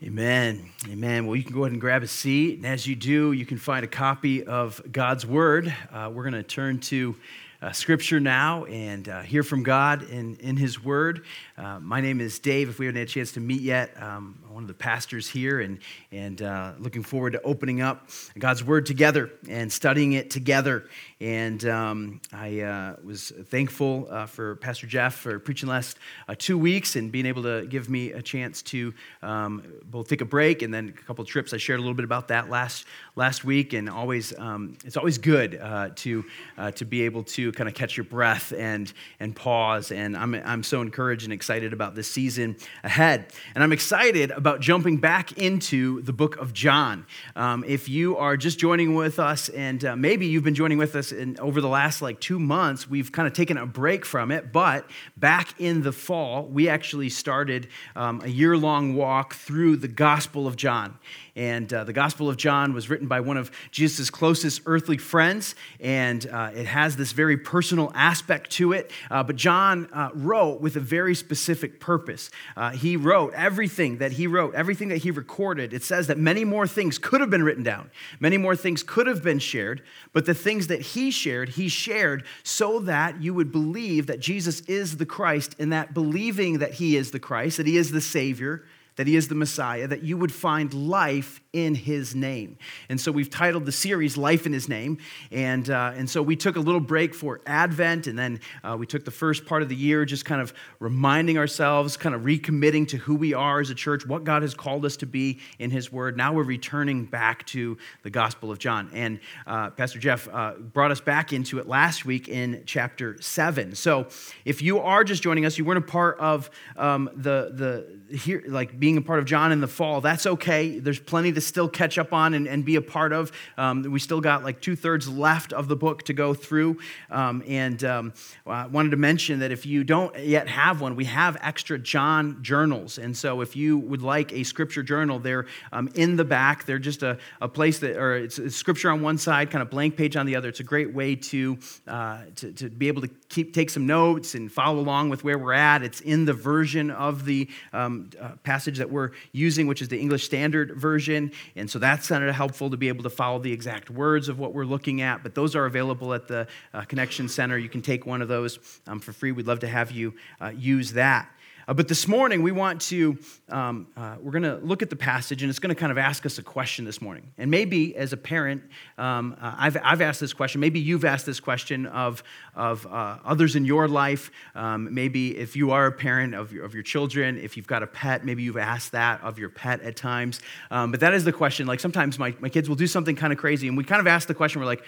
Amen. 0.00 0.70
Amen. 0.88 1.26
Well, 1.26 1.34
you 1.34 1.42
can 1.42 1.52
go 1.52 1.62
ahead 1.62 1.72
and 1.72 1.80
grab 1.80 2.04
a 2.04 2.06
seat. 2.06 2.58
And 2.58 2.66
as 2.66 2.86
you 2.86 2.94
do, 2.94 3.32
you 3.32 3.44
can 3.44 3.58
find 3.58 3.84
a 3.84 3.88
copy 3.88 4.44
of 4.44 4.80
God's 4.92 5.26
Word. 5.26 5.74
Uh, 5.92 6.08
we're 6.14 6.22
going 6.22 6.34
to 6.34 6.44
turn 6.44 6.78
to 6.82 7.16
uh, 7.60 7.72
Scripture 7.72 8.20
now 8.20 8.64
and 8.66 9.08
uh, 9.08 9.22
hear 9.22 9.42
from 9.42 9.64
God 9.64 10.08
in, 10.08 10.36
in 10.36 10.56
His 10.56 10.84
Word. 10.84 11.24
Uh, 11.56 11.80
my 11.80 12.00
name 12.00 12.20
is 12.20 12.38
Dave. 12.38 12.68
If 12.68 12.78
we 12.78 12.86
haven't 12.86 13.00
had 13.00 13.08
a 13.08 13.10
chance 13.10 13.32
to 13.32 13.40
meet 13.40 13.60
yet, 13.60 14.00
um, 14.00 14.38
I'm 14.46 14.54
one 14.54 14.62
of 14.62 14.68
the 14.68 14.74
pastors 14.74 15.28
here 15.28 15.62
and, 15.62 15.80
and 16.12 16.42
uh, 16.42 16.74
looking 16.78 17.02
forward 17.02 17.32
to 17.32 17.42
opening 17.42 17.80
up 17.80 18.08
God's 18.38 18.62
Word 18.62 18.86
together 18.86 19.32
and 19.48 19.72
studying 19.72 20.12
it 20.12 20.30
together. 20.30 20.84
And 21.20 21.64
um, 21.64 22.20
I 22.32 22.60
uh, 22.60 22.96
was 23.02 23.32
thankful 23.46 24.06
uh, 24.08 24.26
for 24.26 24.54
Pastor 24.56 24.86
Jeff 24.86 25.16
for 25.16 25.40
preaching 25.40 25.68
last 25.68 25.98
uh, 26.28 26.36
two 26.38 26.56
weeks 26.56 26.94
and 26.94 27.10
being 27.10 27.26
able 27.26 27.42
to 27.42 27.66
give 27.66 27.90
me 27.90 28.12
a 28.12 28.22
chance 28.22 28.62
to 28.62 28.94
um, 29.22 29.64
both 29.86 30.08
take 30.08 30.20
a 30.20 30.24
break 30.24 30.62
and 30.62 30.72
then 30.72 30.90
a 30.90 30.92
couple 30.92 31.24
trips. 31.24 31.52
I 31.52 31.56
shared 31.56 31.80
a 31.80 31.82
little 31.82 31.96
bit 31.96 32.04
about 32.04 32.28
that 32.28 32.50
last 32.50 32.86
last 33.16 33.44
week, 33.44 33.72
and 33.72 33.90
always 33.90 34.32
um, 34.38 34.78
it's 34.84 34.96
always 34.96 35.18
good 35.18 35.58
uh, 35.60 35.90
to 35.96 36.24
uh, 36.56 36.70
to 36.72 36.84
be 36.84 37.02
able 37.02 37.24
to 37.24 37.50
kind 37.50 37.68
of 37.68 37.74
catch 37.74 37.96
your 37.96 38.04
breath 38.04 38.52
and 38.56 38.92
and 39.18 39.34
pause. 39.34 39.90
And 39.90 40.16
I'm 40.16 40.36
I'm 40.36 40.62
so 40.62 40.82
encouraged 40.82 41.24
and 41.24 41.32
excited 41.32 41.72
about 41.72 41.96
this 41.96 42.08
season 42.08 42.56
ahead, 42.84 43.32
and 43.56 43.64
I'm 43.64 43.72
excited 43.72 44.30
about 44.30 44.60
jumping 44.60 44.98
back 44.98 45.32
into 45.32 46.00
the 46.02 46.12
book 46.12 46.36
of 46.36 46.52
John. 46.52 47.06
Um, 47.34 47.64
if 47.66 47.88
you 47.88 48.16
are 48.16 48.36
just 48.36 48.60
joining 48.60 48.94
with 48.94 49.18
us, 49.18 49.48
and 49.48 49.84
uh, 49.84 49.96
maybe 49.96 50.28
you've 50.28 50.44
been 50.44 50.54
joining 50.54 50.78
with 50.78 50.94
us 50.94 51.07
and 51.12 51.38
over 51.40 51.60
the 51.60 51.68
last 51.68 52.02
like 52.02 52.20
two 52.20 52.38
months, 52.38 52.88
we've 52.88 53.12
kind 53.12 53.26
of 53.26 53.34
taken 53.34 53.56
a 53.56 53.66
break 53.66 54.04
from 54.04 54.30
it. 54.30 54.52
But 54.52 54.88
back 55.16 55.54
in 55.58 55.82
the 55.82 55.92
fall, 55.92 56.46
we 56.46 56.68
actually 56.68 57.08
started 57.08 57.68
um, 57.96 58.20
a 58.22 58.28
year 58.28 58.56
long 58.56 58.94
walk 58.94 59.34
through 59.34 59.76
the 59.76 59.88
Gospel 59.88 60.46
of 60.46 60.56
John. 60.56 60.98
And 61.38 61.72
uh, 61.72 61.84
the 61.84 61.92
Gospel 61.92 62.28
of 62.28 62.36
John 62.36 62.74
was 62.74 62.90
written 62.90 63.06
by 63.06 63.20
one 63.20 63.36
of 63.36 63.52
Jesus' 63.70 64.10
closest 64.10 64.62
earthly 64.66 64.98
friends, 64.98 65.54
and 65.78 66.26
uh, 66.26 66.50
it 66.52 66.66
has 66.66 66.96
this 66.96 67.12
very 67.12 67.36
personal 67.36 67.92
aspect 67.94 68.50
to 68.54 68.72
it. 68.72 68.90
Uh, 69.08 69.22
but 69.22 69.36
John 69.36 69.88
uh, 69.92 70.10
wrote 70.14 70.60
with 70.60 70.74
a 70.74 70.80
very 70.80 71.14
specific 71.14 71.78
purpose. 71.78 72.32
Uh, 72.56 72.70
he 72.70 72.96
wrote 72.96 73.34
everything 73.34 73.98
that 73.98 74.10
he 74.10 74.26
wrote, 74.26 74.56
everything 74.56 74.88
that 74.88 74.98
he 74.98 75.12
recorded. 75.12 75.72
It 75.72 75.84
says 75.84 76.08
that 76.08 76.18
many 76.18 76.44
more 76.44 76.66
things 76.66 76.98
could 76.98 77.20
have 77.20 77.30
been 77.30 77.44
written 77.44 77.62
down, 77.62 77.92
many 78.18 78.36
more 78.36 78.56
things 78.56 78.82
could 78.82 79.06
have 79.06 79.22
been 79.22 79.38
shared, 79.38 79.80
but 80.12 80.26
the 80.26 80.34
things 80.34 80.66
that 80.66 80.80
he 80.80 81.12
shared, 81.12 81.50
he 81.50 81.68
shared 81.68 82.24
so 82.42 82.80
that 82.80 83.22
you 83.22 83.32
would 83.32 83.52
believe 83.52 84.08
that 84.08 84.18
Jesus 84.18 84.60
is 84.62 84.96
the 84.96 85.06
Christ, 85.06 85.54
and 85.60 85.72
that 85.72 85.94
believing 85.94 86.58
that 86.58 86.74
he 86.74 86.96
is 86.96 87.12
the 87.12 87.20
Christ, 87.20 87.58
that 87.58 87.66
he 87.68 87.76
is 87.76 87.92
the 87.92 88.00
Savior, 88.00 88.64
that 88.98 89.06
he 89.06 89.14
is 89.14 89.28
the 89.28 89.34
Messiah, 89.36 89.86
that 89.86 90.02
you 90.02 90.16
would 90.16 90.32
find 90.32 90.74
life 90.74 91.40
in 91.54 91.74
his 91.74 92.14
name. 92.14 92.58
And 92.90 93.00
so 93.00 93.10
we've 93.10 93.30
titled 93.30 93.64
the 93.64 93.72
series 93.72 94.18
Life 94.18 94.44
in 94.44 94.52
His 94.52 94.68
Name. 94.68 94.98
And, 95.32 95.70
uh, 95.70 95.92
and 95.96 96.08
so 96.08 96.20
we 96.20 96.36
took 96.36 96.56
a 96.56 96.60
little 96.60 96.80
break 96.80 97.14
for 97.14 97.40
Advent, 97.46 98.06
and 98.06 98.18
then 98.18 98.40
uh, 98.62 98.76
we 98.78 98.86
took 98.86 99.06
the 99.06 99.10
first 99.10 99.46
part 99.46 99.62
of 99.62 99.70
the 99.70 99.74
year 99.74 100.04
just 100.04 100.26
kind 100.26 100.42
of 100.42 100.52
reminding 100.78 101.38
ourselves, 101.38 101.96
kind 101.96 102.14
of 102.14 102.22
recommitting 102.22 102.86
to 102.88 102.98
who 102.98 103.14
we 103.14 103.32
are 103.32 103.60
as 103.60 103.70
a 103.70 103.74
church, 103.74 104.06
what 104.06 104.24
God 104.24 104.42
has 104.42 104.52
called 104.52 104.84
us 104.84 104.98
to 104.98 105.06
be 105.06 105.38
in 105.58 105.70
his 105.70 105.90
word. 105.90 106.18
Now 106.18 106.34
we're 106.34 106.42
returning 106.42 107.06
back 107.06 107.46
to 107.46 107.78
the 108.02 108.10
Gospel 108.10 108.50
of 108.50 108.58
John. 108.58 108.90
And 108.92 109.18
uh, 109.46 109.70
Pastor 109.70 109.98
Jeff 109.98 110.28
uh, 110.30 110.52
brought 110.52 110.90
us 110.90 111.00
back 111.00 111.32
into 111.32 111.58
it 111.58 111.66
last 111.66 112.04
week 112.04 112.28
in 112.28 112.62
chapter 112.66 113.20
7. 113.22 113.74
So 113.74 114.08
if 114.44 114.60
you 114.60 114.80
are 114.80 115.02
just 115.02 115.22
joining 115.22 115.46
us, 115.46 115.56
you 115.56 115.64
weren't 115.64 115.78
a 115.78 115.88
part 115.88 116.18
of 116.18 116.50
um, 116.76 117.08
the, 117.14 117.52
the 117.54 118.16
here, 118.18 118.42
like 118.46 118.78
being 118.78 118.98
a 118.98 119.02
part 119.02 119.18
of 119.18 119.24
John 119.24 119.50
in 119.50 119.60
the 119.60 119.68
fall, 119.68 120.02
that's 120.02 120.26
okay. 120.26 120.78
There's 120.78 121.00
plenty 121.00 121.30
to 121.38 121.46
still 121.46 121.68
catch 121.68 121.98
up 121.98 122.12
on 122.12 122.34
and, 122.34 122.46
and 122.46 122.64
be 122.64 122.76
a 122.76 122.82
part 122.82 123.12
of. 123.12 123.32
Um, 123.56 123.82
we 123.82 123.98
still 123.98 124.20
got 124.20 124.44
like 124.44 124.60
two 124.60 124.76
thirds 124.76 125.08
left 125.08 125.52
of 125.52 125.68
the 125.68 125.76
book 125.76 126.02
to 126.04 126.12
go 126.12 126.34
through. 126.34 126.78
Um, 127.10 127.42
and 127.46 127.82
um, 127.84 128.12
I 128.46 128.66
wanted 128.66 128.90
to 128.90 128.96
mention 128.96 129.40
that 129.40 129.52
if 129.52 129.66
you 129.66 129.84
don't 129.84 130.18
yet 130.18 130.48
have 130.48 130.80
one, 130.80 130.96
we 130.96 131.04
have 131.04 131.36
extra 131.40 131.78
John 131.78 132.42
journals. 132.42 132.98
And 132.98 133.16
so 133.16 133.40
if 133.40 133.56
you 133.56 133.78
would 133.78 134.02
like 134.02 134.32
a 134.32 134.42
scripture 134.42 134.82
journal, 134.82 135.18
they're 135.18 135.46
um, 135.72 135.88
in 135.94 136.16
the 136.16 136.24
back. 136.24 136.64
They're 136.64 136.78
just 136.78 137.02
a, 137.02 137.18
a 137.40 137.48
place 137.48 137.78
that, 137.80 137.96
or 137.96 138.16
it's, 138.16 138.38
it's, 138.38 138.56
scripture 138.56 138.90
on 138.90 139.02
one 139.02 139.18
side, 139.18 139.50
kind 139.50 139.62
of 139.62 139.70
blank 139.70 139.96
page 139.96 140.16
on 140.16 140.26
the 140.26 140.36
other. 140.36 140.48
It's 140.48 140.60
a 140.60 140.64
great 140.64 140.92
way 140.92 141.14
to, 141.14 141.58
uh, 141.86 142.22
to, 142.36 142.52
to, 142.52 142.68
be 142.68 142.88
able 142.88 143.02
to 143.02 143.08
keep 143.28 143.54
take 143.54 143.70
some 143.70 143.86
notes 143.86 144.34
and 144.34 144.50
follow 144.50 144.78
along 144.78 145.10
with 145.10 145.24
where 145.24 145.38
we're 145.38 145.52
at. 145.52 145.82
It's 145.82 146.00
in 146.00 146.24
the 146.24 146.32
version 146.32 146.90
of 146.90 147.24
the 147.24 147.48
um, 147.72 148.10
uh, 148.20 148.32
passage 148.42 148.78
that 148.78 148.90
we're 148.90 149.10
using, 149.32 149.66
which 149.66 149.82
is 149.82 149.88
the 149.88 149.98
English 149.98 150.24
Standard 150.24 150.76
Version. 150.76 151.27
And 151.56 151.70
so 151.70 151.78
that's 151.78 152.08
kind 152.08 152.24
of 152.24 152.34
helpful 152.34 152.70
to 152.70 152.76
be 152.76 152.88
able 152.88 153.02
to 153.04 153.10
follow 153.10 153.38
the 153.38 153.52
exact 153.52 153.90
words 153.90 154.28
of 154.28 154.38
what 154.38 154.54
we're 154.54 154.64
looking 154.64 155.00
at. 155.00 155.22
But 155.22 155.34
those 155.34 155.54
are 155.56 155.66
available 155.66 156.14
at 156.14 156.28
the 156.28 156.46
uh, 156.74 156.82
Connection 156.82 157.28
Center. 157.28 157.58
You 157.58 157.68
can 157.68 157.82
take 157.82 158.06
one 158.06 158.22
of 158.22 158.28
those 158.28 158.58
um, 158.86 159.00
for 159.00 159.12
free. 159.12 159.32
We'd 159.32 159.46
love 159.46 159.60
to 159.60 159.68
have 159.68 159.90
you 159.90 160.14
uh, 160.40 160.52
use 160.56 160.92
that. 160.92 161.30
Uh, 161.68 161.74
but 161.74 161.86
this 161.86 162.08
morning, 162.08 162.42
we 162.42 162.50
want 162.50 162.80
to, 162.80 163.18
um, 163.50 163.86
uh, 163.94 164.16
we're 164.22 164.32
going 164.32 164.42
to 164.42 164.56
look 164.64 164.80
at 164.80 164.88
the 164.88 164.96
passage, 164.96 165.42
and 165.42 165.50
it's 165.50 165.58
going 165.58 165.68
to 165.68 165.78
kind 165.78 165.92
of 165.92 165.98
ask 165.98 166.24
us 166.24 166.38
a 166.38 166.42
question 166.42 166.86
this 166.86 167.02
morning. 167.02 167.30
And 167.36 167.50
maybe 167.50 167.94
as 167.94 168.14
a 168.14 168.16
parent, 168.16 168.62
um, 168.96 169.36
uh, 169.38 169.54
I've, 169.58 169.76
I've 169.84 170.00
asked 170.00 170.18
this 170.18 170.32
question. 170.32 170.62
Maybe 170.62 170.80
you've 170.80 171.04
asked 171.04 171.26
this 171.26 171.40
question 171.40 171.84
of, 171.84 172.22
of 172.54 172.86
uh, 172.86 173.18
others 173.22 173.54
in 173.54 173.66
your 173.66 173.86
life. 173.86 174.30
Um, 174.54 174.94
maybe 174.94 175.36
if 175.36 175.56
you 175.56 175.72
are 175.72 175.84
a 175.84 175.92
parent 175.92 176.34
of 176.34 176.54
your, 176.54 176.64
of 176.64 176.72
your 176.72 176.82
children, 176.82 177.36
if 177.36 177.54
you've 177.54 177.66
got 177.66 177.82
a 177.82 177.86
pet, 177.86 178.24
maybe 178.24 178.42
you've 178.42 178.56
asked 178.56 178.92
that 178.92 179.22
of 179.22 179.38
your 179.38 179.50
pet 179.50 179.82
at 179.82 179.94
times. 179.94 180.40
Um, 180.70 180.90
but 180.90 181.00
that 181.00 181.12
is 181.12 181.24
the 181.24 181.34
question. 181.34 181.66
Like 181.66 181.80
sometimes 181.80 182.18
my, 182.18 182.34
my 182.40 182.48
kids 182.48 182.70
will 182.70 182.76
do 182.76 182.86
something 182.86 183.14
kind 183.14 183.30
of 183.30 183.38
crazy, 183.38 183.68
and 183.68 183.76
we 183.76 183.84
kind 183.84 184.00
of 184.00 184.06
ask 184.06 184.26
the 184.26 184.34
question, 184.34 184.62
we're 184.62 184.66
like, 184.66 184.84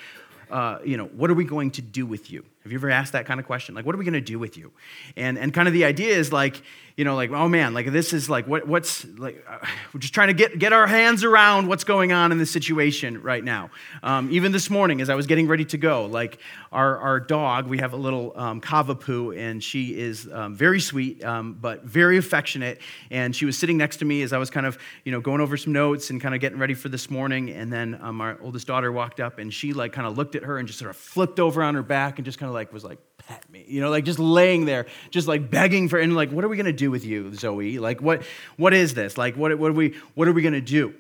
uh, 0.51 0.79
you 0.85 0.97
know, 0.97 1.07
what 1.07 1.31
are 1.31 1.35
we 1.35 1.45
going 1.45 1.71
to 1.73 1.83
do 1.83 2.07
with 2.07 2.31
you? 2.31 2.45
Have 2.63 2.73
you 2.73 2.79
ever 2.79 2.91
asked 2.91 3.13
that 3.13 3.25
kind 3.25 3.41
of 3.41 3.47
question? 3.47 3.75
Like, 3.75 3.87
what 3.87 3.95
are 3.95 3.99
we 3.99 4.05
going 4.05 4.13
to 4.13 4.21
do 4.21 4.39
with 4.39 4.59
you? 4.59 4.71
And, 5.17 5.39
and 5.39 5.53
kind 5.55 5.67
of 5.67 5.73
the 5.73 5.87
idea 5.87 6.15
is 6.15 6.31
like, 6.31 6.63
you 7.01 7.05
know, 7.05 7.15
like, 7.15 7.31
oh 7.31 7.49
man, 7.49 7.73
like 7.73 7.91
this 7.91 8.13
is 8.13 8.29
like, 8.29 8.47
what, 8.47 8.69
what's 8.69 9.07
like, 9.17 9.43
uh, 9.49 9.57
we're 9.95 10.01
just 10.01 10.13
trying 10.13 10.29
to 10.29 10.35
get, 10.35 10.59
get 10.59 10.75
our 10.75 10.87
hands 10.87 11.25
around 11.25 11.69
what's 11.69 11.85
going 11.85 12.13
on 12.13 12.33
in 12.33 12.37
the 12.37 12.45
situation 12.45 13.23
right 13.23 13.43
now. 13.43 13.71
Um, 14.03 14.29
even 14.31 14.53
this 14.53 14.69
morning, 14.69 15.01
as 15.01 15.09
I 15.09 15.15
was 15.15 15.27
getting 15.27 15.49
ready 15.49 15.65
to 15.65 15.79
go, 15.79 16.05
like 16.05 16.39
our, 16.71 16.99
our 16.99 17.19
dog, 17.19 17.67
we 17.67 17.79
have 17.79 17.95
a 17.95 17.97
little 17.97 18.35
um, 18.37 18.61
Cavapoo, 18.61 19.35
and 19.35 19.65
she 19.65 19.99
is 19.99 20.29
um, 20.31 20.55
very 20.55 20.81
sweet, 20.81 21.25
um, 21.25 21.57
but 21.59 21.85
very 21.85 22.19
affectionate. 22.19 22.83
And 23.11 23.35
she 23.35 23.47
was 23.47 23.57
sitting 23.57 23.79
next 23.79 23.97
to 23.99 24.05
me 24.05 24.21
as 24.21 24.35
I 24.35 24.39
was 24.39 24.51
kind 24.51 24.67
of, 24.67 24.77
you 25.05 25.13
know, 25.13 25.23
going 25.23 25.41
over 25.41 25.57
some 25.57 25.73
notes 25.73 26.11
and 26.11 26.21
kind 26.21 26.35
of 26.35 26.43
getting 26.43 26.59
ready 26.59 26.75
for 26.75 26.91
this 26.91 27.09
morning. 27.09 27.49
And 27.49 27.73
then 27.73 27.99
um, 28.03 28.21
our 28.21 28.39
oldest 28.43 28.67
daughter 28.67 28.93
walked 28.93 29.21
up 29.21 29.39
and 29.39 29.55
she 29.55 29.73
like 29.73 29.95
kind 29.95 30.07
of 30.07 30.19
looked 30.19 30.35
at 30.35 30.43
her 30.43 30.59
and 30.59 30.69
just 30.69 30.79
sort 30.79 30.91
of 30.91 30.99
flipped 30.99 31.41
over 31.41 31.63
on 31.63 31.75
her 31.75 31.83
back 31.83 32.19
and 32.19 32.27
just 32.27 32.39
kind 32.39 32.49
of 32.49 32.50
like 32.53 32.73
was 32.73 32.85
like, 32.85 32.99
pet 33.19 33.49
me, 33.51 33.65
you 33.69 33.81
know, 33.81 33.91
like 33.91 34.05
just 34.05 34.19
laying 34.19 34.65
there, 34.65 34.87
just 35.11 35.29
like 35.29 35.51
begging 35.51 35.89
for, 35.89 35.99
and 35.99 36.15
like, 36.15 36.31
what 36.31 36.45
are 36.45 36.49
we 36.49 36.57
gonna 36.57 36.73
do 36.73 36.91
with 36.91 37.05
you, 37.05 37.35
Zoe? 37.35 37.79
Like, 37.79 38.01
what, 38.01 38.23
what 38.57 38.75
is 38.75 38.95
this? 38.95 39.17
Like, 39.19 39.37
what, 39.37 39.57
what 39.59 39.71
are 39.71 39.75
we, 39.75 39.95
what 40.15 40.29
are 40.29 40.33
we 40.33 40.43
gonna 40.43 40.61
do? 40.61 40.95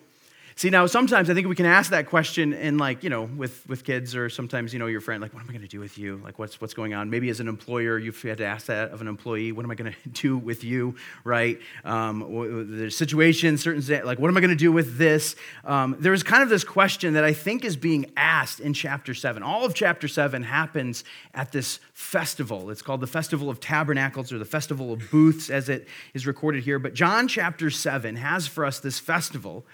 See, 0.60 0.68
now 0.68 0.84
sometimes 0.84 1.30
I 1.30 1.32
think 1.32 1.48
we 1.48 1.54
can 1.54 1.64
ask 1.64 1.90
that 1.90 2.04
question 2.04 2.52
in 2.52 2.76
like, 2.76 3.02
you 3.02 3.08
know, 3.08 3.22
with, 3.22 3.66
with 3.66 3.82
kids 3.82 4.14
or 4.14 4.28
sometimes, 4.28 4.74
you 4.74 4.78
know, 4.78 4.88
your 4.88 5.00
friend, 5.00 5.22
like, 5.22 5.32
what 5.32 5.42
am 5.42 5.48
I 5.48 5.52
going 5.52 5.62
to 5.62 5.68
do 5.68 5.80
with 5.80 5.96
you? 5.96 6.20
Like, 6.22 6.38
what's, 6.38 6.60
what's 6.60 6.74
going 6.74 6.92
on? 6.92 7.08
Maybe 7.08 7.30
as 7.30 7.40
an 7.40 7.48
employer, 7.48 7.98
you've 7.98 8.20
had 8.20 8.36
to 8.36 8.44
ask 8.44 8.66
that 8.66 8.90
of 8.90 9.00
an 9.00 9.08
employee, 9.08 9.52
what 9.52 9.64
am 9.64 9.70
I 9.70 9.74
going 9.74 9.94
to 10.02 10.08
do 10.10 10.36
with 10.36 10.62
you, 10.62 10.96
right? 11.24 11.58
Um, 11.82 12.66
there's 12.76 12.94
situations, 12.94 13.62
certain, 13.62 14.04
like, 14.04 14.18
what 14.18 14.28
am 14.28 14.36
I 14.36 14.40
going 14.40 14.50
to 14.50 14.54
do 14.54 14.70
with 14.70 14.98
this? 14.98 15.34
Um, 15.64 15.96
there's 15.98 16.22
kind 16.22 16.42
of 16.42 16.50
this 16.50 16.62
question 16.62 17.14
that 17.14 17.24
I 17.24 17.32
think 17.32 17.64
is 17.64 17.78
being 17.78 18.12
asked 18.14 18.60
in 18.60 18.74
chapter 18.74 19.14
seven. 19.14 19.42
All 19.42 19.64
of 19.64 19.74
chapter 19.74 20.08
seven 20.08 20.42
happens 20.42 21.04
at 21.32 21.52
this 21.52 21.80
festival. 21.94 22.68
It's 22.68 22.82
called 22.82 23.00
the 23.00 23.06
Festival 23.06 23.48
of 23.48 23.60
Tabernacles 23.60 24.30
or 24.30 24.38
the 24.38 24.44
Festival 24.44 24.92
of 24.92 25.10
Booths 25.10 25.48
as 25.48 25.70
it 25.70 25.88
is 26.12 26.26
recorded 26.26 26.64
here. 26.64 26.78
But 26.78 26.92
John 26.92 27.28
chapter 27.28 27.70
seven 27.70 28.16
has 28.16 28.46
for 28.46 28.66
us 28.66 28.78
this 28.78 28.98
festival. 28.98 29.64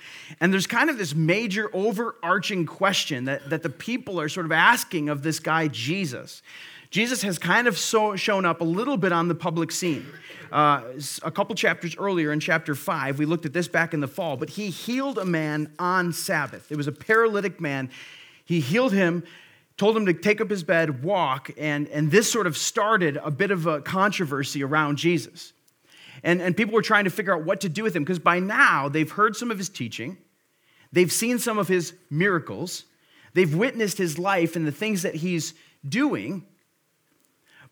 And 0.41 0.53
there's 0.53 0.69
kind 0.76 0.76
of 0.77 0.99
this 0.99 1.15
major 1.15 1.71
overarching 1.73 2.67
question 2.67 3.25
that, 3.25 3.49
that 3.51 3.63
the 3.63 3.71
people 3.71 4.21
are 4.21 4.29
sort 4.29 4.47
of 4.47 4.53
asking 4.53 5.09
of 5.09 5.23
this 5.23 5.39
guy, 5.39 5.69
Jesus. 5.69 6.43
Jesus 6.91 7.23
has 7.23 7.39
kind 7.39 7.67
of 7.67 7.77
so, 7.79 8.17
shown 8.17 8.45
up 8.45 8.61
a 8.61 8.65
little 8.65 8.97
bit 8.97 9.13
on 9.13 9.29
the 9.29 9.35
public 9.35 9.73
scene. 9.73 10.07
Uh, 10.53 10.83
a 11.23 11.31
couple 11.31 11.55
chapters 11.55 11.97
earlier, 11.99 12.33
in 12.33 12.41
chapter 12.41 12.75
5, 12.75 13.19
we 13.19 13.27
looked 13.27 13.47
at 13.47 13.53
this 13.53 13.69
back 13.69 13.95
in 13.95 14.01
the 14.01 14.09
fall, 14.09 14.37
but 14.37 14.51
he 14.51 14.71
healed 14.71 15.19
a 15.19 15.25
man 15.25 15.73
on 15.79 16.13
Sabbath. 16.13 16.71
It 16.71 16.77
was 16.77 16.87
a 16.87 16.93
paralytic 16.93 17.61
man. 17.61 17.91
He 18.45 18.61
healed 18.61 18.93
him, 18.93 19.25
told 19.77 19.97
him 19.97 20.07
to 20.07 20.15
take 20.15 20.41
up 20.41 20.49
his 20.49 20.63
bed, 20.63 21.03
walk, 21.03 21.51
and, 21.59 21.89
and 21.89 22.11
this 22.11 22.31
sort 22.31 22.47
of 22.47 22.57
started 22.57 23.19
a 23.23 23.31
bit 23.31 23.51
of 23.51 23.67
a 23.67 23.81
controversy 23.81 24.63
around 24.63 24.97
Jesus. 24.97 25.53
And, 26.23 26.41
and 26.41 26.57
people 26.57 26.75
were 26.75 26.83
trying 26.83 27.05
to 27.05 27.11
figure 27.11 27.35
out 27.35 27.45
what 27.45 27.61
to 27.63 27.69
do 27.69 27.83
with 27.83 27.95
him 27.95 28.05
because 28.05 28.19
by 28.19 28.39
now 28.39 28.89
they've 28.89 29.11
heard 29.11 29.37
some 29.37 29.51
of 29.51 29.59
his 29.59 29.69
teaching. 29.69 30.17
They've 30.97 31.13
seen 31.13 31.39
some 31.39 31.59
of 31.59 31.69
his 31.69 31.93
miracles, 32.09 32.85
they've 33.35 33.55
witnessed 33.55 33.99
his 33.99 34.19
life 34.19 34.57
and 34.57 34.67
the 34.67 34.73
things 34.73 35.03
that 35.03 35.17
he's 35.17 35.53
doing, 35.87 36.43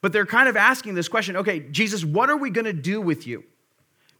but 0.02 0.12
they're 0.12 0.26
kind 0.26 0.46
of 0.46 0.58
asking 0.58 0.94
this 0.94 1.08
question 1.08 1.34
okay, 1.34 1.60
Jesus, 1.60 2.04
what 2.04 2.28
are 2.28 2.36
we 2.36 2.50
going 2.50 2.66
to 2.66 2.74
do 2.74 3.00
with 3.00 3.26
you? 3.26 3.42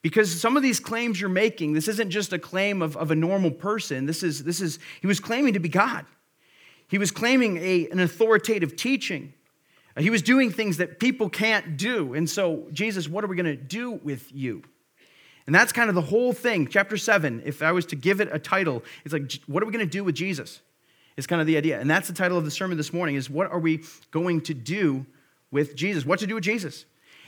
Because 0.01 0.41
some 0.41 0.57
of 0.57 0.63
these 0.63 0.81
claims 0.81 1.21
you're 1.21 1.29
making, 1.29 1.75
this 1.75 1.87
isn't 1.87 2.09
just 2.09 2.33
a 2.33 2.39
claim 2.39 2.81
of, 2.81 2.97
of 2.97 3.11
a 3.11 3.15
normal 3.15 3.51
person. 3.51 4.07
This 4.07 4.23
is, 4.23 4.43
this 4.43 4.63
is, 4.63 4.79
he 5.03 5.07
was 5.07 5.21
claiming 5.21 5.53
to 5.53 5.61
be 5.61 5.69
God. 5.69 6.07
He 6.89 6.97
was 6.97 7.11
claiming 7.11 7.59
a, 7.59 7.87
an 7.91 8.01
authoritative 8.01 8.75
teaching. 8.75 9.35
He 9.99 10.09
was 10.09 10.23
doing 10.23 10.51
things 10.51 10.79
that 10.79 10.99
people 10.99 11.29
can't 11.29 11.77
do. 11.77 12.15
And 12.15 12.29
so, 12.29 12.69
Jesus, 12.73 13.07
what 13.07 13.23
are 13.23 13.27
we 13.27 13.37
going 13.37 13.55
to 13.55 13.55
do 13.55 13.91
with 13.93 14.33
you? 14.33 14.63
And 15.47 15.55
that's 15.55 15.73
kind 15.73 15.89
of 15.89 15.95
the 15.95 16.03
whole 16.03 16.33
thing. 16.33 16.67
Chapter 16.69 16.97
7, 16.97 17.43
if 17.45 17.63
I 17.63 17.73
was 17.73 17.85
to 17.87 17.97
give 17.97 18.21
it 18.21 18.29
a 18.33 18.39
title, 18.39 18.83
it's 19.05 19.13
like, 19.13 19.33
what 19.47 19.63
are 19.63 19.67
we 19.67 19.73
going 19.73 19.87
to 19.87 19.91
do 19.91 20.03
with 20.03 20.15
Jesus? 20.15 20.61
It's 21.17 21.27
kind 21.27 21.41
of 21.41 21.47
the 21.47 21.57
idea. 21.57 21.79
And 21.79 21.89
that's 21.89 22.09
the 22.09 22.15
title 22.15 22.39
of 22.39 22.45
the 22.45 22.51
sermon 22.51 22.77
this 22.77 22.93
morning 22.93 23.15
is 23.15 23.29
what 23.29 23.51
are 23.51 23.59
we 23.59 23.85
going 24.11 24.41
to 24.43 24.55
do 24.55 25.07
with 25.51 25.77
Jesus? 25.77 26.05
What 26.05 26.19
to 26.21 26.27
do 26.27 26.35
with 26.35 26.45
Jesus? 26.45 26.87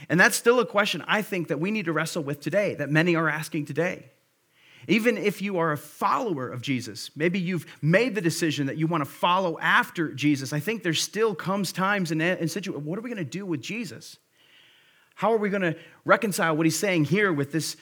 And 0.08 0.18
that's 0.18 0.36
still 0.36 0.60
a 0.60 0.66
question 0.66 1.04
I 1.06 1.22
think 1.22 1.48
that 1.48 1.60
we 1.60 1.70
need 1.70 1.84
to 1.86 1.92
wrestle 1.92 2.22
with 2.22 2.40
today, 2.40 2.74
that 2.74 2.90
many 2.90 3.16
are 3.16 3.28
asking 3.28 3.66
today. 3.66 4.10
Even 4.88 5.16
if 5.16 5.42
you 5.42 5.58
are 5.58 5.72
a 5.72 5.76
follower 5.76 6.48
of 6.48 6.62
Jesus, 6.62 7.10
maybe 7.16 7.38
you've 7.38 7.66
made 7.82 8.14
the 8.14 8.20
decision 8.20 8.66
that 8.66 8.76
you 8.76 8.86
want 8.86 9.04
to 9.04 9.10
follow 9.10 9.58
after 9.58 10.12
Jesus, 10.12 10.52
I 10.52 10.60
think 10.60 10.82
there 10.82 10.94
still 10.94 11.34
comes 11.34 11.72
times 11.72 12.12
and, 12.12 12.22
and 12.22 12.50
situations, 12.50 12.86
what 12.86 12.98
are 12.98 13.02
we 13.02 13.10
going 13.10 13.24
to 13.24 13.30
do 13.30 13.44
with 13.44 13.62
Jesus? 13.62 14.18
How 15.16 15.32
are 15.32 15.38
we 15.38 15.48
going 15.48 15.62
to 15.62 15.76
reconcile 16.04 16.56
what 16.56 16.66
he's 16.66 16.78
saying 16.78 17.06
here 17.06 17.32
with 17.32 17.50
this 17.50 17.76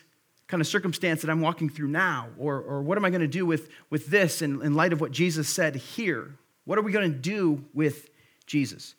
kind 0.46 0.61
of 0.61 0.67
circumstance 0.67 1.23
that 1.23 1.31
I'm 1.31 1.41
walking 1.41 1.69
through 1.69 1.88
now? 1.88 2.29
Or, 2.38 2.61
or 2.61 2.82
what 2.82 2.99
am 2.99 3.05
I 3.05 3.11
going 3.11 3.23
to 3.23 3.26
do 3.26 3.46
with, 3.46 3.69
with 3.91 4.06
this 4.06 4.43
in, 4.43 4.62
in 4.62 4.75
light 4.75 4.93
of 4.93 5.00
what 5.00 5.12
Jesus 5.12 5.49
said 5.49 5.76
here? 5.76 6.37
What 6.64 6.79
are 6.79 6.82
we 6.82 6.93
going 6.93 7.11
to 7.11 7.19
do 7.19 7.64
with 7.75 8.11
Jesus? 8.46 8.94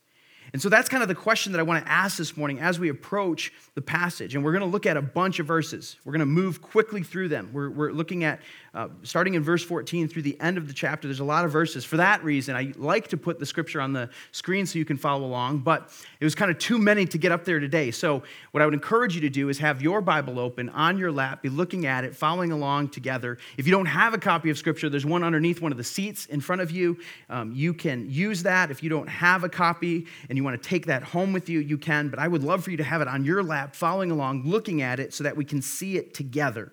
And 0.53 0.61
so 0.61 0.69
that's 0.69 0.89
kind 0.89 1.03
of 1.03 1.09
the 1.09 1.15
question 1.15 1.51
that 1.51 1.59
I 1.59 1.63
want 1.63 1.85
to 1.85 1.91
ask 1.91 2.17
this 2.17 2.37
morning 2.37 2.59
as 2.59 2.79
we 2.79 2.89
approach 2.89 3.51
the 3.73 3.81
passage. 3.81 4.35
And 4.35 4.43
we're 4.43 4.51
going 4.51 4.61
to 4.61 4.67
look 4.67 4.85
at 4.85 4.97
a 4.97 5.01
bunch 5.01 5.39
of 5.39 5.45
verses. 5.45 5.97
We're 6.05 6.13
going 6.13 6.19
to 6.21 6.25
move 6.25 6.61
quickly 6.61 7.03
through 7.03 7.29
them. 7.29 7.49
We're, 7.51 7.69
we're 7.69 7.91
looking 7.91 8.23
at 8.23 8.39
uh, 8.75 8.89
starting 9.03 9.35
in 9.35 9.43
verse 9.43 9.63
14 9.63 10.09
through 10.09 10.21
the 10.21 10.39
end 10.41 10.57
of 10.57 10.67
the 10.67 10.73
chapter. 10.73 11.07
There's 11.07 11.21
a 11.21 11.25
lot 11.25 11.45
of 11.45 11.51
verses. 11.51 11.85
For 11.85 11.95
that 11.97 12.23
reason, 12.25 12.57
I 12.57 12.73
like 12.75 13.07
to 13.09 13.17
put 13.17 13.39
the 13.39 13.45
scripture 13.45 13.79
on 13.79 13.93
the 13.93 14.09
screen 14.33 14.65
so 14.65 14.77
you 14.77 14.83
can 14.83 14.97
follow 14.97 15.25
along, 15.25 15.59
but 15.59 15.89
it 16.19 16.25
was 16.25 16.35
kind 16.35 16.51
of 16.51 16.57
too 16.59 16.77
many 16.77 17.05
to 17.05 17.17
get 17.17 17.31
up 17.31 17.45
there 17.45 17.61
today. 17.61 17.91
So, 17.91 18.23
what 18.51 18.61
I 18.61 18.65
would 18.65 18.73
encourage 18.73 19.15
you 19.15 19.21
to 19.21 19.29
do 19.29 19.47
is 19.47 19.59
have 19.59 19.81
your 19.81 20.01
Bible 20.01 20.39
open 20.39 20.67
on 20.69 20.97
your 20.97 21.11
lap, 21.11 21.41
be 21.41 21.47
looking 21.47 21.85
at 21.85 22.03
it, 22.03 22.15
following 22.15 22.51
along 22.51 22.89
together. 22.89 23.37
If 23.57 23.65
you 23.65 23.71
don't 23.71 23.85
have 23.85 24.13
a 24.13 24.17
copy 24.17 24.49
of 24.49 24.57
scripture, 24.57 24.89
there's 24.89 25.05
one 25.05 25.23
underneath 25.23 25.61
one 25.61 25.71
of 25.71 25.77
the 25.77 25.83
seats 25.83 26.25
in 26.25 26.41
front 26.41 26.61
of 26.61 26.69
you. 26.69 26.99
Um, 27.29 27.53
you 27.53 27.73
can 27.73 28.09
use 28.09 28.43
that. 28.43 28.71
If 28.71 28.83
you 28.83 28.89
don't 28.89 29.07
have 29.07 29.45
a 29.45 29.49
copy 29.49 30.05
and 30.27 30.37
you 30.37 30.43
want 30.45 30.61
to 30.61 30.69
take 30.69 30.85
that 30.85 31.03
home 31.03 31.33
with 31.33 31.49
you, 31.49 31.59
you 31.59 31.77
can, 31.77 32.09
but 32.09 32.19
I 32.19 32.27
would 32.27 32.43
love 32.43 32.63
for 32.63 32.71
you 32.71 32.77
to 32.77 32.83
have 32.83 33.01
it 33.01 33.07
on 33.07 33.25
your 33.25 33.43
lap, 33.43 33.75
following 33.75 34.11
along, 34.11 34.43
looking 34.43 34.81
at 34.81 34.99
it 34.99 35.13
so 35.13 35.23
that 35.25 35.35
we 35.35 35.43
can 35.43 35.61
see 35.61 35.97
it 35.97 36.13
together. 36.13 36.71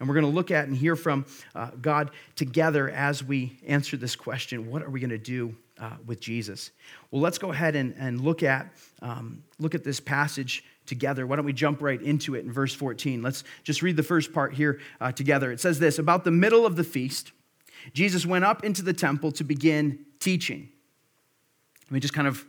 And 0.00 0.08
we're 0.08 0.14
going 0.14 0.26
to 0.26 0.32
look 0.32 0.50
at 0.50 0.68
and 0.68 0.76
hear 0.76 0.96
from 0.96 1.26
uh, 1.54 1.70
God 1.82 2.12
together 2.36 2.88
as 2.88 3.22
we 3.24 3.58
answer 3.66 3.96
this 3.96 4.16
question 4.16 4.70
what 4.70 4.82
are 4.82 4.90
we 4.90 5.00
going 5.00 5.10
to 5.10 5.18
do 5.18 5.54
uh, 5.78 5.96
with 6.06 6.20
Jesus? 6.20 6.70
Well, 7.10 7.20
let's 7.20 7.38
go 7.38 7.52
ahead 7.52 7.76
and, 7.76 7.94
and 7.98 8.20
look, 8.20 8.42
at, 8.42 8.72
um, 9.02 9.42
look 9.58 9.74
at 9.74 9.84
this 9.84 10.00
passage 10.00 10.64
together. 10.86 11.26
Why 11.26 11.36
don't 11.36 11.44
we 11.44 11.52
jump 11.52 11.82
right 11.82 12.00
into 12.00 12.34
it 12.34 12.44
in 12.44 12.52
verse 12.52 12.74
14? 12.74 13.22
Let's 13.22 13.44
just 13.64 13.82
read 13.82 13.96
the 13.96 14.02
first 14.02 14.32
part 14.32 14.54
here 14.54 14.80
uh, 15.00 15.12
together. 15.12 15.50
It 15.52 15.60
says 15.60 15.78
this 15.78 15.98
About 15.98 16.24
the 16.24 16.30
middle 16.30 16.64
of 16.64 16.76
the 16.76 16.84
feast, 16.84 17.32
Jesus 17.92 18.24
went 18.24 18.44
up 18.44 18.64
into 18.64 18.82
the 18.82 18.92
temple 18.92 19.32
to 19.32 19.44
begin 19.44 20.04
teaching. 20.20 20.68
Let 21.86 21.92
me 21.92 22.00
just 22.00 22.14
kind 22.14 22.28
of 22.28 22.44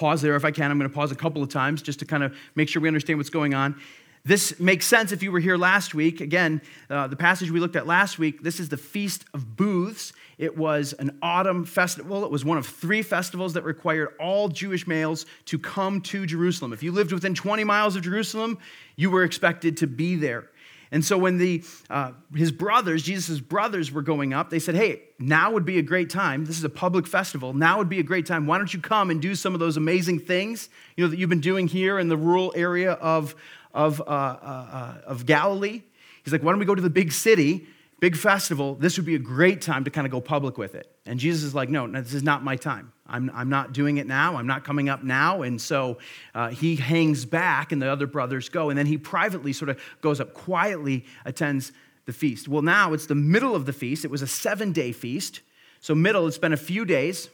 pause 0.00 0.22
there 0.22 0.34
if 0.34 0.46
I 0.46 0.50
can. 0.50 0.70
I'm 0.70 0.78
going 0.78 0.88
to 0.88 0.94
pause 0.94 1.12
a 1.12 1.14
couple 1.14 1.42
of 1.42 1.50
times 1.50 1.82
just 1.82 1.98
to 1.98 2.06
kind 2.06 2.22
of 2.22 2.34
make 2.54 2.70
sure 2.70 2.80
we 2.80 2.88
understand 2.88 3.18
what's 3.18 3.30
going 3.30 3.52
on. 3.52 3.78
This 4.24 4.58
makes 4.58 4.86
sense 4.86 5.12
if 5.12 5.22
you 5.22 5.30
were 5.30 5.40
here 5.40 5.58
last 5.58 5.94
week. 5.94 6.22
Again, 6.22 6.62
uh, 6.88 7.06
the 7.06 7.16
passage 7.16 7.50
we 7.50 7.60
looked 7.60 7.76
at 7.76 7.86
last 7.86 8.18
week, 8.18 8.42
this 8.42 8.60
is 8.60 8.70
the 8.70 8.78
Feast 8.78 9.26
of 9.34 9.56
Booths. 9.56 10.14
It 10.38 10.56
was 10.56 10.94
an 10.94 11.18
autumn 11.20 11.66
festival. 11.66 12.24
It 12.24 12.30
was 12.30 12.46
one 12.46 12.56
of 12.56 12.66
three 12.66 13.02
festivals 13.02 13.52
that 13.54 13.64
required 13.64 14.14
all 14.18 14.48
Jewish 14.48 14.86
males 14.86 15.26
to 15.46 15.58
come 15.58 16.00
to 16.02 16.24
Jerusalem. 16.24 16.72
If 16.72 16.82
you 16.82 16.92
lived 16.92 17.12
within 17.12 17.34
20 17.34 17.64
miles 17.64 17.94
of 17.94 18.02
Jerusalem, 18.02 18.58
you 18.96 19.10
were 19.10 19.24
expected 19.24 19.76
to 19.78 19.86
be 19.86 20.16
there. 20.16 20.48
And 20.92 21.04
so 21.04 21.16
when 21.16 21.38
the, 21.38 21.62
uh, 21.88 22.12
his 22.34 22.50
brothers, 22.50 23.02
Jesus' 23.04 23.38
brothers, 23.38 23.92
were 23.92 24.02
going 24.02 24.32
up, 24.32 24.50
they 24.50 24.58
said, 24.58 24.74
Hey, 24.74 25.02
now 25.18 25.52
would 25.52 25.64
be 25.64 25.78
a 25.78 25.82
great 25.82 26.10
time. 26.10 26.44
This 26.44 26.58
is 26.58 26.64
a 26.64 26.70
public 26.70 27.06
festival. 27.06 27.52
Now 27.52 27.78
would 27.78 27.88
be 27.88 28.00
a 28.00 28.04
great 28.04 28.26
time. 28.26 28.46
Why 28.46 28.58
don't 28.58 28.72
you 28.74 28.80
come 28.80 29.10
and 29.10 29.22
do 29.22 29.34
some 29.34 29.54
of 29.54 29.60
those 29.60 29.76
amazing 29.76 30.20
things 30.20 30.68
you 30.96 31.04
know, 31.04 31.10
that 31.10 31.18
you've 31.18 31.30
been 31.30 31.40
doing 31.40 31.68
here 31.68 31.98
in 31.98 32.08
the 32.08 32.16
rural 32.16 32.52
area 32.56 32.92
of, 32.92 33.36
of, 33.72 34.00
uh, 34.00 34.04
uh, 34.04 34.06
uh, 34.06 34.94
of 35.06 35.26
Galilee. 35.26 35.82
He's 36.24 36.32
like, 36.32 36.42
why 36.42 36.52
don't 36.52 36.58
we 36.58 36.66
go 36.66 36.74
to 36.74 36.82
the 36.82 36.90
big 36.90 37.12
city, 37.12 37.66
big 38.00 38.16
festival? 38.16 38.74
This 38.74 38.96
would 38.96 39.06
be 39.06 39.14
a 39.14 39.20
great 39.20 39.60
time 39.60 39.84
to 39.84 39.90
kind 39.90 40.06
of 40.06 40.10
go 40.10 40.20
public 40.20 40.58
with 40.58 40.74
it. 40.74 40.90
And 41.06 41.20
Jesus 41.20 41.44
is 41.44 41.54
like, 41.54 41.68
no, 41.68 41.86
no 41.86 42.00
this 42.00 42.14
is 42.14 42.22
not 42.22 42.42
my 42.42 42.56
time. 42.56 42.92
I'm, 43.06 43.30
I'm 43.34 43.48
not 43.48 43.72
doing 43.72 43.98
it 43.98 44.06
now. 44.06 44.36
I'm 44.36 44.46
not 44.46 44.64
coming 44.64 44.88
up 44.88 45.02
now. 45.04 45.42
And 45.42 45.60
so 45.60 45.98
uh, 46.34 46.48
he 46.48 46.76
hangs 46.76 47.24
back, 47.24 47.72
and 47.72 47.80
the 47.80 47.88
other 47.88 48.06
brothers 48.06 48.48
go. 48.48 48.70
And 48.70 48.78
then 48.78 48.86
he 48.86 48.98
privately 48.98 49.52
sort 49.52 49.68
of 49.68 49.80
goes 50.00 50.20
up, 50.20 50.34
quietly 50.34 51.04
attends 51.24 51.72
the 52.06 52.12
feast. 52.12 52.48
Well, 52.48 52.62
now 52.62 52.92
it's 52.92 53.06
the 53.06 53.14
middle 53.14 53.54
of 53.54 53.66
the 53.66 53.72
feast. 53.72 54.04
It 54.04 54.10
was 54.10 54.22
a 54.22 54.26
seven 54.26 54.72
day 54.72 54.92
feast. 54.92 55.40
So, 55.80 55.94
middle, 55.94 56.26
it's 56.26 56.38
been 56.38 56.52
a 56.52 56.58
few 56.58 56.84
days. 56.84 57.30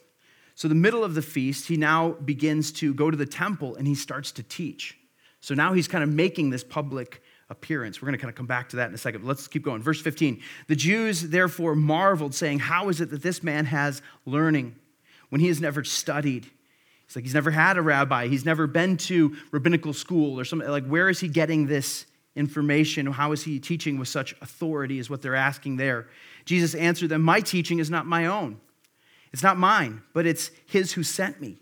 So, 0.55 0.69
the 0.69 0.75
middle 0.75 1.05
of 1.05 1.15
the 1.15 1.23
feast, 1.23 1.69
he 1.69 1.77
now 1.77 2.11
begins 2.13 2.73
to 2.73 2.95
go 2.95 3.11
to 3.11 3.17
the 3.17 3.27
temple 3.27 3.77
and 3.77 3.87
he 3.87 3.95
starts 3.95 4.33
to 4.33 4.43
teach. 4.43 4.97
So 5.47 5.55
now 5.55 5.75
he's 5.75 5.87
kind 5.87 6.03
of 6.03 6.11
making 6.11 6.51
this 6.51 6.65
public 6.65 7.23
appearance. 7.49 8.01
We're 8.01 8.07
going 8.07 8.19
to 8.19 8.23
kind 8.23 8.31
of 8.31 8.37
come 8.37 8.47
back 8.47 8.71
to 8.71 8.77
that 8.77 8.89
in 8.89 8.95
a 8.95 8.99
second. 8.99 9.25
Let's 9.25 9.47
keep 9.47 9.63
going. 9.63 9.83
Verse 9.83 10.01
15. 10.01 10.41
The 10.69 10.77
Jews 10.77 11.23
therefore 11.23 11.75
marveled, 11.75 12.35
saying, 12.35 12.61
How 12.61 12.89
is 12.89 13.01
it 13.01 13.11
that 13.11 13.23
this 13.23 13.43
man 13.43 13.67
has 13.67 14.03
learning 14.25 14.75
when 15.29 15.41
he 15.41 15.49
has 15.49 15.61
never 15.61 15.85
studied? 15.85 16.51
It's 17.07 17.15
like 17.15 17.25
he's 17.25 17.35
never 17.35 17.53
had 17.53 17.77
a 17.77 17.83
rabbi, 17.83 18.27
he's 18.27 18.45
never 18.45 18.67
been 18.67 18.97
to 18.99 19.37
rabbinical 19.53 19.93
school 19.93 20.41
or 20.41 20.45
something. 20.45 20.69
Like, 20.69 20.87
where 20.87 21.09
is 21.09 21.21
he 21.21 21.29
getting 21.29 21.67
this 21.67 22.07
information? 22.35 23.07
How 23.07 23.33
is 23.33 23.45
he 23.45 23.61
teaching 23.61 23.99
with 23.99 24.09
such 24.09 24.35
authority, 24.41 24.99
is 24.99 25.09
what 25.09 25.23
they're 25.23 25.37
asking 25.37 25.77
there. 25.77 26.09
Jesus 26.45 26.75
answered 26.75 27.09
them, 27.09 27.23
My 27.23 27.41
teaching 27.41 27.79
is 27.79 27.91
not 27.91 28.07
my 28.07 28.27
own. 28.27 28.61
It's 29.33 29.43
not 29.43 29.57
mine, 29.57 30.03
but 30.13 30.27
it's 30.27 30.51
his 30.67 30.93
who 30.93 31.03
sent 31.03 31.41
me. 31.41 31.59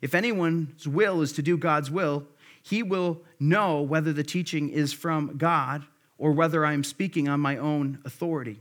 If 0.00 0.14
anyone's 0.14 0.86
will 0.86 1.22
is 1.22 1.32
to 1.34 1.42
do 1.42 1.56
God's 1.56 1.90
will, 1.90 2.26
he 2.64 2.82
will 2.82 3.20
know 3.38 3.82
whether 3.82 4.12
the 4.12 4.24
teaching 4.24 4.70
is 4.70 4.92
from 4.92 5.36
God 5.36 5.84
or 6.16 6.32
whether 6.32 6.64
I 6.64 6.72
am 6.72 6.82
speaking 6.82 7.28
on 7.28 7.38
my 7.38 7.58
own 7.58 7.98
authority. 8.06 8.60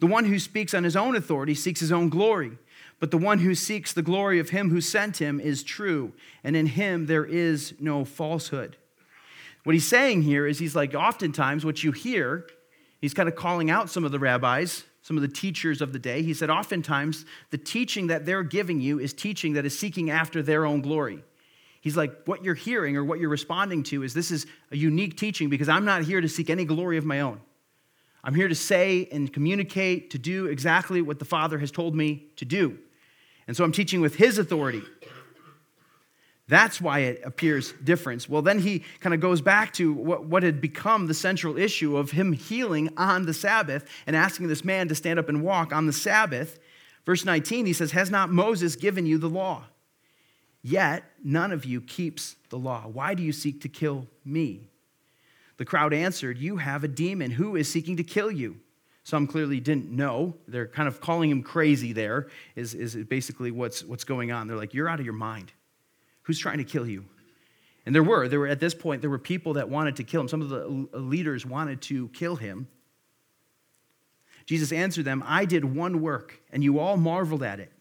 The 0.00 0.06
one 0.06 0.26
who 0.26 0.38
speaks 0.38 0.74
on 0.74 0.84
his 0.84 0.94
own 0.94 1.16
authority 1.16 1.54
seeks 1.54 1.80
his 1.80 1.90
own 1.90 2.10
glory, 2.10 2.58
but 3.00 3.10
the 3.10 3.16
one 3.16 3.38
who 3.38 3.54
seeks 3.54 3.94
the 3.94 4.02
glory 4.02 4.38
of 4.38 4.50
him 4.50 4.68
who 4.68 4.82
sent 4.82 5.16
him 5.16 5.40
is 5.40 5.62
true, 5.62 6.12
and 6.44 6.54
in 6.54 6.66
him 6.66 7.06
there 7.06 7.24
is 7.24 7.72
no 7.80 8.04
falsehood. 8.04 8.76
What 9.64 9.74
he's 9.74 9.88
saying 9.88 10.22
here 10.22 10.46
is 10.46 10.58
he's 10.58 10.76
like, 10.76 10.94
oftentimes, 10.94 11.64
what 11.64 11.82
you 11.82 11.92
hear, 11.92 12.46
he's 13.00 13.14
kind 13.14 13.30
of 13.30 13.34
calling 13.34 13.70
out 13.70 13.88
some 13.88 14.04
of 14.04 14.12
the 14.12 14.18
rabbis, 14.18 14.84
some 15.00 15.16
of 15.16 15.22
the 15.22 15.28
teachers 15.28 15.80
of 15.80 15.94
the 15.94 15.98
day. 15.98 16.20
He 16.20 16.34
said, 16.34 16.50
oftentimes, 16.50 17.24
the 17.50 17.58
teaching 17.58 18.08
that 18.08 18.26
they're 18.26 18.42
giving 18.42 18.80
you 18.80 18.98
is 18.98 19.14
teaching 19.14 19.54
that 19.54 19.64
is 19.64 19.78
seeking 19.78 20.10
after 20.10 20.42
their 20.42 20.66
own 20.66 20.82
glory. 20.82 21.24
He's 21.80 21.96
like, 21.96 22.24
what 22.24 22.44
you're 22.44 22.54
hearing 22.54 22.96
or 22.96 23.04
what 23.04 23.20
you're 23.20 23.28
responding 23.28 23.82
to 23.84 24.02
is 24.02 24.14
this 24.14 24.30
is 24.30 24.46
a 24.70 24.76
unique 24.76 25.16
teaching 25.16 25.48
because 25.48 25.68
I'm 25.68 25.84
not 25.84 26.02
here 26.02 26.20
to 26.20 26.28
seek 26.28 26.50
any 26.50 26.64
glory 26.64 26.96
of 26.96 27.04
my 27.04 27.20
own. 27.20 27.40
I'm 28.24 28.34
here 28.34 28.48
to 28.48 28.54
say 28.54 29.08
and 29.12 29.32
communicate, 29.32 30.10
to 30.10 30.18
do 30.18 30.46
exactly 30.46 31.00
what 31.02 31.18
the 31.18 31.24
Father 31.24 31.58
has 31.58 31.70
told 31.70 31.94
me 31.94 32.26
to 32.36 32.44
do. 32.44 32.78
And 33.46 33.56
so 33.56 33.64
I'm 33.64 33.72
teaching 33.72 34.00
with 34.00 34.16
His 34.16 34.38
authority. 34.38 34.82
That's 36.48 36.80
why 36.80 37.00
it 37.00 37.20
appears 37.24 37.74
different. 37.84 38.26
Well, 38.26 38.40
then 38.40 38.58
he 38.58 38.82
kind 39.00 39.14
of 39.14 39.20
goes 39.20 39.42
back 39.42 39.74
to 39.74 39.92
what, 39.92 40.24
what 40.24 40.42
had 40.42 40.62
become 40.62 41.06
the 41.06 41.12
central 41.12 41.58
issue 41.58 41.96
of 41.98 42.10
him 42.10 42.32
healing 42.32 42.88
on 42.96 43.26
the 43.26 43.34
Sabbath 43.34 43.86
and 44.06 44.16
asking 44.16 44.48
this 44.48 44.64
man 44.64 44.88
to 44.88 44.94
stand 44.94 45.18
up 45.18 45.28
and 45.28 45.42
walk 45.42 45.74
on 45.74 45.86
the 45.86 45.92
Sabbath. 45.92 46.58
Verse 47.04 47.26
19, 47.26 47.66
he 47.66 47.74
says, 47.74 47.92
Has 47.92 48.10
not 48.10 48.30
Moses 48.30 48.76
given 48.76 49.04
you 49.04 49.18
the 49.18 49.28
law? 49.28 49.64
Yet 50.62 51.04
none 51.22 51.52
of 51.52 51.64
you 51.64 51.80
keeps 51.80 52.36
the 52.50 52.58
law. 52.58 52.86
Why 52.88 53.14
do 53.14 53.22
you 53.22 53.32
seek 53.32 53.60
to 53.62 53.68
kill 53.68 54.06
me? 54.24 54.68
The 55.56 55.64
crowd 55.64 55.92
answered, 55.92 56.38
You 56.38 56.56
have 56.56 56.84
a 56.84 56.88
demon. 56.88 57.32
Who 57.32 57.56
is 57.56 57.70
seeking 57.70 57.96
to 57.96 58.04
kill 58.04 58.30
you? 58.30 58.58
Some 59.04 59.26
clearly 59.26 59.60
didn't 59.60 59.90
know. 59.90 60.34
They're 60.46 60.66
kind 60.66 60.88
of 60.88 61.00
calling 61.00 61.30
him 61.30 61.42
crazy 61.42 61.92
there, 61.92 62.28
is, 62.56 62.74
is 62.74 62.94
basically 62.94 63.50
what's, 63.50 63.84
what's 63.84 64.04
going 64.04 64.32
on. 64.32 64.48
They're 64.48 64.56
like, 64.56 64.74
You're 64.74 64.88
out 64.88 65.00
of 65.00 65.04
your 65.04 65.14
mind. 65.14 65.52
Who's 66.22 66.38
trying 66.38 66.58
to 66.58 66.64
kill 66.64 66.86
you? 66.86 67.04
And 67.86 67.94
there 67.94 68.02
were, 68.02 68.28
there 68.28 68.40
were 68.40 68.48
at 68.48 68.60
this 68.60 68.74
point, 68.74 69.00
there 69.00 69.10
were 69.10 69.18
people 69.18 69.54
that 69.54 69.68
wanted 69.70 69.96
to 69.96 70.04
kill 70.04 70.20
him. 70.20 70.28
Some 70.28 70.42
of 70.42 70.50
the 70.50 70.88
uh, 70.92 70.98
leaders 70.98 71.46
wanted 71.46 71.80
to 71.82 72.08
kill 72.08 72.36
him. 72.36 72.68
Jesus 74.44 74.72
answered 74.72 75.04
them, 75.04 75.22
I 75.26 75.44
did 75.44 75.64
one 75.64 76.02
work, 76.02 76.40
and 76.52 76.62
you 76.62 76.78
all 76.78 76.96
marveled 76.96 77.42
at 77.42 77.60
it 77.60 77.72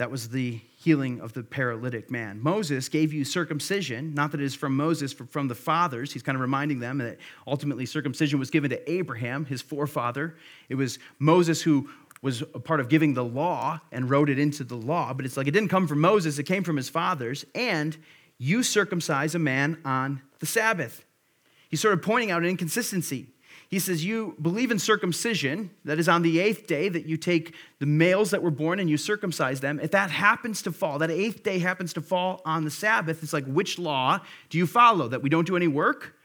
That 0.00 0.10
was 0.10 0.30
the 0.30 0.58
healing 0.78 1.20
of 1.20 1.34
the 1.34 1.42
paralytic 1.42 2.10
man. 2.10 2.40
Moses 2.42 2.88
gave 2.88 3.12
you 3.12 3.22
circumcision, 3.22 4.14
not 4.14 4.32
that 4.32 4.40
it 4.40 4.44
is 4.44 4.54
from 4.54 4.74
Moses, 4.74 5.12
but 5.12 5.30
from 5.30 5.46
the 5.46 5.54
fathers. 5.54 6.10
He's 6.10 6.22
kind 6.22 6.36
of 6.36 6.40
reminding 6.40 6.80
them 6.80 6.96
that 6.98 7.18
ultimately 7.46 7.84
circumcision 7.84 8.38
was 8.38 8.48
given 8.48 8.70
to 8.70 8.90
Abraham, 8.90 9.44
his 9.44 9.60
forefather. 9.60 10.38
It 10.70 10.76
was 10.76 10.98
Moses 11.18 11.60
who 11.60 11.90
was 12.22 12.40
a 12.40 12.58
part 12.58 12.80
of 12.80 12.88
giving 12.88 13.12
the 13.12 13.22
law 13.22 13.78
and 13.92 14.08
wrote 14.08 14.30
it 14.30 14.38
into 14.38 14.64
the 14.64 14.74
law, 14.74 15.12
but 15.12 15.26
it's 15.26 15.36
like 15.36 15.46
it 15.46 15.50
didn't 15.50 15.68
come 15.68 15.86
from 15.86 16.00
Moses, 16.00 16.38
it 16.38 16.44
came 16.44 16.64
from 16.64 16.78
his 16.78 16.88
fathers. 16.88 17.44
And 17.54 17.94
you 18.38 18.62
circumcise 18.62 19.34
a 19.34 19.38
man 19.38 19.82
on 19.84 20.22
the 20.38 20.46
Sabbath. 20.46 21.04
He's 21.68 21.82
sort 21.82 21.92
of 21.92 22.00
pointing 22.00 22.30
out 22.30 22.42
an 22.42 22.48
inconsistency. 22.48 23.26
He 23.70 23.78
says, 23.78 24.04
You 24.04 24.36
believe 24.42 24.72
in 24.72 24.80
circumcision, 24.80 25.70
that 25.84 26.00
is 26.00 26.08
on 26.08 26.22
the 26.22 26.40
eighth 26.40 26.66
day 26.66 26.88
that 26.88 27.06
you 27.06 27.16
take 27.16 27.54
the 27.78 27.86
males 27.86 28.32
that 28.32 28.42
were 28.42 28.50
born 28.50 28.80
and 28.80 28.90
you 28.90 28.96
circumcise 28.96 29.60
them. 29.60 29.78
If 29.80 29.92
that 29.92 30.10
happens 30.10 30.60
to 30.62 30.72
fall, 30.72 30.98
that 30.98 31.10
eighth 31.10 31.44
day 31.44 31.60
happens 31.60 31.92
to 31.92 32.00
fall 32.00 32.42
on 32.44 32.64
the 32.64 32.70
Sabbath, 32.70 33.22
it's 33.22 33.32
like, 33.32 33.46
which 33.46 33.78
law 33.78 34.20
do 34.48 34.58
you 34.58 34.66
follow? 34.66 35.06
That 35.06 35.22
we 35.22 35.28
don't 35.28 35.46
do 35.46 35.56
any 35.56 35.68
work? 35.68 36.16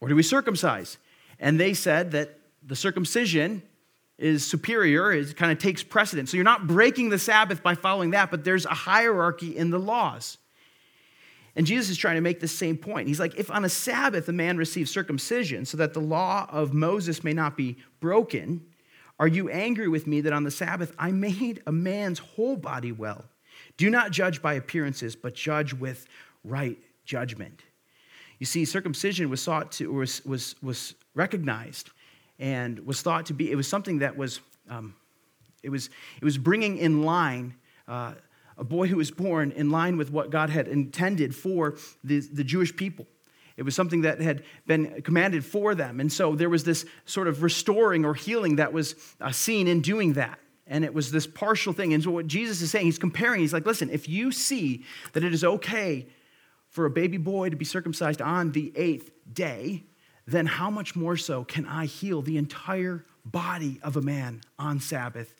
Or 0.00 0.08
do 0.08 0.14
we 0.14 0.22
circumcise? 0.22 0.98
And 1.40 1.58
they 1.58 1.72
said 1.72 2.10
that 2.10 2.38
the 2.62 2.76
circumcision 2.76 3.62
is 4.18 4.46
superior, 4.46 5.10
it 5.10 5.36
kind 5.36 5.50
of 5.50 5.58
takes 5.58 5.82
precedence. 5.82 6.30
So 6.30 6.36
you're 6.36 6.44
not 6.44 6.66
breaking 6.66 7.08
the 7.08 7.18
Sabbath 7.18 7.62
by 7.62 7.74
following 7.74 8.10
that, 8.10 8.30
but 8.30 8.44
there's 8.44 8.66
a 8.66 8.74
hierarchy 8.74 9.56
in 9.56 9.70
the 9.70 9.78
laws. 9.78 10.36
And 11.56 11.66
Jesus 11.66 11.88
is 11.90 11.96
trying 11.96 12.16
to 12.16 12.20
make 12.20 12.40
the 12.40 12.48
same 12.48 12.76
point. 12.76 13.06
He's 13.06 13.20
like, 13.20 13.36
if 13.36 13.50
on 13.50 13.64
a 13.64 13.68
Sabbath 13.68 14.28
a 14.28 14.32
man 14.32 14.56
receives 14.56 14.90
circumcision 14.90 15.64
so 15.64 15.76
that 15.76 15.94
the 15.94 16.00
law 16.00 16.48
of 16.50 16.74
Moses 16.74 17.22
may 17.22 17.32
not 17.32 17.56
be 17.56 17.76
broken, 18.00 18.64
are 19.20 19.28
you 19.28 19.48
angry 19.48 19.86
with 19.88 20.06
me 20.06 20.20
that 20.22 20.32
on 20.32 20.42
the 20.42 20.50
Sabbath 20.50 20.92
I 20.98 21.12
made 21.12 21.62
a 21.66 21.72
man's 21.72 22.18
whole 22.18 22.56
body 22.56 22.90
well? 22.90 23.24
Do 23.76 23.88
not 23.88 24.10
judge 24.10 24.42
by 24.42 24.54
appearances, 24.54 25.14
but 25.14 25.34
judge 25.34 25.72
with 25.72 26.06
right 26.42 26.78
judgment. 27.04 27.62
You 28.40 28.46
see, 28.46 28.64
circumcision 28.64 29.30
was 29.30 29.40
sought 29.40 29.70
to, 29.72 29.92
was, 29.92 30.24
was, 30.24 30.56
was 30.60 30.94
recognized 31.14 31.90
and 32.40 32.80
was 32.80 33.00
thought 33.00 33.26
to 33.26 33.34
be, 33.34 33.50
it 33.50 33.54
was 33.54 33.68
something 33.68 34.00
that 34.00 34.16
was, 34.16 34.40
um, 34.68 34.94
it 35.62 35.70
was, 35.70 35.88
it 36.20 36.24
was 36.24 36.36
bringing 36.36 36.78
in 36.78 37.04
line 37.04 37.54
uh, 37.86 38.14
a 38.56 38.64
boy 38.64 38.86
who 38.86 38.96
was 38.96 39.10
born 39.10 39.50
in 39.52 39.70
line 39.70 39.96
with 39.96 40.10
what 40.10 40.30
God 40.30 40.50
had 40.50 40.68
intended 40.68 41.34
for 41.34 41.76
the, 42.02 42.20
the 42.20 42.44
Jewish 42.44 42.74
people. 42.74 43.06
It 43.56 43.62
was 43.62 43.74
something 43.74 44.02
that 44.02 44.20
had 44.20 44.42
been 44.66 45.02
commanded 45.02 45.44
for 45.44 45.74
them. 45.74 46.00
And 46.00 46.12
so 46.12 46.34
there 46.34 46.50
was 46.50 46.64
this 46.64 46.84
sort 47.04 47.28
of 47.28 47.42
restoring 47.42 48.04
or 48.04 48.14
healing 48.14 48.56
that 48.56 48.72
was 48.72 48.94
uh, 49.20 49.30
seen 49.30 49.68
in 49.68 49.80
doing 49.80 50.14
that. 50.14 50.40
And 50.66 50.84
it 50.84 50.94
was 50.94 51.10
this 51.10 51.26
partial 51.26 51.72
thing. 51.72 51.92
And 51.92 52.02
so 52.02 52.10
what 52.10 52.26
Jesus 52.26 52.62
is 52.62 52.70
saying, 52.70 52.86
he's 52.86 52.98
comparing, 52.98 53.40
he's 53.40 53.52
like, 53.52 53.66
listen, 53.66 53.90
if 53.90 54.08
you 54.08 54.32
see 54.32 54.84
that 55.12 55.22
it 55.22 55.32
is 55.32 55.44
okay 55.44 56.08
for 56.68 56.86
a 56.86 56.90
baby 56.90 57.18
boy 57.18 57.50
to 57.50 57.56
be 57.56 57.64
circumcised 57.64 58.20
on 58.20 58.52
the 58.52 58.72
eighth 58.74 59.10
day, 59.32 59.84
then 60.26 60.46
how 60.46 60.70
much 60.70 60.96
more 60.96 61.16
so 61.16 61.44
can 61.44 61.66
I 61.66 61.86
heal 61.86 62.22
the 62.22 62.38
entire 62.38 63.04
body 63.24 63.78
of 63.82 63.96
a 63.96 64.02
man 64.02 64.40
on 64.58 64.80
Sabbath 64.80 65.34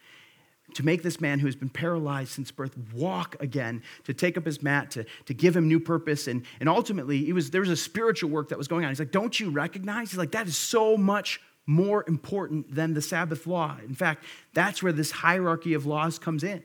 to 0.73 0.83
make 0.83 1.03
this 1.03 1.21
man 1.21 1.39
who 1.39 1.47
has 1.47 1.55
been 1.55 1.69
paralyzed 1.69 2.31
since 2.31 2.51
birth 2.51 2.75
walk 2.95 3.37
again, 3.41 3.83
to 4.05 4.15
take 4.15 4.39
up 4.39 4.47
his 4.47 4.63
mat, 4.63 4.91
to, 4.93 5.05
to 5.27 5.35
give 5.35 5.55
him 5.55 5.69
new 5.69 5.79
purpose. 5.79 6.27
And, 6.27 6.45
and 6.59 6.69
ultimately, 6.69 7.29
it 7.29 7.33
was, 7.33 7.51
there 7.51 7.61
was 7.61 7.71
a 7.71 7.77
spiritual 7.77 8.31
work 8.31 8.49
that 8.49 8.59
was 8.59 8.67
going 8.67 8.85
on. 8.85 8.91
He's 8.91 8.99
like, 8.99 9.13
Don't 9.13 9.39
you 9.39 9.51
recognize? 9.51 10.11
He's 10.11 10.19
like, 10.19 10.33
That 10.33 10.49
is 10.49 10.57
so 10.57 10.97
much 10.97 11.41
more 11.67 12.05
important 12.09 12.75
than 12.75 12.95
the 12.95 13.03
Sabbath 13.03 13.47
law. 13.47 13.77
In 13.85 13.95
fact, 13.95 14.25
that's 14.53 14.83
where 14.83 14.93
this 14.93 15.11
hierarchy 15.11 15.75
of 15.75 15.87
laws 15.87 16.19
comes 16.19 16.45
in. 16.45 16.63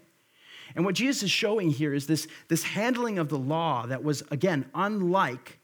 And 0.76 0.86
what 0.86 0.96
Jesus 0.96 1.24
is 1.24 1.32
showing 1.32 1.72
here 1.72 1.94
is 1.94 2.06
this, 2.08 2.28
this 2.48 2.64
handling 2.64 3.18
of 3.18 3.30
the 3.30 3.38
law 3.38 3.86
that 3.88 4.04
was, 4.04 4.24
again, 4.30 4.70
unlike 4.76 5.60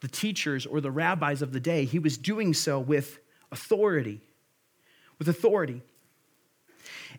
the 0.00 0.08
teachers 0.08 0.66
or 0.66 0.80
the 0.80 0.90
rabbis 0.90 1.42
of 1.42 1.52
the 1.52 1.60
day. 1.60 1.84
He 1.84 1.98
was 1.98 2.16
doing 2.16 2.54
so 2.54 2.78
with 2.78 3.18
authority. 3.52 4.20
With 5.18 5.28
authority. 5.28 5.82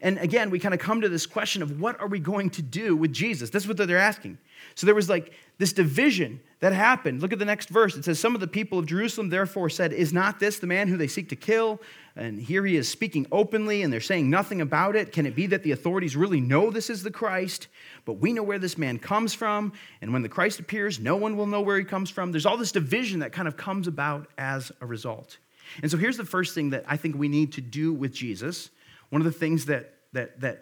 And 0.02 0.18
again, 0.20 0.50
we 0.50 0.60
kind 0.60 0.74
of 0.74 0.80
come 0.80 1.02
to 1.02 1.10
this 1.10 1.26
question 1.26 1.62
of 1.62 1.80
what 1.80 2.00
are 2.00 2.08
we 2.08 2.20
going 2.20 2.50
to 2.52 2.62
do 2.62 2.96
with 2.96 3.12
Jesus? 3.12 3.50
That's 3.50 3.68
what 3.68 3.78
they're 3.78 3.98
asking. 3.98 4.38
So 4.76 4.86
there 4.86 4.96
was 4.96 5.10
like 5.10 5.34
this 5.58 5.74
division 5.74 6.40
that 6.62 6.72
happened. 6.72 7.22
Look 7.22 7.34
at 7.34 7.40
the 7.40 7.46
next 7.46 7.70
verse. 7.70 7.96
It 7.96 8.06
says, 8.06 8.20
Some 8.20 8.34
of 8.34 8.42
the 8.42 8.48
people 8.48 8.80
of 8.80 8.86
Jerusalem 8.86 9.30
therefore 9.30 9.70
said, 9.70 9.92
Is 9.92 10.14
not 10.14 10.40
this 10.40 10.60
the 10.60 10.68
man 10.68 10.88
who 10.88 10.96
they 10.96 11.08
seek 11.08 11.30
to 11.30 11.36
kill? 11.36 11.82
And 12.16 12.40
here 12.40 12.66
he 12.66 12.76
is 12.76 12.88
speaking 12.88 13.28
openly, 13.32 13.82
and 13.82 13.92
they're 13.92 14.00
saying 14.00 14.30
nothing 14.30 14.62
about 14.62 14.96
it. 14.96 15.12
Can 15.12 15.26
it 15.26 15.36
be 15.36 15.48
that 15.48 15.64
the 15.64 15.72
authorities 15.72 16.16
really 16.16 16.42
know 16.42 16.70
this 16.70 16.90
is 16.90 17.04
the 17.04 17.12
Christ? 17.12 17.68
But 18.06 18.14
we 18.14 18.34
know 18.34 18.44
where 18.44 18.60
this 18.60 18.78
man 18.78 19.00
comes 19.00 19.34
from. 19.34 19.74
And 20.02 20.14
when 20.14 20.22
the 20.22 20.30
Christ 20.30 20.60
appears, 20.60 21.00
no 21.00 21.16
one 21.16 21.36
will 21.36 21.48
know 21.48 21.62
where 21.62 21.78
he 21.78 21.84
comes 21.84 22.10
from. 22.10 22.32
There's 22.32 22.46
all 22.46 22.58
this 22.58 22.72
division 22.72 23.20
that 23.20 23.32
kind 23.32 23.48
of 23.48 23.58
comes 23.58 23.88
about 23.88 24.28
as 24.38 24.72
a 24.82 24.86
result. 24.86 25.38
And 25.82 25.92
so 25.92 25.98
here's 25.98 26.18
the 26.18 26.26
first 26.26 26.56
thing 26.56 26.72
that 26.72 26.84
I 26.88 26.98
think 26.98 27.16
we 27.16 27.28
need 27.28 27.54
to 27.54 27.62
do 27.62 27.94
with 27.94 28.14
Jesus 28.14 28.70
one 29.10 29.22
of 29.22 29.26
the 29.26 29.32
things 29.32 29.66
that, 29.66 29.94
that, 30.14 30.40
that 30.42 30.62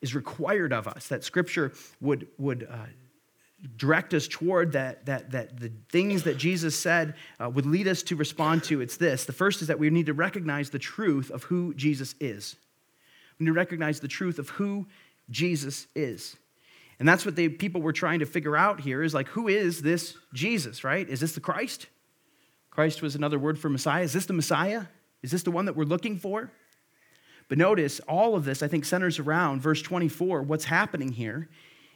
is 0.00 0.14
required 0.14 0.72
of 0.72 0.86
us, 0.86 1.08
that 1.08 1.24
Scripture 1.24 1.72
would, 2.00 2.28
would 2.38 2.68
uh, 2.70 2.86
direct 3.76 4.14
us 4.14 4.28
toward, 4.28 4.72
that, 4.72 5.06
that, 5.06 5.30
that 5.32 5.58
the 5.58 5.72
things 5.90 6.22
that 6.22 6.36
Jesus 6.36 6.78
said 6.78 7.14
uh, 7.40 7.50
would 7.50 7.66
lead 7.66 7.88
us 7.88 8.02
to 8.04 8.16
respond 8.16 8.62
to, 8.64 8.80
it's 8.80 8.96
this. 8.96 9.24
The 9.24 9.32
first 9.32 9.62
is 9.62 9.68
that 9.68 9.78
we 9.78 9.90
need 9.90 10.06
to 10.06 10.14
recognize 10.14 10.70
the 10.70 10.78
truth 10.78 11.30
of 11.30 11.44
who 11.44 11.74
Jesus 11.74 12.14
is. 12.20 12.56
We 13.38 13.44
need 13.44 13.50
to 13.50 13.54
recognize 13.54 14.00
the 14.00 14.08
truth 14.08 14.38
of 14.38 14.50
who 14.50 14.86
Jesus 15.30 15.86
is. 15.94 16.36
And 16.98 17.08
that's 17.08 17.24
what 17.24 17.36
the 17.36 17.48
people 17.48 17.80
were 17.80 17.92
trying 17.92 18.20
to 18.20 18.26
figure 18.26 18.56
out 18.56 18.80
here 18.80 19.02
is 19.02 19.14
like, 19.14 19.28
who 19.28 19.48
is 19.48 19.82
this 19.82 20.16
Jesus, 20.32 20.82
right? 20.82 21.08
Is 21.08 21.20
this 21.20 21.32
the 21.32 21.40
Christ? 21.40 21.86
Christ 22.70 23.02
was 23.02 23.14
another 23.14 23.38
word 23.38 23.58
for 23.58 23.68
Messiah. 23.68 24.02
Is 24.02 24.12
this 24.12 24.26
the 24.26 24.32
Messiah? 24.32 24.84
Is 25.22 25.30
this 25.30 25.42
the 25.42 25.50
one 25.50 25.66
that 25.66 25.76
we're 25.76 25.84
looking 25.84 26.16
for? 26.16 26.50
But 27.48 27.58
notice 27.58 28.00
all 28.00 28.34
of 28.34 28.44
this, 28.44 28.62
I 28.62 28.68
think, 28.68 28.84
centers 28.84 29.18
around 29.18 29.62
verse 29.62 29.80
24. 29.82 30.42
What's 30.42 30.66
happening 30.66 31.12
here 31.12 31.48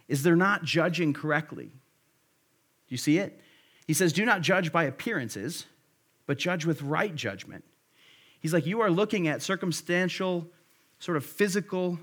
is 0.09 0.23
they're 0.23 0.35
not 0.35 0.65
judging 0.65 1.13
correctly. 1.13 1.67
Do 1.67 2.89
you 2.89 2.97
see 2.97 3.19
it? 3.19 3.41
He 3.87 3.93
says, 3.93 4.13
Do 4.13 4.25
not 4.25 4.41
judge 4.41 4.73
by 4.73 4.85
appearances, 4.85 5.67
but 6.27 6.39
judge 6.39 6.65
with 6.65 6.83
right 6.83 7.15
judgment. 7.15 7.65
He's 8.41 8.55
like, 8.55 8.67
You 8.67 8.81
are 8.81 8.91
looking 8.91 9.29
at 9.29 9.43
circumstantial, 9.43 10.49
sort 10.99 11.17
of 11.19 11.25
physical 11.25 11.99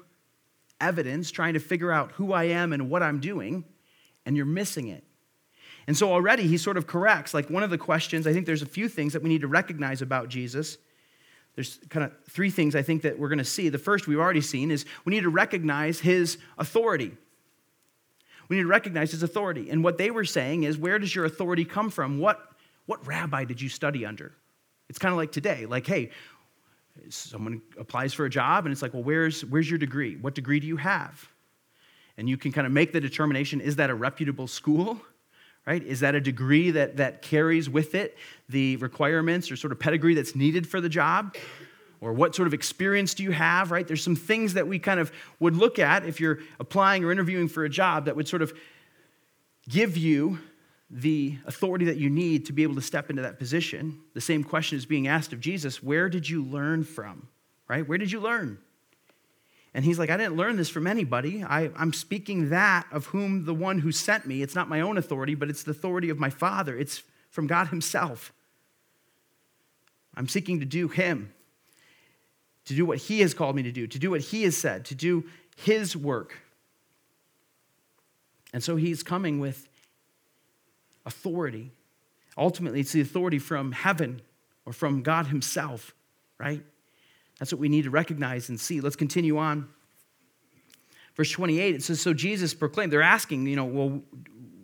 evidence, 0.79 1.31
trying 1.31 1.55
to 1.55 1.59
figure 1.59 1.91
out 1.91 2.11
who 2.13 2.31
I 2.33 2.45
am 2.45 2.71
and 2.71 2.89
what 2.89 3.01
I'm 3.01 3.19
doing, 3.19 3.65
and 4.25 4.37
you're 4.37 4.45
missing 4.45 4.87
it. 4.87 5.03
And 5.87 5.97
so 5.97 6.13
already 6.13 6.43
he 6.43 6.57
sort 6.57 6.77
of 6.77 6.85
corrects. 6.85 7.33
Like 7.33 7.49
one 7.49 7.63
of 7.63 7.71
the 7.71 7.77
questions, 7.77 8.27
I 8.27 8.33
think 8.33 8.45
there's 8.45 8.61
a 8.61 8.67
few 8.67 8.87
things 8.87 9.13
that 9.13 9.23
we 9.23 9.29
need 9.29 9.41
to 9.41 9.47
recognize 9.47 10.03
about 10.03 10.29
Jesus 10.29 10.77
there's 11.59 11.77
kind 11.89 12.05
of 12.05 12.13
three 12.29 12.49
things 12.49 12.73
I 12.73 12.81
think 12.81 13.01
that 13.01 13.19
we're 13.19 13.27
going 13.27 13.39
to 13.39 13.43
see. 13.43 13.67
The 13.67 13.77
first 13.77 14.07
we've 14.07 14.17
already 14.17 14.39
seen 14.39 14.71
is 14.71 14.85
we 15.03 15.11
need 15.11 15.23
to 15.23 15.29
recognize 15.29 15.99
his 15.99 16.37
authority. 16.57 17.11
We 18.47 18.55
need 18.55 18.61
to 18.61 18.69
recognize 18.69 19.11
his 19.11 19.23
authority. 19.23 19.69
And 19.69 19.83
what 19.83 19.97
they 19.97 20.09
were 20.09 20.23
saying 20.23 20.63
is, 20.63 20.77
where 20.77 20.97
does 20.97 21.13
your 21.13 21.25
authority 21.25 21.65
come 21.65 21.89
from? 21.89 22.17
What, 22.17 22.39
what 22.85 23.05
rabbi 23.05 23.43
did 23.43 23.59
you 23.59 23.67
study 23.67 24.05
under? 24.05 24.31
It's 24.87 24.97
kind 24.97 25.11
of 25.11 25.17
like 25.17 25.33
today, 25.33 25.65
like, 25.65 25.85
hey, 25.85 26.11
someone 27.09 27.61
applies 27.77 28.13
for 28.13 28.23
a 28.23 28.29
job 28.29 28.65
and 28.65 28.71
it's 28.71 28.81
like, 28.81 28.93
well, 28.93 29.03
where's, 29.03 29.43
where's 29.43 29.69
your 29.69 29.79
degree? 29.79 30.15
What 30.15 30.35
degree 30.35 30.61
do 30.61 30.67
you 30.67 30.77
have? 30.77 31.27
And 32.15 32.29
you 32.29 32.37
can 32.37 32.53
kind 32.53 32.67
of 32.67 32.71
make 32.71 32.93
the 32.93 33.01
determination 33.01 33.59
is 33.59 33.75
that 33.75 33.89
a 33.89 33.95
reputable 33.95 34.47
school? 34.47 35.01
Right? 35.69 35.83
Is 35.83 35.99
that 35.99 36.15
a 36.15 36.19
degree 36.19 36.71
that, 36.71 36.97
that 36.97 37.21
carries 37.21 37.69
with 37.69 37.93
it 37.93 38.17
the 38.49 38.75
requirements 38.77 39.51
or 39.51 39.55
sort 39.55 39.71
of 39.71 39.79
pedigree 39.79 40.15
that's 40.15 40.35
needed 40.35 40.65
for 40.65 40.81
the 40.81 40.89
job? 40.89 41.35
Or 42.01 42.11
what 42.11 42.33
sort 42.33 42.47
of 42.47 42.55
experience 42.55 43.13
do 43.13 43.21
you 43.21 43.29
have, 43.29 43.69
right? 43.69 43.87
There's 43.87 44.03
some 44.03 44.15
things 44.15 44.55
that 44.55 44.67
we 44.67 44.79
kind 44.79 44.99
of 44.99 45.11
would 45.39 45.55
look 45.55 45.77
at 45.77 46.05
if 46.05 46.19
you're 46.19 46.39
applying 46.59 47.05
or 47.05 47.11
interviewing 47.11 47.47
for 47.47 47.65
a 47.65 47.69
job 47.69 48.05
that 48.05 48.15
would 48.15 48.27
sort 48.27 48.41
of 48.41 48.51
give 49.67 49.95
you 49.95 50.39
the 50.89 51.37
authority 51.45 51.85
that 51.85 51.97
you 51.97 52.09
need 52.09 52.47
to 52.47 52.53
be 52.53 52.63
able 52.63 52.73
to 52.73 52.81
step 52.81 53.11
into 53.11 53.21
that 53.21 53.37
position. 53.37 53.99
The 54.15 54.21
same 54.21 54.43
question 54.43 54.75
is 54.75 54.87
being 54.87 55.07
asked 55.07 55.33
of 55.33 55.39
Jesus 55.39 55.83
where 55.83 56.09
did 56.09 56.27
you 56.27 56.43
learn 56.43 56.83
from, 56.83 57.27
right? 57.67 57.87
Where 57.87 57.99
did 57.99 58.11
you 58.11 58.21
learn? 58.21 58.57
And 59.73 59.85
he's 59.85 59.99
like, 59.99 60.09
I 60.09 60.17
didn't 60.17 60.35
learn 60.35 60.57
this 60.57 60.69
from 60.69 60.87
anybody. 60.87 61.43
I, 61.43 61.69
am 61.77 61.93
speaking 61.93 62.49
that 62.49 62.87
of 62.91 63.07
whom 63.07 63.45
the 63.45 63.53
one 63.53 63.79
who 63.79 63.91
sent 63.91 64.25
me. 64.25 64.41
It's 64.41 64.55
not 64.55 64.67
my 64.67 64.81
own 64.81 64.97
authority, 64.97 65.35
but 65.35 65.49
it's 65.49 65.63
the 65.63 65.71
authority 65.71 66.09
of 66.09 66.17
my 66.17 66.29
Father. 66.29 66.75
It's 66.75 67.03
from 67.29 67.45
God 67.45 67.67
Himself. 67.67 68.33
I'm 70.15 70.27
seeking 70.27 70.59
to 70.59 70.65
do 70.65 70.87
Him, 70.87 71.31
to 72.65 72.73
do 72.73 72.85
what 72.85 72.97
He 72.97 73.19
has 73.19 73.33
called 73.35 73.55
me 73.55 73.63
to 73.63 73.71
do, 73.71 73.85
to 73.85 73.99
do 73.99 74.09
what 74.09 74.21
He 74.21 74.43
has 74.43 74.57
said, 74.57 74.85
to 74.85 74.95
do 74.95 75.25
His 75.55 75.95
work. 75.95 76.35
And 78.51 78.63
so 78.63 78.75
He's 78.75 79.03
coming 79.03 79.39
with 79.39 79.67
authority. 81.05 81.71
Ultimately, 82.35 82.79
it's 82.79 82.91
the 82.91 83.01
authority 83.01 83.37
from 83.37 83.71
heaven 83.71 84.21
or 84.65 84.73
from 84.73 85.03
God 85.03 85.27
Himself, 85.27 85.93
right? 86.39 86.63
That's 87.39 87.51
what 87.51 87.59
we 87.59 87.69
need 87.69 87.85
to 87.85 87.89
recognize 87.89 88.49
and 88.49 88.59
see. 88.59 88.81
Let's 88.81 88.97
continue 88.97 89.37
on. 89.37 89.69
Verse 91.15 91.31
28, 91.31 91.75
it 91.75 91.83
says, 91.83 92.01
So 92.01 92.13
Jesus 92.13 92.53
proclaimed, 92.53 92.93
they're 92.93 93.01
asking, 93.01 93.47
you 93.47 93.55
know, 93.55 93.65
well, 93.65 94.01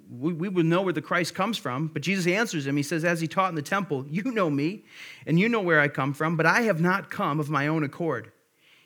we, 0.10 0.50
would 0.50 0.66
know 0.66 0.82
where 0.82 0.94
the 0.94 1.02
Christ 1.02 1.36
comes 1.36 1.58
from. 1.58 1.88
But 1.88 2.02
Jesus 2.02 2.28
answers 2.28 2.68
him. 2.68 2.78
He 2.78 2.84
says, 2.84 3.04
As 3.04 3.20
he 3.20 3.28
taught 3.28 3.50
in 3.50 3.56
the 3.56 3.62
temple, 3.62 4.06
you 4.10 4.24
know 4.24 4.50
me, 4.50 4.84
and 5.26 5.40
you 5.40 5.50
know 5.50 5.62
where 5.62 5.80
I 5.80 5.88
come 5.88 6.14
from, 6.14 6.38
but 6.38 6.46
I 6.46 6.62
have 6.62 6.80
not 6.80 7.10
come 7.10 7.40
of 7.40 7.50
my 7.50 7.68
own 7.68 7.84
accord. 7.84 8.32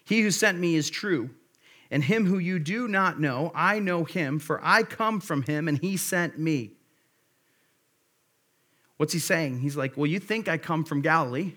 He 0.03 0.21
who 0.21 0.31
sent 0.31 0.59
me 0.59 0.75
is 0.75 0.89
true, 0.89 1.29
and 1.91 2.03
him 2.03 2.25
who 2.25 2.39
you 2.39 2.57
do 2.57 2.87
not 2.87 3.19
know, 3.19 3.51
I 3.53 3.79
know 3.79 4.03
him, 4.03 4.39
for 4.39 4.59
I 4.63 4.83
come 4.83 5.19
from 5.19 5.43
him, 5.43 5.67
and 5.67 5.77
he 5.77 5.97
sent 5.97 6.39
me. 6.39 6.71
What's 8.97 9.13
he 9.13 9.19
saying? 9.19 9.59
He's 9.59 9.77
like, 9.77 9.95
Well, 9.95 10.07
you 10.07 10.19
think 10.19 10.47
I 10.47 10.57
come 10.57 10.83
from 10.83 11.01
Galilee, 11.01 11.53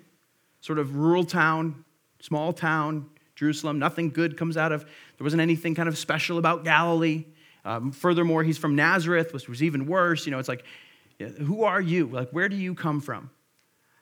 sort 0.61 0.79
of 0.79 0.97
rural 0.97 1.25
town, 1.25 1.85
small 2.23 2.55
town, 2.55 3.11
Jerusalem. 3.35 3.79
Nothing 3.79 4.09
good 4.09 4.39
comes 4.39 4.57
out 4.57 4.73
of, 4.73 4.85
there 4.85 5.25
wasn't 5.25 5.43
anything 5.43 5.75
kind 5.75 5.89
of 5.89 5.99
special 5.99 6.39
about 6.39 6.65
Galilee. 6.65 7.27
Um, 7.65 7.93
furthermore, 7.93 8.43
he's 8.43 8.59
from 8.59 8.75
Nazareth, 8.75 9.35
which 9.35 9.49
was 9.49 9.63
even 9.63 9.87
worse. 9.87 10.25
You 10.25 10.33
know, 10.33 10.39
it's 10.39 10.49
like, 10.49 10.65
who 11.19 11.65
are 11.65 11.81
you? 11.81 12.07
Like, 12.07 12.31
where 12.31 12.49
do 12.49 12.57
you 12.57 12.75
come 12.75 13.01
from? 13.01 13.31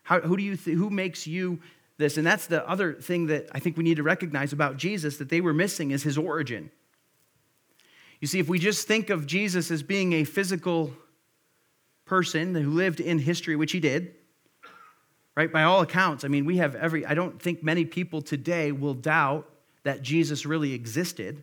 How, 0.02 0.20
who 0.20 0.36
do 0.36 0.42
you 0.42 0.56
th- 0.56 0.76
who 0.76 0.90
makes 0.90 1.26
you 1.26 1.60
this? 1.98 2.16
And 2.16 2.26
that's 2.26 2.46
the 2.46 2.66
other 2.68 2.94
thing 2.94 3.26
that 3.26 3.48
I 3.52 3.58
think 3.58 3.76
we 3.76 3.84
need 3.84 3.96
to 3.96 4.02
recognize 4.02 4.52
about 4.52 4.76
Jesus 4.76 5.18
that 5.18 5.28
they 5.28 5.40
were 5.40 5.52
missing 5.52 5.90
is 5.90 6.02
his 6.02 6.16
origin. 6.16 6.70
You 8.20 8.26
see, 8.26 8.38
if 8.38 8.48
we 8.48 8.58
just 8.58 8.86
think 8.86 9.10
of 9.10 9.26
Jesus 9.26 9.70
as 9.70 9.82
being 9.82 10.12
a 10.12 10.24
physical 10.24 10.92
person 12.04 12.54
who 12.54 12.70
lived 12.70 13.00
in 13.00 13.18
history, 13.18 13.56
which 13.56 13.72
he 13.72 13.80
did, 13.80 14.14
right? 15.37 15.52
By 15.52 15.62
all 15.62 15.80
accounts, 15.80 16.25
I 16.25 16.28
mean, 16.28 16.44
we 16.44 16.58
have 16.58 16.75
every, 16.75 17.06
I 17.06 17.14
don't 17.14 17.40
think 17.40 17.62
many 17.62 17.84
people 17.84 18.22
today 18.22 18.72
will 18.72 18.94
doubt 18.94 19.49
that 19.84 20.02
Jesus 20.02 20.44
really 20.44 20.72
existed. 20.72 21.42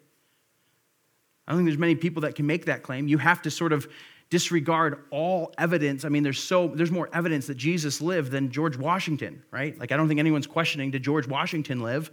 I 1.48 1.52
don't 1.52 1.60
think 1.60 1.68
there's 1.68 1.78
many 1.78 1.96
people 1.96 2.22
that 2.24 2.36
can 2.36 2.46
make 2.46 2.66
that 2.66 2.84
claim. 2.84 3.08
You 3.08 3.18
have 3.18 3.42
to 3.44 3.52
sort 3.52 3.72
of 3.74 3.88
disregard 4.30 5.04
all 5.10 5.54
evidence. 5.58 6.04
I 6.04 6.10
mean, 6.10 6.24
there's 6.24 6.44
so 6.44 6.68
there's 6.68 6.92
more 6.92 7.10
evidence 7.14 7.48
that 7.48 7.56
Jesus 7.56 8.02
lived 8.02 8.32
than 8.32 8.52
George 8.52 8.78
Washington, 8.78 9.42
right? 9.52 9.78
Like 9.80 9.92
I 9.92 9.98
don't 9.98 10.08
think 10.08 10.20
anyone's 10.20 10.48
questioning 10.48 10.92
did 10.92 11.04
George 11.04 11.28
Washington 11.28 11.80
live, 11.80 12.12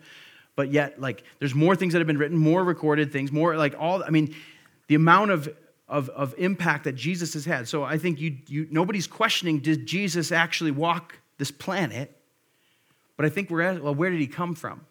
but 0.55 0.71
yet 0.71 1.01
like 1.01 1.25
there's 1.41 1.55
more 1.55 1.75
things 1.75 1.93
that 1.93 1.99
have 1.99 2.07
been 2.07 2.19
written, 2.19 2.39
more 2.39 2.63
recorded 2.63 3.13
things, 3.13 3.33
more 3.33 3.57
like 3.57 3.75
all 3.79 4.05
I 4.05 4.11
mean, 4.11 4.35
the 4.87 4.95
amount 4.95 5.33
of 5.33 5.49
of, 5.89 6.09
of 6.11 6.35
impact 6.39 6.85
that 6.85 6.95
Jesus 6.95 7.35
has 7.35 7.45
had. 7.45 7.69
So 7.69 7.83
I 7.83 7.99
think 7.99 8.21
you, 8.21 8.39
you 8.47 8.69
nobody's 8.71 9.07
questioning 9.07 9.59
did 9.59 9.87
Jesus 9.87 10.33
actually 10.33 10.71
walk 10.71 11.19
this 11.39 11.51
planet? 11.51 12.17
But 13.17 13.27
I 13.27 13.29
think 13.29 13.51
we're 13.51 13.63
at, 13.63 13.83
well, 13.83 13.95
where 13.95 14.11
did 14.11 14.21
he 14.21 14.27
come 14.27 14.55
from? 14.55 14.85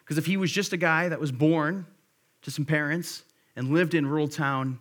Because 0.00 0.18
if 0.18 0.26
he 0.26 0.36
was 0.36 0.52
just 0.52 0.72
a 0.72 0.76
guy 0.76 1.08
that 1.08 1.20
was 1.20 1.32
born 1.32 1.86
to 2.42 2.50
some 2.50 2.64
parents 2.64 3.24
and 3.56 3.72
lived 3.72 3.94
in 3.94 4.06
rural 4.06 4.28
town 4.28 4.78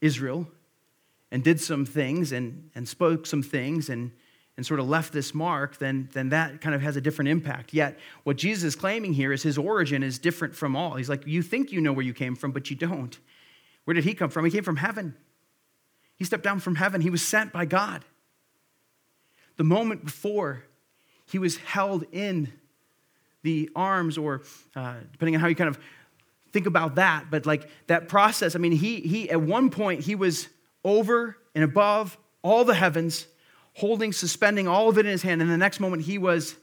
Israel 0.00 0.46
and 1.30 1.42
did 1.42 1.60
some 1.60 1.84
things 1.84 2.32
and, 2.32 2.70
and 2.74 2.88
spoke 2.88 3.26
some 3.26 3.42
things 3.42 3.88
and, 3.88 4.12
and 4.56 4.64
sort 4.64 4.80
of 4.80 4.88
left 4.88 5.12
this 5.12 5.34
mark, 5.34 5.78
then, 5.78 6.08
then 6.12 6.28
that 6.28 6.60
kind 6.60 6.74
of 6.74 6.82
has 6.82 6.96
a 6.96 7.00
different 7.00 7.28
impact. 7.30 7.72
Yet, 7.72 7.98
what 8.24 8.36
Jesus 8.36 8.64
is 8.64 8.76
claiming 8.76 9.14
here 9.14 9.32
is 9.32 9.42
his 9.42 9.58
origin 9.58 10.02
is 10.02 10.18
different 10.18 10.54
from 10.54 10.76
all. 10.76 10.94
He's 10.94 11.08
like, 11.08 11.26
You 11.26 11.42
think 11.42 11.72
you 11.72 11.80
know 11.80 11.92
where 11.92 12.04
you 12.04 12.14
came 12.14 12.36
from, 12.36 12.52
but 12.52 12.70
you 12.70 12.76
don't. 12.76 13.18
Where 13.84 13.94
did 13.94 14.04
he 14.04 14.14
come 14.14 14.30
from? 14.30 14.44
He 14.44 14.50
came 14.50 14.62
from 14.62 14.76
heaven. 14.76 15.16
He 16.16 16.24
stepped 16.24 16.44
down 16.44 16.60
from 16.60 16.76
heaven. 16.76 17.00
He 17.00 17.10
was 17.10 17.22
sent 17.22 17.52
by 17.52 17.64
God. 17.64 18.04
The 19.56 19.64
moment 19.64 20.04
before, 20.04 20.64
he 21.26 21.38
was 21.38 21.56
held 21.58 22.04
in 22.12 22.52
the 23.42 23.70
arms, 23.74 24.18
or 24.18 24.42
uh, 24.76 24.96
depending 25.12 25.34
on 25.34 25.40
how 25.40 25.48
you 25.48 25.54
kind 25.54 25.68
of 25.68 25.78
think 26.52 26.66
about 26.66 26.96
that, 26.96 27.30
but 27.30 27.46
like 27.46 27.68
that 27.86 28.08
process, 28.08 28.54
I 28.54 28.58
mean, 28.58 28.72
he, 28.72 29.00
he 29.00 29.30
at 29.30 29.40
one 29.40 29.70
point, 29.70 30.02
he 30.02 30.14
was 30.14 30.48
over 30.84 31.36
and 31.54 31.64
above 31.64 32.18
all 32.42 32.64
the 32.64 32.74
heavens, 32.74 33.26
holding, 33.74 34.12
suspending 34.12 34.68
all 34.68 34.88
of 34.88 34.98
it 34.98 35.06
in 35.06 35.12
his 35.12 35.22
hand. 35.22 35.40
And 35.40 35.50
the 35.50 35.56
next 35.56 35.80
moment, 35.80 36.02
he 36.02 36.18
was 36.18 36.56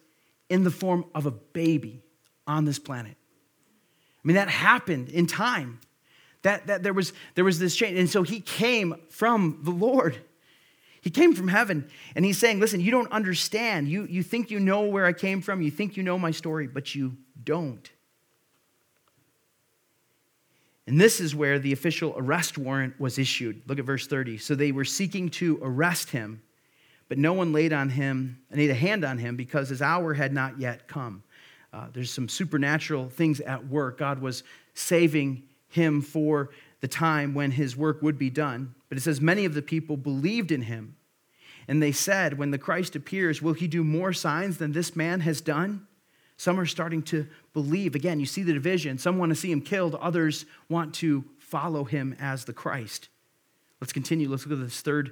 in 0.49 0.63
the 0.63 0.71
form 0.71 1.05
of 1.15 1.25
a 1.25 1.31
baby 1.31 2.03
on 2.45 2.65
this 2.65 2.79
planet. 2.79 3.15
I 3.15 4.27
mean, 4.27 4.35
that 4.35 4.49
happened 4.49 5.09
in 5.09 5.27
time. 5.27 5.79
That, 6.43 6.67
that 6.67 6.83
there, 6.83 6.93
was, 6.93 7.13
there 7.35 7.43
was 7.43 7.59
this 7.59 7.75
change. 7.75 7.97
And 7.99 8.09
so 8.09 8.23
he 8.23 8.39
came 8.39 8.95
from 9.09 9.59
the 9.63 9.71
Lord. 9.71 10.17
He 11.01 11.09
came 11.09 11.33
from 11.33 11.47
heaven. 11.47 11.89
And 12.15 12.25
he's 12.25 12.37
saying, 12.37 12.59
Listen, 12.59 12.81
you 12.81 12.91
don't 12.91 13.11
understand. 13.11 13.87
You, 13.87 14.05
you 14.09 14.23
think 14.23 14.51
you 14.51 14.59
know 14.59 14.81
where 14.81 15.05
I 15.05 15.13
came 15.13 15.41
from. 15.41 15.61
You 15.61 15.71
think 15.71 15.97
you 15.97 16.03
know 16.03 16.17
my 16.19 16.31
story, 16.31 16.67
but 16.67 16.95
you 16.95 17.17
don't. 17.43 17.89
And 20.89 20.99
this 20.99 21.19
is 21.19 21.35
where 21.35 21.59
the 21.59 21.71
official 21.71 22.15
arrest 22.17 22.57
warrant 22.57 22.99
was 22.99 23.19
issued. 23.19 23.61
Look 23.67 23.77
at 23.77 23.85
verse 23.85 24.07
30. 24.07 24.39
So 24.39 24.55
they 24.55 24.71
were 24.71 24.85
seeking 24.85 25.29
to 25.29 25.59
arrest 25.61 26.09
him, 26.09 26.41
but 27.07 27.19
no 27.19 27.33
one 27.33 27.53
laid 27.53 27.73
on 27.73 27.89
him, 27.89 28.39
laid 28.51 28.71
a 28.71 28.75
hand 28.75 29.05
on 29.05 29.19
him 29.19 29.35
because 29.35 29.69
his 29.69 29.83
hour 29.83 30.15
had 30.15 30.33
not 30.33 30.59
yet 30.59 30.87
come. 30.87 31.21
Uh, 31.71 31.85
there's 31.93 32.11
some 32.11 32.27
supernatural 32.27 33.07
things 33.07 33.39
at 33.41 33.67
work. 33.67 33.99
God 33.99 34.19
was 34.19 34.41
saving 34.73 35.43
him 35.67 36.01
for 36.01 36.49
the 36.81 36.87
time 36.87 37.35
when 37.35 37.51
his 37.51 37.77
work 37.77 38.01
would 38.01 38.17
be 38.17 38.31
done. 38.31 38.73
But 38.89 38.97
it 38.97 39.01
says, 39.01 39.21
Many 39.21 39.45
of 39.45 39.53
the 39.53 39.61
people 39.61 39.95
believed 39.95 40.51
in 40.51 40.63
him. 40.63 40.95
And 41.67 41.81
they 41.81 41.91
said, 41.91 42.37
When 42.37 42.51
the 42.51 42.57
Christ 42.57 42.95
appears, 42.95 43.41
will 43.41 43.53
he 43.53 43.67
do 43.67 43.83
more 43.83 44.11
signs 44.11 44.57
than 44.57 44.71
this 44.71 44.95
man 44.95 45.21
has 45.21 45.39
done? 45.39 45.87
Some 46.35 46.59
are 46.59 46.65
starting 46.65 47.03
to 47.03 47.27
believe. 47.53 47.95
Again, 47.95 48.19
you 48.19 48.25
see 48.25 48.43
the 48.43 48.53
division. 48.53 48.97
Some 48.97 49.17
want 49.17 49.29
to 49.29 49.35
see 49.35 49.51
him 49.51 49.61
killed, 49.61 49.95
others 49.95 50.45
want 50.69 50.93
to 50.95 51.25
follow 51.37 51.83
him 51.83 52.15
as 52.19 52.45
the 52.45 52.53
Christ. 52.53 53.09
Let's 53.81 53.93
continue. 53.93 54.29
Let's 54.29 54.45
look 54.45 54.59
at 54.59 54.65
this 54.65 54.81
third, 54.81 55.11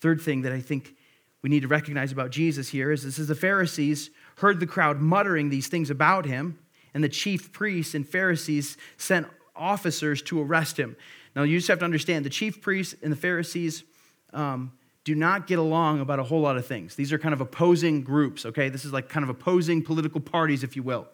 third 0.00 0.20
thing 0.20 0.42
that 0.42 0.52
I 0.52 0.60
think 0.60 0.94
we 1.42 1.50
need 1.50 1.62
to 1.62 1.68
recognize 1.68 2.12
about 2.12 2.30
Jesus 2.30 2.68
here 2.68 2.90
is 2.90 3.04
this 3.04 3.18
is 3.18 3.28
the 3.28 3.34
Pharisees 3.34 4.10
heard 4.38 4.60
the 4.60 4.66
crowd 4.66 5.00
muttering 5.00 5.48
these 5.48 5.68
things 5.68 5.90
about 5.90 6.26
him, 6.26 6.58
and 6.92 7.04
the 7.04 7.08
chief 7.08 7.52
priests 7.52 7.94
and 7.94 8.06
Pharisees 8.08 8.76
sent 8.96 9.26
officers 9.54 10.20
to 10.22 10.42
arrest 10.42 10.78
him. 10.78 10.96
Now, 11.36 11.42
you 11.42 11.58
just 11.58 11.68
have 11.68 11.80
to 11.80 11.84
understand 11.84 12.24
the 12.24 12.30
chief 12.30 12.62
priests 12.62 12.94
and 13.02 13.12
the 13.12 13.16
Pharisees 13.16 13.84
um, 14.32 14.72
do 15.04 15.14
not 15.14 15.46
get 15.46 15.58
along 15.58 16.00
about 16.00 16.18
a 16.18 16.24
whole 16.24 16.40
lot 16.40 16.56
of 16.56 16.66
things. 16.66 16.94
These 16.96 17.12
are 17.12 17.18
kind 17.18 17.34
of 17.34 17.42
opposing 17.42 18.02
groups, 18.02 18.46
okay? 18.46 18.70
This 18.70 18.86
is 18.86 18.92
like 18.92 19.10
kind 19.10 19.22
of 19.22 19.28
opposing 19.28 19.82
political 19.82 20.20
parties, 20.20 20.64
if 20.64 20.74
you 20.76 20.82
will. 20.82 21.06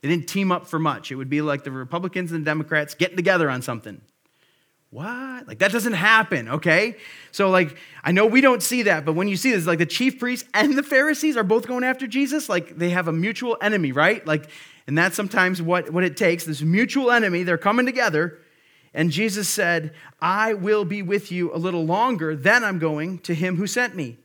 They 0.00 0.08
didn't 0.08 0.26
team 0.26 0.50
up 0.50 0.66
for 0.66 0.80
much. 0.80 1.12
It 1.12 1.14
would 1.14 1.30
be 1.30 1.42
like 1.42 1.62
the 1.62 1.70
Republicans 1.70 2.32
and 2.32 2.42
the 2.42 2.44
Democrats 2.44 2.94
getting 2.94 3.16
together 3.16 3.48
on 3.48 3.62
something. 3.62 4.00
What? 4.90 5.46
Like 5.46 5.58
that 5.60 5.70
doesn't 5.70 5.92
happen, 5.92 6.48
okay? 6.48 6.96
So 7.30 7.50
like 7.50 7.76
I 8.02 8.10
know 8.10 8.26
we 8.26 8.40
don't 8.40 8.62
see 8.62 8.82
that, 8.82 9.04
but 9.04 9.12
when 9.12 9.28
you 9.28 9.36
see 9.36 9.52
this, 9.52 9.66
like 9.66 9.78
the 9.78 9.86
chief 9.86 10.18
priests 10.18 10.48
and 10.54 10.76
the 10.76 10.82
Pharisees 10.82 11.36
are 11.36 11.44
both 11.44 11.68
going 11.68 11.84
after 11.84 12.06
Jesus, 12.06 12.48
like 12.48 12.78
they 12.78 12.90
have 12.90 13.06
a 13.06 13.12
mutual 13.12 13.56
enemy, 13.60 13.92
right? 13.92 14.26
Like, 14.26 14.48
and 14.86 14.96
that's 14.96 15.14
sometimes 15.14 15.62
what, 15.62 15.90
what 15.90 16.04
it 16.04 16.16
takes. 16.16 16.44
This 16.44 16.62
mutual 16.62 17.10
enemy, 17.12 17.44
they're 17.44 17.58
coming 17.58 17.86
together 17.86 18.38
and 18.98 19.12
Jesus 19.12 19.48
said, 19.48 19.94
I 20.20 20.54
will 20.54 20.84
be 20.84 21.02
with 21.02 21.30
you 21.30 21.54
a 21.54 21.56
little 21.56 21.84
longer, 21.84 22.34
then 22.34 22.64
I'm 22.64 22.80
going 22.80 23.20
to 23.20 23.32
him 23.32 23.54
who 23.54 23.68
sent 23.68 23.94
me. 23.94 24.16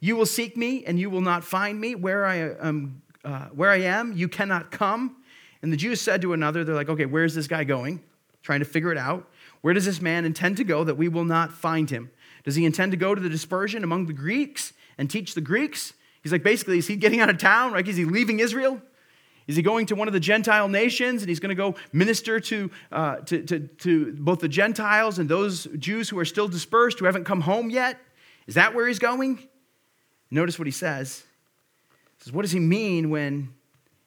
You 0.00 0.16
will 0.16 0.26
seek 0.26 0.54
me, 0.54 0.84
and 0.84 1.00
you 1.00 1.08
will 1.08 1.22
not 1.22 1.44
find 1.44 1.80
me. 1.80 1.94
Where 1.94 2.26
I 2.26 2.34
am, 2.34 3.00
uh, 3.24 3.46
where 3.46 3.70
I 3.70 3.80
am, 3.80 4.12
you 4.12 4.28
cannot 4.28 4.70
come. 4.70 5.16
And 5.62 5.72
the 5.72 5.78
Jews 5.78 6.02
said 6.02 6.20
to 6.20 6.34
another, 6.34 6.62
They're 6.62 6.74
like, 6.74 6.90
okay, 6.90 7.06
where's 7.06 7.34
this 7.34 7.46
guy 7.46 7.64
going? 7.64 8.02
Trying 8.42 8.58
to 8.58 8.66
figure 8.66 8.92
it 8.92 8.98
out. 8.98 9.26
Where 9.62 9.72
does 9.72 9.86
this 9.86 10.02
man 10.02 10.26
intend 10.26 10.58
to 10.58 10.64
go 10.64 10.84
that 10.84 10.96
we 10.96 11.08
will 11.08 11.24
not 11.24 11.50
find 11.50 11.88
him? 11.88 12.10
Does 12.44 12.54
he 12.54 12.66
intend 12.66 12.92
to 12.92 12.98
go 12.98 13.14
to 13.14 13.20
the 13.22 13.30
dispersion 13.30 13.82
among 13.82 14.08
the 14.08 14.12
Greeks 14.12 14.74
and 14.98 15.10
teach 15.10 15.32
the 15.32 15.40
Greeks? 15.40 15.94
He's 16.22 16.32
like, 16.32 16.42
basically, 16.42 16.76
is 16.76 16.86
he 16.86 16.96
getting 16.96 17.20
out 17.20 17.30
of 17.30 17.38
town? 17.38 17.72
Like, 17.72 17.88
is 17.88 17.96
he 17.96 18.04
leaving 18.04 18.40
Israel? 18.40 18.82
Is 19.48 19.56
he 19.56 19.62
going 19.62 19.86
to 19.86 19.96
one 19.96 20.08
of 20.08 20.14
the 20.14 20.20
Gentile 20.20 20.68
nations 20.68 21.22
and 21.22 21.28
he's 21.28 21.40
going 21.40 21.48
to 21.48 21.54
go 21.54 21.74
minister 21.90 22.38
to, 22.38 22.70
uh, 22.92 23.16
to, 23.16 23.42
to, 23.44 23.60
to 23.60 24.12
both 24.12 24.40
the 24.40 24.48
Gentiles 24.48 25.18
and 25.18 25.28
those 25.28 25.64
Jews 25.78 26.10
who 26.10 26.18
are 26.18 26.26
still 26.26 26.48
dispersed, 26.48 26.98
who 26.98 27.06
haven't 27.06 27.24
come 27.24 27.40
home 27.40 27.70
yet? 27.70 27.98
Is 28.46 28.54
that 28.56 28.74
where 28.74 28.86
he's 28.86 28.98
going? 28.98 29.38
Notice 30.30 30.58
what 30.58 30.66
he 30.66 30.72
says. 30.72 31.24
He 32.18 32.24
says, 32.24 32.32
What 32.32 32.42
does 32.42 32.52
he 32.52 32.60
mean 32.60 33.08
when 33.08 33.54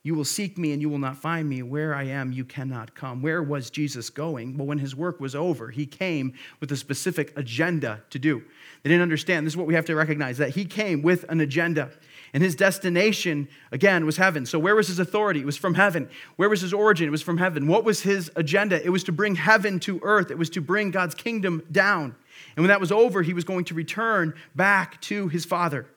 you 0.04 0.14
will 0.14 0.26
seek 0.26 0.60
me 0.60 0.74
and 0.74 0.82
you 0.82 0.90
will 0.90 1.00
not 1.00 1.18
find 1.18 1.50
me? 1.50 1.64
Where 1.64 1.96
I 1.96 2.04
am, 2.04 2.32
you 2.32 2.46
cannot 2.46 2.94
come. 2.94 3.24
Where 3.24 3.42
was 3.42 3.72
Jesus 3.72 4.12
going? 4.12 4.58
Well, 4.58 4.68
when 4.68 4.78
his 4.78 4.96
work 4.96 5.20
was 5.20 5.34
over, 5.34 5.70
he 5.72 5.88
came 5.88 6.34
with 6.60 6.72
a 6.72 6.78
specific 6.78 7.36
agenda 7.36 8.04
to 8.12 8.20
do. 8.20 8.44
They 8.84 8.90
didn't 8.92 9.04
understand. 9.04 9.48
This 9.48 9.54
is 9.54 9.58
what 9.58 9.68
we 9.68 9.74
have 9.74 9.86
to 9.86 9.96
recognize 9.96 10.38
that 10.38 10.52
he 10.52 10.66
came 10.66 11.02
with 11.02 11.24
an 11.30 11.40
agenda. 11.42 11.90
And 12.34 12.42
his 12.42 12.56
destination, 12.56 13.50
again, 13.72 14.06
was 14.06 14.16
heaven. 14.16 14.46
So, 14.46 14.58
where 14.58 14.76
was 14.76 14.88
his 14.88 15.00
authority? 15.00 15.42
It 15.42 15.46
was 15.46 15.58
from 15.58 15.74
heaven. 15.74 16.10
Where 16.38 16.50
was 16.50 16.62
his 16.62 16.74
origin? 16.74 17.08
It 17.08 17.12
was 17.12 17.22
from 17.22 17.38
heaven. 17.38 17.68
What 17.68 17.84
was 17.84 18.02
his 18.02 18.32
agenda? 18.36 18.84
It 18.84 18.90
was 18.90 19.04
to 19.06 19.12
bring 19.12 19.36
heaven 19.36 19.80
to 19.82 20.00
earth, 20.04 20.32
it 20.32 20.38
was 20.38 20.50
to 20.52 20.62
bring 20.62 20.92
God's 20.92 21.16
kingdom 21.16 21.64
down. 21.72 22.16
And 22.56 22.64
when 22.64 22.70
that 22.70 22.80
was 22.80 22.92
over, 22.92 23.22
he 23.22 23.34
was 23.34 23.44
going 23.44 23.66
to 23.66 23.74
return 23.74 24.34
back 24.56 25.00
to 25.02 25.28
his 25.28 25.46
Father. 25.46 25.88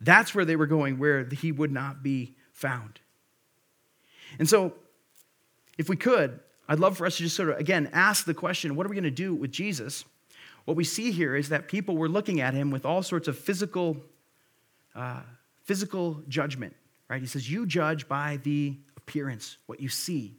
That's 0.00 0.34
where 0.34 0.44
they 0.44 0.56
were 0.56 0.66
going, 0.66 0.98
where 0.98 1.24
he 1.24 1.52
would 1.52 1.72
not 1.72 2.02
be 2.02 2.34
found. 2.52 3.00
And 4.38 4.48
so, 4.48 4.74
if 5.78 5.88
we 5.88 5.96
could, 5.96 6.40
I'd 6.68 6.80
love 6.80 6.96
for 6.96 7.06
us 7.06 7.16
to 7.16 7.22
just 7.22 7.36
sort 7.36 7.50
of, 7.50 7.58
again, 7.58 7.88
ask 7.92 8.24
the 8.24 8.34
question 8.34 8.74
what 8.74 8.86
are 8.86 8.88
we 8.88 8.96
going 8.96 9.04
to 9.04 9.10
do 9.10 9.34
with 9.34 9.52
Jesus? 9.52 10.04
What 10.64 10.76
we 10.76 10.84
see 10.84 11.10
here 11.10 11.34
is 11.34 11.48
that 11.48 11.68
people 11.68 11.96
were 11.96 12.08
looking 12.08 12.40
at 12.40 12.54
him 12.54 12.70
with 12.70 12.84
all 12.84 13.02
sorts 13.02 13.28
of 13.28 13.36
physical, 13.36 13.96
uh, 14.94 15.22
physical 15.64 16.22
judgment, 16.28 16.74
right? 17.08 17.20
He 17.20 17.26
says, 17.26 17.50
You 17.50 17.66
judge 17.66 18.08
by 18.08 18.38
the 18.42 18.76
appearance, 18.96 19.58
what 19.66 19.80
you 19.80 19.88
see. 19.88 20.36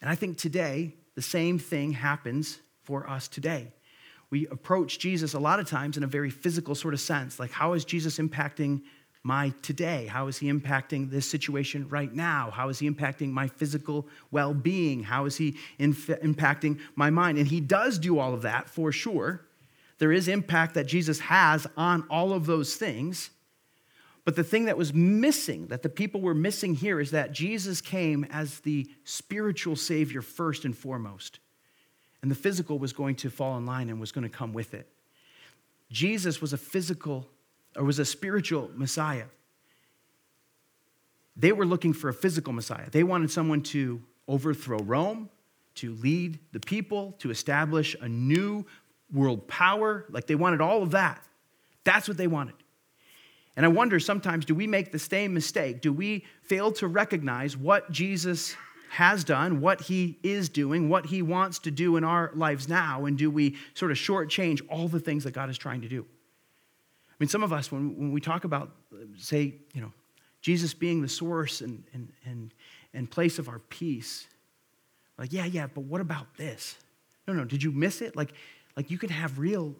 And 0.00 0.10
I 0.10 0.14
think 0.14 0.38
today, 0.38 0.94
the 1.14 1.22
same 1.22 1.58
thing 1.58 1.92
happens 1.92 2.58
for 2.82 3.08
us 3.08 3.28
today. 3.28 3.72
We 4.30 4.46
approach 4.48 4.98
Jesus 4.98 5.34
a 5.34 5.38
lot 5.38 5.60
of 5.60 5.68
times 5.68 5.96
in 5.96 6.04
a 6.04 6.06
very 6.06 6.30
physical 6.30 6.74
sort 6.74 6.94
of 6.94 7.00
sense, 7.00 7.38
like, 7.38 7.50
how 7.50 7.74
is 7.74 7.84
Jesus 7.84 8.18
impacting 8.18 8.82
my 9.22 9.52
today? 9.62 10.06
How 10.06 10.26
is 10.26 10.38
he 10.38 10.50
impacting 10.50 11.10
this 11.10 11.28
situation 11.28 11.88
right 11.88 12.12
now? 12.12 12.50
How 12.50 12.68
is 12.68 12.78
he 12.78 12.90
impacting 12.90 13.30
my 13.30 13.46
physical 13.46 14.08
well 14.30 14.52
being? 14.52 15.02
How 15.04 15.26
is 15.26 15.36
he 15.36 15.56
inf- 15.78 16.08
impacting 16.08 16.80
my 16.96 17.10
mind? 17.10 17.38
And 17.38 17.46
he 17.46 17.60
does 17.60 17.98
do 17.98 18.18
all 18.18 18.34
of 18.34 18.42
that 18.42 18.68
for 18.68 18.90
sure. 18.90 19.42
There 19.98 20.10
is 20.10 20.26
impact 20.26 20.74
that 20.74 20.86
Jesus 20.86 21.20
has 21.20 21.66
on 21.76 22.04
all 22.10 22.32
of 22.32 22.46
those 22.46 22.74
things. 22.74 23.30
But 24.24 24.36
the 24.36 24.44
thing 24.44 24.66
that 24.66 24.78
was 24.78 24.94
missing, 24.94 25.66
that 25.66 25.82
the 25.82 25.88
people 25.88 26.20
were 26.20 26.34
missing 26.34 26.74
here, 26.74 27.00
is 27.00 27.10
that 27.10 27.32
Jesus 27.32 27.80
came 27.80 28.24
as 28.30 28.60
the 28.60 28.88
spiritual 29.04 29.74
Savior 29.74 30.22
first 30.22 30.64
and 30.64 30.76
foremost. 30.76 31.40
And 32.22 32.30
the 32.30 32.36
physical 32.36 32.78
was 32.78 32.92
going 32.92 33.16
to 33.16 33.30
fall 33.30 33.56
in 33.58 33.66
line 33.66 33.90
and 33.90 33.98
was 33.98 34.12
going 34.12 34.22
to 34.22 34.30
come 34.30 34.52
with 34.52 34.74
it. 34.74 34.88
Jesus 35.90 36.40
was 36.40 36.52
a 36.52 36.56
physical 36.56 37.28
or 37.76 37.84
was 37.84 37.98
a 37.98 38.04
spiritual 38.04 38.70
Messiah. 38.74 39.26
They 41.36 41.50
were 41.52 41.66
looking 41.66 41.92
for 41.92 42.08
a 42.08 42.14
physical 42.14 42.52
Messiah. 42.52 42.90
They 42.90 43.02
wanted 43.02 43.30
someone 43.30 43.62
to 43.62 44.02
overthrow 44.28 44.78
Rome, 44.78 45.30
to 45.76 45.94
lead 45.94 46.38
the 46.52 46.60
people, 46.60 47.16
to 47.18 47.30
establish 47.30 47.96
a 48.00 48.08
new 48.08 48.66
world 49.12 49.48
power. 49.48 50.04
Like 50.10 50.26
they 50.26 50.34
wanted 50.34 50.60
all 50.60 50.82
of 50.82 50.92
that. 50.92 51.22
That's 51.84 52.06
what 52.06 52.16
they 52.16 52.26
wanted. 52.28 52.54
And 53.56 53.66
I 53.66 53.68
wonder 53.68 54.00
sometimes 54.00 54.44
do 54.44 54.54
we 54.54 54.66
make 54.66 54.92
the 54.92 54.98
same 54.98 55.34
mistake? 55.34 55.80
Do 55.80 55.92
we 55.92 56.24
fail 56.42 56.72
to 56.72 56.86
recognize 56.86 57.56
what 57.56 57.90
Jesus 57.90 58.56
has 58.90 59.24
done, 59.24 59.60
what 59.60 59.80
he 59.80 60.18
is 60.22 60.48
doing, 60.48 60.88
what 60.88 61.06
he 61.06 61.22
wants 61.22 61.58
to 61.60 61.70
do 61.70 61.96
in 61.96 62.04
our 62.04 62.30
lives 62.34 62.68
now, 62.68 63.06
and 63.06 63.16
do 63.16 63.30
we 63.30 63.56
sort 63.72 63.90
of 63.90 63.96
shortchange 63.96 64.60
all 64.68 64.86
the 64.86 65.00
things 65.00 65.24
that 65.24 65.32
God 65.32 65.48
is 65.48 65.56
trying 65.56 65.80
to 65.80 65.88
do? 65.88 66.04
I 67.08 67.14
mean, 67.18 67.28
some 67.28 67.42
of 67.42 67.52
us, 67.52 67.72
when, 67.72 67.96
when 67.96 68.12
we 68.12 68.20
talk 68.20 68.44
about, 68.44 68.70
say, 69.16 69.54
you 69.72 69.80
know, 69.80 69.92
Jesus 70.42 70.74
being 70.74 71.00
the 71.00 71.08
source 71.08 71.60
and, 71.60 71.82
and, 71.94 72.12
and, 72.26 72.52
and 72.92 73.10
place 73.10 73.38
of 73.38 73.48
our 73.48 73.60
peace, 73.60 74.26
like, 75.16 75.32
yeah, 75.32 75.46
yeah, 75.46 75.68
but 75.72 75.84
what 75.84 76.00
about 76.00 76.36
this? 76.36 76.76
No, 77.26 77.32
no, 77.32 77.44
did 77.44 77.62
you 77.62 77.72
miss 77.72 78.02
it? 78.02 78.16
Like, 78.16 78.34
like 78.76 78.90
you 78.90 78.98
could 78.98 79.10
have 79.10 79.38
real, 79.38 79.74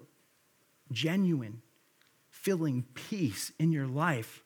genuine, 0.91 1.61
filling 2.43 2.85
peace 2.95 3.53
in 3.59 3.73
your 3.73 3.87
life 3.87 4.43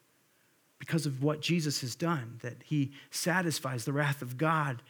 because 0.79 1.05
of 1.05 1.23
what 1.23 1.41
Jesus 1.41 1.81
has 1.81 1.95
done, 1.95 2.37
that 2.43 2.57
he 2.63 2.91
satisfies 3.09 3.85
the 3.85 3.93
wrath 3.93 4.21
of 4.21 4.37
God 4.37 4.81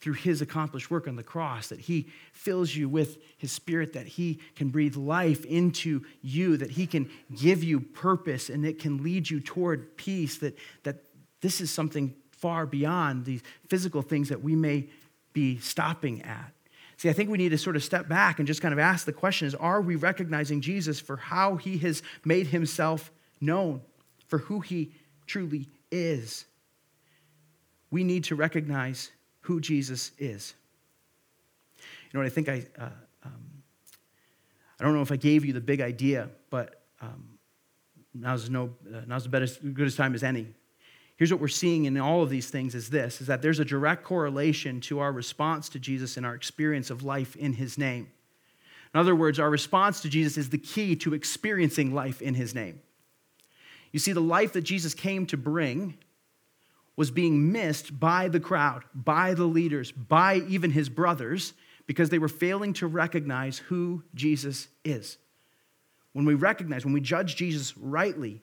through 0.00 0.12
his 0.12 0.40
accomplished 0.40 0.90
work 0.90 1.08
on 1.08 1.16
the 1.16 1.22
cross, 1.22 1.68
that 1.68 1.80
he 1.80 2.06
fills 2.32 2.76
you 2.76 2.88
with 2.88 3.18
his 3.36 3.50
spirit, 3.50 3.94
that 3.94 4.06
he 4.06 4.38
can 4.54 4.68
breathe 4.68 4.94
life 4.94 5.44
into 5.46 6.04
you, 6.22 6.56
that 6.56 6.70
he 6.72 6.86
can 6.86 7.10
give 7.34 7.64
you 7.64 7.80
purpose 7.80 8.48
and 8.48 8.64
it 8.64 8.78
can 8.78 9.02
lead 9.02 9.28
you 9.28 9.40
toward 9.40 9.96
peace, 9.96 10.38
that, 10.38 10.56
that 10.84 11.02
this 11.40 11.60
is 11.60 11.70
something 11.70 12.14
far 12.30 12.66
beyond 12.66 13.24
the 13.24 13.40
physical 13.66 14.02
things 14.02 14.28
that 14.28 14.42
we 14.42 14.54
may 14.54 14.86
be 15.32 15.58
stopping 15.58 16.22
at. 16.22 16.52
See, 16.98 17.08
I 17.08 17.12
think 17.12 17.30
we 17.30 17.38
need 17.38 17.50
to 17.50 17.58
sort 17.58 17.76
of 17.76 17.84
step 17.84 18.08
back 18.08 18.40
and 18.40 18.46
just 18.46 18.60
kind 18.60 18.72
of 18.72 18.80
ask 18.80 19.06
the 19.06 19.12
question 19.12 19.46
is 19.46 19.54
are 19.54 19.80
we 19.80 19.94
recognizing 19.94 20.60
Jesus 20.60 20.98
for 20.98 21.16
how 21.16 21.54
he 21.54 21.78
has 21.78 22.02
made 22.24 22.48
himself 22.48 23.12
known, 23.40 23.82
for 24.26 24.38
who 24.38 24.58
he 24.58 24.92
truly 25.24 25.68
is? 25.92 26.44
We 27.92 28.02
need 28.02 28.24
to 28.24 28.34
recognize 28.34 29.12
who 29.42 29.60
Jesus 29.60 30.10
is. 30.18 30.54
You 31.78 31.84
know 32.14 32.20
what 32.20 32.26
I 32.26 32.30
think 32.30 32.48
I, 32.48 32.66
uh, 32.76 32.88
um, 33.24 33.62
I 34.80 34.84
don't 34.84 34.92
know 34.92 35.02
if 35.02 35.12
I 35.12 35.16
gave 35.16 35.44
you 35.44 35.52
the 35.52 35.60
big 35.60 35.80
idea, 35.80 36.28
but 36.50 36.82
um, 37.00 37.38
now's, 38.12 38.50
no, 38.50 38.74
uh, 38.92 39.02
now's 39.06 39.22
the 39.22 39.28
best, 39.28 39.60
good 39.72 39.94
time 39.96 40.16
as 40.16 40.24
any. 40.24 40.48
Here's 41.18 41.32
what 41.32 41.40
we're 41.40 41.48
seeing 41.48 41.86
in 41.86 41.98
all 41.98 42.22
of 42.22 42.30
these 42.30 42.48
things 42.48 42.76
is 42.76 42.90
this, 42.90 43.20
is 43.20 43.26
that 43.26 43.42
there's 43.42 43.58
a 43.58 43.64
direct 43.64 44.04
correlation 44.04 44.80
to 44.82 45.00
our 45.00 45.10
response 45.10 45.68
to 45.70 45.80
Jesus 45.80 46.16
and 46.16 46.24
our 46.24 46.36
experience 46.36 46.90
of 46.90 47.02
life 47.02 47.34
in 47.34 47.54
his 47.54 47.76
name. 47.76 48.08
In 48.94 49.00
other 49.00 49.16
words, 49.16 49.40
our 49.40 49.50
response 49.50 50.00
to 50.02 50.08
Jesus 50.08 50.38
is 50.38 50.50
the 50.50 50.58
key 50.58 50.94
to 50.96 51.14
experiencing 51.14 51.92
life 51.92 52.22
in 52.22 52.34
his 52.34 52.54
name. 52.54 52.80
You 53.90 53.98
see, 53.98 54.12
the 54.12 54.20
life 54.20 54.52
that 54.52 54.62
Jesus 54.62 54.94
came 54.94 55.26
to 55.26 55.36
bring 55.36 55.98
was 56.94 57.10
being 57.10 57.50
missed 57.50 57.98
by 57.98 58.28
the 58.28 58.40
crowd, 58.40 58.84
by 58.94 59.34
the 59.34 59.44
leaders, 59.44 59.90
by 59.90 60.36
even 60.48 60.70
his 60.70 60.88
brothers, 60.88 61.52
because 61.86 62.10
they 62.10 62.18
were 62.20 62.28
failing 62.28 62.74
to 62.74 62.86
recognize 62.86 63.58
who 63.58 64.04
Jesus 64.14 64.68
is. 64.84 65.18
When 66.12 66.26
we 66.26 66.34
recognize, 66.34 66.84
when 66.84 66.94
we 66.94 67.00
judge 67.00 67.34
Jesus 67.34 67.76
rightly, 67.76 68.40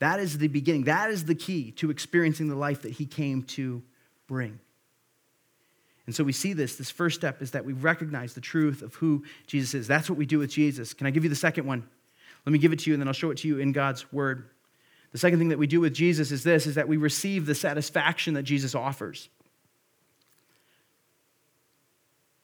that 0.00 0.18
is 0.18 0.38
the 0.38 0.48
beginning, 0.48 0.84
that 0.84 1.10
is 1.10 1.24
the 1.24 1.34
key 1.34 1.70
to 1.72 1.90
experiencing 1.90 2.48
the 2.48 2.56
life 2.56 2.82
that 2.82 2.92
he 2.92 3.06
came 3.06 3.42
to 3.44 3.82
bring. 4.26 4.58
And 6.06 6.14
so 6.14 6.24
we 6.24 6.32
see 6.32 6.54
this. 6.54 6.76
This 6.76 6.90
first 6.90 7.16
step 7.16 7.40
is 7.40 7.52
that 7.52 7.64
we 7.64 7.72
recognize 7.72 8.34
the 8.34 8.40
truth 8.40 8.82
of 8.82 8.94
who 8.96 9.22
Jesus 9.46 9.74
is. 9.74 9.86
That's 9.86 10.10
what 10.10 10.18
we 10.18 10.26
do 10.26 10.40
with 10.40 10.50
Jesus. 10.50 10.92
Can 10.92 11.06
I 11.06 11.10
give 11.10 11.22
you 11.22 11.30
the 11.30 11.36
second 11.36 11.66
one? 11.66 11.86
Let 12.44 12.52
me 12.52 12.58
give 12.58 12.72
it 12.72 12.80
to 12.80 12.90
you, 12.90 12.94
and 12.94 13.00
then 13.00 13.06
I'll 13.06 13.14
show 13.14 13.30
it 13.30 13.38
to 13.38 13.48
you 13.48 13.58
in 13.58 13.72
God's 13.72 14.12
word. 14.12 14.48
The 15.12 15.18
second 15.18 15.38
thing 15.38 15.50
that 15.50 15.58
we 15.58 15.66
do 15.66 15.80
with 15.80 15.94
Jesus 15.94 16.32
is 16.32 16.42
this 16.42 16.66
is 16.66 16.76
that 16.76 16.88
we 16.88 16.96
receive 16.96 17.46
the 17.46 17.54
satisfaction 17.54 18.34
that 18.34 18.44
Jesus 18.44 18.74
offers. 18.74 19.28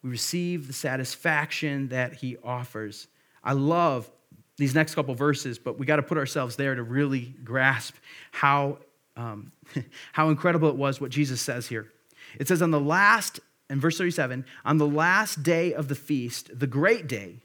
We 0.03 0.11
receive 0.11 0.66
the 0.66 0.73
satisfaction 0.73 1.88
that 1.88 2.14
he 2.14 2.37
offers. 2.45 3.09
I 3.42 3.55
love 3.55 4.11
these 4.57 4.75
next 4.75 4.95
couple 4.95 5.14
verses, 5.14 5.59
but 5.59 5.79
we 5.79 5.87
got 5.87 5.97
to 5.97 6.03
put 6.03 6.19
ourselves 6.19 6.57
there 6.57 6.75
to 6.75 6.83
really 6.83 7.35
grasp 7.45 7.95
how, 8.33 8.79
um, 9.16 9.53
how 10.12 10.31
incredible 10.31 10.69
it 10.69 10.77
was 10.77 11.01
what 11.01 11.11
Jesus 11.11 11.40
says 11.40 11.66
here. 11.66 11.92
It 12.38 12.49
says, 12.49 12.62
On 12.62 12.71
the 12.71 12.81
last, 12.81 13.40
in 13.69 13.81
verse 13.81 13.99
37, 13.99 14.45
on 14.64 14.79
the 14.79 14.87
last 14.87 15.42
day 15.42 15.75
of 15.75 15.88
the 15.88 15.95
feast, 15.95 16.59
the 16.59 16.66
great 16.66 17.07
day, 17.07 17.40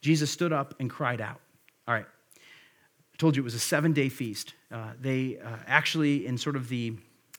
Jesus 0.00 0.30
stood 0.30 0.52
up 0.52 0.74
and 0.80 0.88
cried 0.88 1.20
out. 1.20 1.40
All 1.86 1.94
right, 1.94 2.06
I 2.36 3.16
told 3.18 3.36
you 3.36 3.42
it 3.42 3.44
was 3.44 3.54
a 3.54 3.60
seven 3.60 3.92
day 3.92 4.08
feast. 4.08 4.54
Uh, 4.70 4.92
they 5.00 5.38
uh, 5.44 5.56
actually, 5.66 6.26
in 6.26 6.38
sort 6.38 6.56
of 6.56 6.68
the 6.68 6.96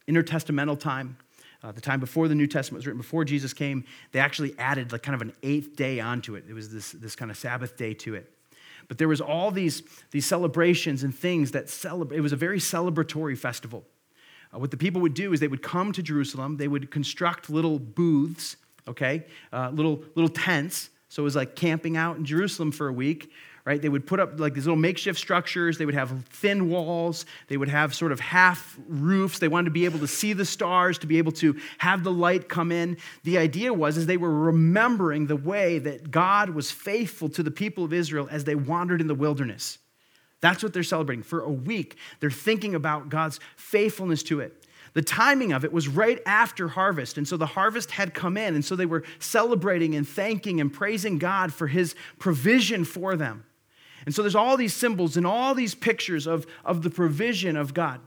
intertestamental 0.07 0.79
time, 0.79 1.17
uh, 1.63 1.71
the 1.71 1.81
time 1.81 1.99
before 1.99 2.27
the 2.27 2.35
New 2.35 2.47
Testament 2.47 2.79
was 2.79 2.87
written, 2.87 2.99
before 2.99 3.23
Jesus 3.23 3.53
came, 3.53 3.85
they 4.11 4.19
actually 4.19 4.57
added 4.57 4.91
like 4.91 5.03
kind 5.03 5.15
of 5.15 5.21
an 5.21 5.33
eighth 5.43 5.75
day 5.75 5.99
onto 5.99 6.35
it. 6.35 6.45
It 6.49 6.53
was 6.53 6.73
this, 6.73 6.91
this 6.91 7.15
kind 7.15 7.29
of 7.29 7.37
Sabbath 7.37 7.77
day 7.77 7.93
to 7.95 8.15
it. 8.15 8.30
But 8.91 8.97
there 8.97 9.07
was 9.07 9.21
all 9.21 9.51
these, 9.51 9.83
these 10.11 10.25
celebrations 10.25 11.03
and 11.03 11.15
things 11.15 11.51
that 11.51 11.69
celebrate. 11.69 12.17
It 12.17 12.19
was 12.19 12.33
a 12.33 12.35
very 12.35 12.59
celebratory 12.59 13.37
festival. 13.37 13.85
Uh, 14.53 14.59
what 14.59 14.69
the 14.69 14.75
people 14.75 14.99
would 14.99 15.13
do 15.13 15.31
is 15.31 15.39
they 15.39 15.47
would 15.47 15.61
come 15.61 15.93
to 15.93 16.03
Jerusalem. 16.03 16.57
They 16.57 16.67
would 16.67 16.91
construct 16.91 17.49
little 17.49 17.79
booths, 17.79 18.57
okay, 18.89 19.23
uh, 19.53 19.69
little 19.69 20.03
little 20.15 20.27
tents. 20.27 20.89
So 21.07 21.23
it 21.23 21.23
was 21.23 21.37
like 21.37 21.55
camping 21.55 21.95
out 21.95 22.17
in 22.17 22.25
Jerusalem 22.25 22.73
for 22.73 22.89
a 22.89 22.91
week 22.91 23.31
right? 23.65 23.81
They 23.81 23.89
would 23.89 24.07
put 24.07 24.19
up 24.19 24.39
like 24.39 24.53
these 24.53 24.65
little 24.65 24.79
makeshift 24.79 25.19
structures. 25.19 25.77
They 25.77 25.85
would 25.85 25.95
have 25.95 26.25
thin 26.25 26.69
walls. 26.69 27.25
They 27.47 27.57
would 27.57 27.69
have 27.69 27.93
sort 27.93 28.11
of 28.11 28.19
half 28.19 28.77
roofs. 28.87 29.39
They 29.39 29.47
wanted 29.47 29.65
to 29.65 29.71
be 29.71 29.85
able 29.85 29.99
to 29.99 30.07
see 30.07 30.33
the 30.33 30.45
stars, 30.45 30.97
to 30.99 31.07
be 31.07 31.17
able 31.17 31.31
to 31.33 31.59
have 31.77 32.03
the 32.03 32.11
light 32.11 32.49
come 32.49 32.71
in. 32.71 32.97
The 33.23 33.37
idea 33.37 33.73
was 33.73 33.97
is 33.97 34.05
they 34.05 34.17
were 34.17 34.31
remembering 34.31 35.27
the 35.27 35.35
way 35.35 35.79
that 35.79 36.11
God 36.11 36.51
was 36.51 36.71
faithful 36.71 37.29
to 37.29 37.43
the 37.43 37.51
people 37.51 37.83
of 37.83 37.93
Israel 37.93 38.27
as 38.31 38.43
they 38.43 38.55
wandered 38.55 39.01
in 39.01 39.07
the 39.07 39.15
wilderness. 39.15 39.77
That's 40.41 40.63
what 40.63 40.73
they're 40.73 40.83
celebrating. 40.83 41.23
For 41.23 41.41
a 41.41 41.51
week, 41.51 41.97
they're 42.19 42.31
thinking 42.31 42.73
about 42.73 43.09
God's 43.09 43.39
faithfulness 43.55 44.23
to 44.23 44.39
it. 44.39 44.65
The 44.93 45.01
timing 45.01 45.53
of 45.53 45.63
it 45.63 45.71
was 45.71 45.87
right 45.87 46.19
after 46.25 46.67
harvest. 46.67 47.17
And 47.17 47.27
so 47.27 47.37
the 47.37 47.45
harvest 47.45 47.91
had 47.91 48.13
come 48.13 48.35
in. 48.35 48.55
And 48.55 48.65
so 48.65 48.75
they 48.75 48.85
were 48.85 49.03
celebrating 49.19 49.95
and 49.95 50.07
thanking 50.07 50.59
and 50.59 50.73
praising 50.73 51.17
God 51.17 51.53
for 51.53 51.67
his 51.67 51.95
provision 52.19 52.83
for 52.83 53.15
them. 53.15 53.45
And 54.05 54.13
so 54.13 54.21
there's 54.21 54.35
all 54.35 54.57
these 54.57 54.73
symbols 54.73 55.17
and 55.17 55.25
all 55.25 55.53
these 55.53 55.75
pictures 55.75 56.27
of, 56.27 56.45
of 56.65 56.81
the 56.81 56.89
provision 56.89 57.55
of 57.55 57.73
God. 57.73 57.99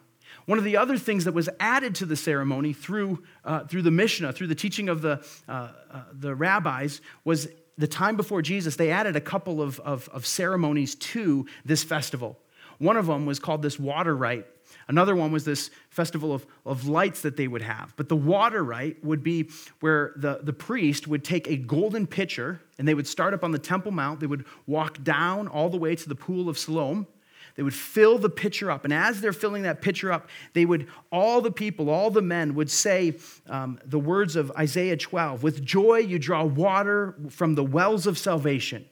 One 0.46 0.58
of 0.58 0.64
the 0.64 0.76
other 0.76 0.98
things 0.98 1.24
that 1.24 1.32
was 1.32 1.48
added 1.58 1.94
to 1.96 2.06
the 2.06 2.16
ceremony 2.16 2.72
through, 2.72 3.22
uh, 3.44 3.64
through 3.64 3.82
the 3.82 3.90
Mishnah, 3.90 4.32
through 4.32 4.48
the 4.48 4.54
teaching 4.54 4.88
of 4.88 5.00
the, 5.00 5.24
uh, 5.48 5.68
uh, 5.90 6.02
the 6.12 6.34
rabbis, 6.34 7.00
was 7.24 7.48
the 7.78 7.86
time 7.86 8.16
before 8.16 8.42
Jesus, 8.42 8.76
they 8.76 8.90
added 8.90 9.16
a 9.16 9.20
couple 9.20 9.62
of, 9.62 9.80
of, 9.80 10.08
of 10.10 10.26
ceremonies 10.26 10.94
to 10.96 11.46
this 11.64 11.82
festival. 11.82 12.38
One 12.78 12.96
of 12.96 13.06
them 13.06 13.26
was 13.26 13.38
called 13.38 13.62
this 13.62 13.78
water 13.78 14.14
rite. 14.14 14.46
Another 14.88 15.16
one 15.16 15.32
was 15.32 15.44
this 15.44 15.70
festival 15.90 16.32
of, 16.32 16.46
of 16.66 16.86
lights 16.86 17.22
that 17.22 17.36
they 17.36 17.48
would 17.48 17.62
have. 17.62 17.94
But 17.96 18.08
the 18.08 18.16
water 18.16 18.62
rite 18.62 19.02
would 19.04 19.22
be 19.22 19.50
where 19.80 20.12
the, 20.16 20.40
the 20.42 20.52
priest 20.52 21.08
would 21.08 21.24
take 21.24 21.48
a 21.48 21.56
golden 21.56 22.06
pitcher 22.06 22.60
and 22.78 22.86
they 22.86 22.94
would 22.94 23.06
start 23.06 23.34
up 23.34 23.44
on 23.44 23.52
the 23.52 23.58
Temple 23.58 23.92
Mount. 23.92 24.20
They 24.20 24.26
would 24.26 24.44
walk 24.66 25.02
down 25.02 25.48
all 25.48 25.70
the 25.70 25.76
way 25.76 25.94
to 25.96 26.08
the 26.08 26.14
pool 26.14 26.48
of 26.48 26.58
Siloam. 26.58 27.06
They 27.56 27.62
would 27.62 27.74
fill 27.74 28.18
the 28.18 28.30
pitcher 28.30 28.70
up. 28.70 28.84
And 28.84 28.92
as 28.92 29.20
they're 29.20 29.32
filling 29.32 29.62
that 29.62 29.80
pitcher 29.80 30.10
up, 30.10 30.28
they 30.54 30.64
would, 30.64 30.88
all 31.12 31.40
the 31.40 31.52
people, 31.52 31.88
all 31.88 32.10
the 32.10 32.22
men 32.22 32.54
would 32.56 32.70
say 32.70 33.14
um, 33.48 33.78
the 33.84 33.98
words 33.98 34.34
of 34.34 34.50
Isaiah 34.52 34.96
12 34.96 35.42
With 35.42 35.64
joy 35.64 35.98
you 35.98 36.18
draw 36.18 36.44
water 36.44 37.14
from 37.30 37.54
the 37.54 37.64
wells 37.64 38.06
of 38.06 38.18
salvation. 38.18 38.86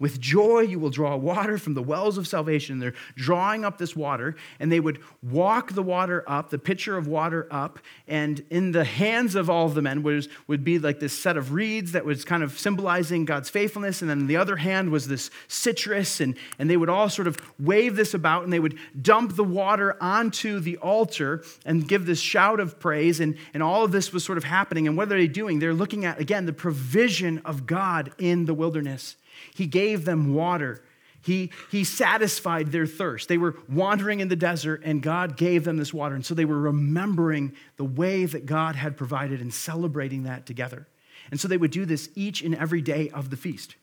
With 0.00 0.20
joy, 0.20 0.60
you 0.60 0.78
will 0.78 0.90
draw 0.90 1.16
water 1.16 1.58
from 1.58 1.74
the 1.74 1.82
wells 1.82 2.18
of 2.18 2.28
salvation. 2.28 2.78
They're 2.78 2.94
drawing 3.16 3.64
up 3.64 3.78
this 3.78 3.96
water, 3.96 4.36
and 4.60 4.70
they 4.70 4.78
would 4.78 5.00
walk 5.22 5.72
the 5.72 5.82
water 5.82 6.22
up, 6.28 6.50
the 6.50 6.58
pitcher 6.58 6.96
of 6.96 7.08
water 7.08 7.48
up, 7.50 7.80
and 8.06 8.44
in 8.48 8.70
the 8.70 8.84
hands 8.84 9.34
of 9.34 9.50
all 9.50 9.66
of 9.66 9.74
the 9.74 9.82
men 9.82 10.04
was, 10.04 10.28
would 10.46 10.62
be 10.62 10.78
like 10.78 11.00
this 11.00 11.18
set 11.18 11.36
of 11.36 11.52
reeds 11.52 11.92
that 11.92 12.04
was 12.04 12.24
kind 12.24 12.44
of 12.44 12.56
symbolizing 12.58 13.24
God's 13.24 13.50
faithfulness. 13.50 14.00
And 14.00 14.08
then 14.08 14.28
the 14.28 14.36
other 14.36 14.56
hand 14.56 14.90
was 14.90 15.08
this 15.08 15.30
citrus, 15.48 16.20
and, 16.20 16.36
and 16.60 16.70
they 16.70 16.76
would 16.76 16.88
all 16.88 17.08
sort 17.08 17.26
of 17.26 17.36
wave 17.58 17.96
this 17.96 18.14
about, 18.14 18.44
and 18.44 18.52
they 18.52 18.60
would 18.60 18.78
dump 19.02 19.34
the 19.34 19.42
water 19.42 19.96
onto 20.00 20.60
the 20.60 20.76
altar 20.76 21.42
and 21.66 21.88
give 21.88 22.06
this 22.06 22.20
shout 22.20 22.60
of 22.60 22.78
praise. 22.78 23.18
And, 23.18 23.36
and 23.52 23.64
all 23.64 23.82
of 23.82 23.90
this 23.90 24.12
was 24.12 24.24
sort 24.24 24.38
of 24.38 24.44
happening. 24.44 24.86
And 24.86 24.96
what 24.96 25.10
are 25.10 25.18
they 25.18 25.26
doing? 25.26 25.58
They're 25.58 25.74
looking 25.74 26.04
at, 26.04 26.20
again, 26.20 26.46
the 26.46 26.52
provision 26.52 27.38
of 27.44 27.66
God 27.66 28.12
in 28.18 28.44
the 28.44 28.54
wilderness. 28.54 29.16
He 29.54 29.66
gave 29.66 29.87
them 29.96 30.34
water. 30.34 30.82
He, 31.20 31.50
he 31.70 31.84
satisfied 31.84 32.72
their 32.72 32.86
thirst. 32.86 33.28
They 33.28 33.38
were 33.38 33.56
wandering 33.68 34.20
in 34.20 34.28
the 34.28 34.36
desert, 34.36 34.82
and 34.84 35.02
God 35.02 35.36
gave 35.36 35.64
them 35.64 35.76
this 35.76 35.92
water. 35.92 36.14
And 36.14 36.24
so 36.24 36.34
they 36.34 36.44
were 36.44 36.60
remembering 36.60 37.54
the 37.76 37.84
way 37.84 38.24
that 38.24 38.46
God 38.46 38.76
had 38.76 38.96
provided 38.96 39.40
and 39.40 39.52
celebrating 39.52 40.22
that 40.22 40.46
together. 40.46 40.86
And 41.30 41.40
so 41.40 41.48
they 41.48 41.56
would 41.56 41.70
do 41.70 41.84
this 41.84 42.08
each 42.14 42.42
and 42.42 42.54
every 42.54 42.80
day 42.80 43.10
of 43.10 43.30
the 43.30 43.36
feast. 43.36 43.74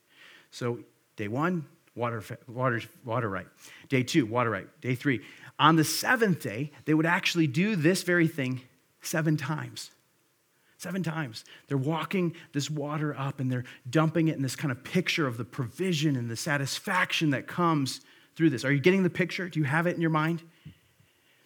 So, 0.51 0.79
day 1.17 1.27
one, 1.27 1.65
water, 1.95 2.23
water, 2.47 2.81
water 3.03 3.29
rite. 3.29 3.47
Day 3.89 4.03
two, 4.03 4.25
water 4.25 4.49
rite. 4.49 4.81
Day 4.81 4.95
three. 4.95 5.21
On 5.59 5.75
the 5.75 5.83
seventh 5.83 6.41
day, 6.41 6.71
they 6.85 6.93
would 6.93 7.05
actually 7.05 7.47
do 7.47 7.75
this 7.75 8.03
very 8.03 8.27
thing 8.27 8.61
seven 9.01 9.37
times. 9.37 9.91
Seven 10.85 11.01
times. 11.01 11.45
They're 11.67 11.79
walking 11.79 12.35
this 12.53 12.69
water 12.69 13.17
up 13.17 13.39
and 13.39 13.51
they're 13.51 13.63
dumping 13.89 14.27
it 14.27 14.35
in 14.35 14.43
this 14.43 14.55
kind 14.55 14.71
of 14.71 14.83
picture 14.83 15.25
of 15.25 15.35
the 15.35 15.43
provision 15.43 16.15
and 16.15 16.29
the 16.29 16.35
satisfaction 16.35 17.31
that 17.31 17.47
comes 17.47 18.01
through 18.35 18.51
this. 18.51 18.63
Are 18.63 18.71
you 18.71 18.79
getting 18.79 19.01
the 19.01 19.09
picture? 19.09 19.49
Do 19.49 19.59
you 19.59 19.65
have 19.65 19.87
it 19.87 19.95
in 19.95 20.01
your 20.01 20.11
mind? 20.11 20.43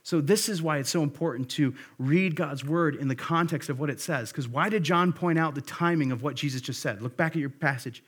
So, 0.03 0.19
this 0.19 0.49
is 0.49 0.61
why 0.61 0.79
it's 0.79 0.89
so 0.89 1.03
important 1.03 1.49
to 1.51 1.73
read 1.97 2.35
God's 2.35 2.65
word 2.65 2.97
in 2.97 3.07
the 3.07 3.15
context 3.15 3.69
of 3.69 3.79
what 3.79 3.89
it 3.89 4.01
says. 4.01 4.29
Because 4.29 4.45
why 4.45 4.67
did 4.67 4.83
John 4.83 5.13
point 5.13 5.39
out 5.39 5.55
the 5.55 5.61
timing 5.61 6.11
of 6.11 6.21
what 6.21 6.35
Jesus 6.35 6.59
just 6.59 6.81
said? 6.81 7.01
Look 7.01 7.15
back 7.15 7.31
at 7.31 7.37
your 7.37 7.49
passage. 7.49 8.03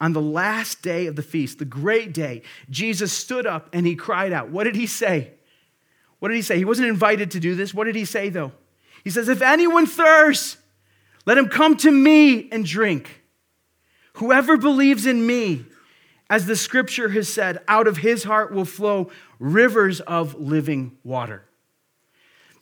On 0.00 0.12
the 0.12 0.22
last 0.22 0.80
day 0.80 1.06
of 1.08 1.16
the 1.16 1.24
feast, 1.24 1.58
the 1.58 1.64
great 1.64 2.14
day, 2.14 2.42
Jesus 2.70 3.12
stood 3.12 3.46
up 3.46 3.68
and 3.72 3.84
he 3.84 3.96
cried 3.96 4.32
out. 4.32 4.50
What 4.50 4.62
did 4.62 4.76
he 4.76 4.86
say? 4.86 5.32
What 6.20 6.28
did 6.28 6.36
he 6.36 6.42
say? 6.42 6.56
He 6.56 6.64
wasn't 6.64 6.86
invited 6.86 7.32
to 7.32 7.40
do 7.40 7.56
this. 7.56 7.74
What 7.74 7.86
did 7.86 7.96
he 7.96 8.04
say, 8.04 8.28
though? 8.28 8.52
He 9.04 9.10
says, 9.10 9.28
If 9.28 9.42
anyone 9.42 9.86
thirsts, 9.86 10.58
let 11.28 11.36
him 11.36 11.50
come 11.50 11.76
to 11.76 11.90
me 11.90 12.48
and 12.50 12.64
drink. 12.64 13.22
Whoever 14.14 14.56
believes 14.56 15.04
in 15.04 15.26
me, 15.26 15.66
as 16.30 16.46
the 16.46 16.56
scripture 16.56 17.10
has 17.10 17.28
said, 17.28 17.62
out 17.68 17.86
of 17.86 17.98
his 17.98 18.24
heart 18.24 18.50
will 18.50 18.64
flow 18.64 19.10
rivers 19.38 20.00
of 20.00 20.40
living 20.40 20.96
water. 21.04 21.44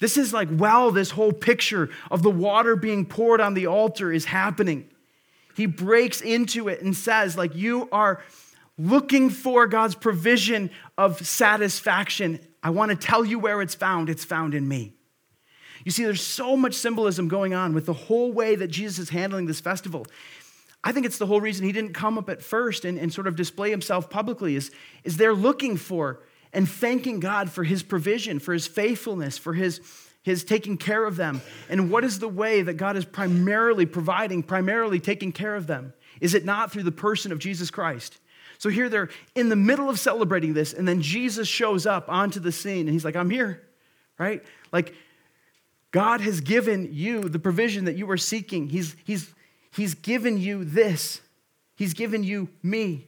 This 0.00 0.16
is 0.16 0.32
like, 0.32 0.48
wow, 0.50 0.90
this 0.90 1.12
whole 1.12 1.32
picture 1.32 1.90
of 2.10 2.24
the 2.24 2.30
water 2.30 2.74
being 2.74 3.06
poured 3.06 3.40
on 3.40 3.54
the 3.54 3.68
altar 3.68 4.12
is 4.12 4.24
happening. 4.24 4.90
He 5.54 5.66
breaks 5.66 6.20
into 6.20 6.66
it 6.66 6.82
and 6.82 6.96
says, 6.96 7.38
like, 7.38 7.54
you 7.54 7.88
are 7.92 8.20
looking 8.76 9.30
for 9.30 9.68
God's 9.68 9.94
provision 9.94 10.70
of 10.98 11.24
satisfaction. 11.24 12.40
I 12.64 12.70
want 12.70 12.90
to 12.90 12.96
tell 12.96 13.24
you 13.24 13.38
where 13.38 13.62
it's 13.62 13.76
found. 13.76 14.10
It's 14.10 14.24
found 14.24 14.54
in 14.54 14.66
me. 14.66 14.95
You 15.86 15.92
see, 15.92 16.02
there's 16.02 16.20
so 16.20 16.56
much 16.56 16.74
symbolism 16.74 17.28
going 17.28 17.54
on 17.54 17.72
with 17.72 17.86
the 17.86 17.92
whole 17.92 18.32
way 18.32 18.56
that 18.56 18.66
Jesus 18.66 18.98
is 18.98 19.10
handling 19.10 19.46
this 19.46 19.60
festival. 19.60 20.04
I 20.82 20.90
think 20.90 21.06
it's 21.06 21.16
the 21.16 21.26
whole 21.26 21.40
reason 21.40 21.64
he 21.64 21.70
didn't 21.70 21.92
come 21.92 22.18
up 22.18 22.28
at 22.28 22.42
first 22.42 22.84
and, 22.84 22.98
and 22.98 23.12
sort 23.12 23.28
of 23.28 23.36
display 23.36 23.70
himself 23.70 24.10
publicly 24.10 24.56
is, 24.56 24.72
is 25.04 25.16
they're 25.16 25.32
looking 25.32 25.76
for 25.76 26.24
and 26.52 26.68
thanking 26.68 27.20
God 27.20 27.52
for 27.52 27.62
his 27.62 27.84
provision, 27.84 28.40
for 28.40 28.52
his 28.52 28.66
faithfulness, 28.66 29.38
for 29.38 29.54
his, 29.54 29.80
his 30.24 30.42
taking 30.42 30.76
care 30.76 31.04
of 31.04 31.14
them. 31.14 31.40
And 31.68 31.88
what 31.88 32.02
is 32.02 32.18
the 32.18 32.26
way 32.26 32.62
that 32.62 32.74
God 32.74 32.96
is 32.96 33.04
primarily 33.04 33.86
providing, 33.86 34.42
primarily 34.42 34.98
taking 34.98 35.30
care 35.30 35.54
of 35.54 35.68
them? 35.68 35.92
Is 36.20 36.34
it 36.34 36.44
not 36.44 36.72
through 36.72 36.82
the 36.82 36.90
person 36.90 37.30
of 37.30 37.38
Jesus 37.38 37.70
Christ? 37.70 38.18
So 38.58 38.70
here 38.70 38.88
they're 38.88 39.10
in 39.36 39.50
the 39.50 39.56
middle 39.56 39.88
of 39.88 40.00
celebrating 40.00 40.52
this, 40.52 40.72
and 40.72 40.88
then 40.88 41.00
Jesus 41.00 41.46
shows 41.46 41.86
up 41.86 42.08
onto 42.08 42.40
the 42.40 42.50
scene, 42.50 42.88
and 42.88 42.90
he's 42.90 43.04
like, 43.04 43.14
I'm 43.14 43.30
here, 43.30 43.62
right? 44.18 44.42
Like, 44.72 44.92
God 45.96 46.20
has 46.20 46.42
given 46.42 46.90
you 46.92 47.22
the 47.22 47.38
provision 47.38 47.86
that 47.86 47.96
you 47.96 48.04
were 48.04 48.18
seeking. 48.18 48.68
He's, 48.68 48.94
he's, 49.06 49.32
he's 49.74 49.94
given 49.94 50.36
you 50.36 50.62
this, 50.62 51.22
He's 51.74 51.94
given 51.94 52.22
you 52.22 52.50
me. 52.62 53.06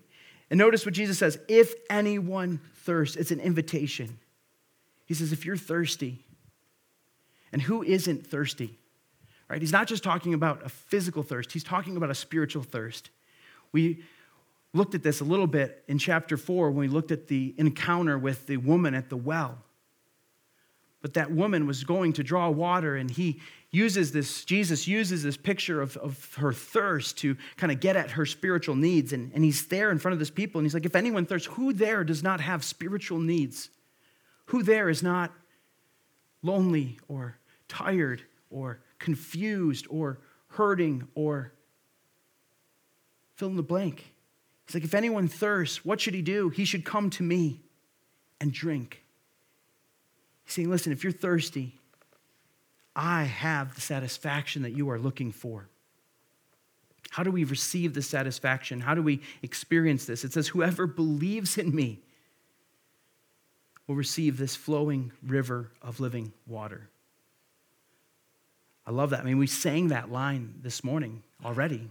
And 0.48 0.56
notice 0.56 0.86
what 0.86 0.94
Jesus 0.94 1.18
says 1.18 1.38
if 1.48 1.74
anyone 1.90 2.62
thirsts, 2.76 3.14
it's 3.16 3.30
an 3.30 3.40
invitation. 3.40 4.18
He 5.04 5.12
says, 5.12 5.34
if 5.34 5.44
you're 5.44 5.58
thirsty, 5.58 6.24
and 7.52 7.60
who 7.60 7.82
isn't 7.82 8.26
thirsty? 8.26 8.78
Right? 9.50 9.60
He's 9.60 9.72
not 9.72 9.86
just 9.86 10.02
talking 10.02 10.32
about 10.32 10.64
a 10.64 10.70
physical 10.70 11.22
thirst, 11.22 11.52
he's 11.52 11.64
talking 11.64 11.94
about 11.94 12.08
a 12.08 12.14
spiritual 12.14 12.62
thirst. 12.62 13.10
We 13.70 14.02
looked 14.72 14.94
at 14.94 15.02
this 15.02 15.20
a 15.20 15.24
little 15.24 15.46
bit 15.46 15.84
in 15.88 15.98
chapter 15.98 16.38
4 16.38 16.70
when 16.70 16.80
we 16.80 16.88
looked 16.88 17.10
at 17.10 17.28
the 17.28 17.54
encounter 17.58 18.18
with 18.18 18.46
the 18.46 18.56
woman 18.56 18.94
at 18.94 19.10
the 19.10 19.16
well. 19.18 19.58
But 21.00 21.14
that 21.14 21.30
woman 21.30 21.66
was 21.66 21.84
going 21.84 22.14
to 22.14 22.24
draw 22.24 22.50
water, 22.50 22.96
and 22.96 23.10
he 23.10 23.40
uses 23.70 24.10
this, 24.12 24.44
Jesus 24.44 24.88
uses 24.88 25.22
this 25.22 25.36
picture 25.36 25.80
of, 25.80 25.96
of 25.98 26.34
her 26.34 26.52
thirst 26.52 27.18
to 27.18 27.36
kind 27.56 27.70
of 27.70 27.80
get 27.80 27.96
at 27.96 28.12
her 28.12 28.26
spiritual 28.26 28.74
needs. 28.74 29.12
And, 29.12 29.30
and 29.34 29.44
he's 29.44 29.66
there 29.68 29.90
in 29.90 29.98
front 29.98 30.14
of 30.14 30.18
this 30.18 30.30
people, 30.30 30.58
and 30.58 30.66
he's 30.66 30.74
like, 30.74 30.86
if 30.86 30.96
anyone 30.96 31.26
thirsts, 31.26 31.48
who 31.48 31.72
there 31.72 32.02
does 32.02 32.22
not 32.22 32.40
have 32.40 32.64
spiritual 32.64 33.18
needs? 33.18 33.70
Who 34.46 34.62
there 34.62 34.88
is 34.88 35.02
not 35.02 35.32
lonely 36.42 36.98
or 37.08 37.38
tired 37.68 38.22
or 38.50 38.80
confused 38.98 39.86
or 39.90 40.18
hurting 40.48 41.06
or 41.14 41.52
fill 43.36 43.50
in 43.50 43.56
the 43.56 43.62
blank? 43.62 44.14
He's 44.66 44.74
like, 44.74 44.84
if 44.84 44.94
anyone 44.94 45.28
thirsts, 45.28 45.84
what 45.84 46.00
should 46.00 46.14
he 46.14 46.22
do? 46.22 46.48
He 46.48 46.64
should 46.64 46.84
come 46.84 47.10
to 47.10 47.22
me 47.22 47.60
and 48.40 48.52
drink. 48.52 49.04
Saying, 50.58 50.70
listen, 50.70 50.92
if 50.92 51.04
you're 51.04 51.12
thirsty, 51.12 51.78
I 52.96 53.22
have 53.22 53.76
the 53.76 53.80
satisfaction 53.80 54.62
that 54.62 54.72
you 54.72 54.90
are 54.90 54.98
looking 54.98 55.30
for. 55.30 55.68
How 57.10 57.22
do 57.22 57.30
we 57.30 57.44
receive 57.44 57.94
the 57.94 58.02
satisfaction? 58.02 58.80
How 58.80 58.96
do 58.96 59.00
we 59.00 59.20
experience 59.40 60.04
this? 60.04 60.24
It 60.24 60.32
says, 60.32 60.48
Whoever 60.48 60.88
believes 60.88 61.58
in 61.58 61.72
me 61.72 62.00
will 63.86 63.94
receive 63.94 64.36
this 64.36 64.56
flowing 64.56 65.12
river 65.24 65.70
of 65.80 66.00
living 66.00 66.32
water. 66.44 66.88
I 68.84 68.90
love 68.90 69.10
that. 69.10 69.20
I 69.20 69.22
mean, 69.22 69.38
we 69.38 69.46
sang 69.46 69.86
that 69.88 70.10
line 70.10 70.54
this 70.60 70.82
morning 70.82 71.22
already. 71.44 71.88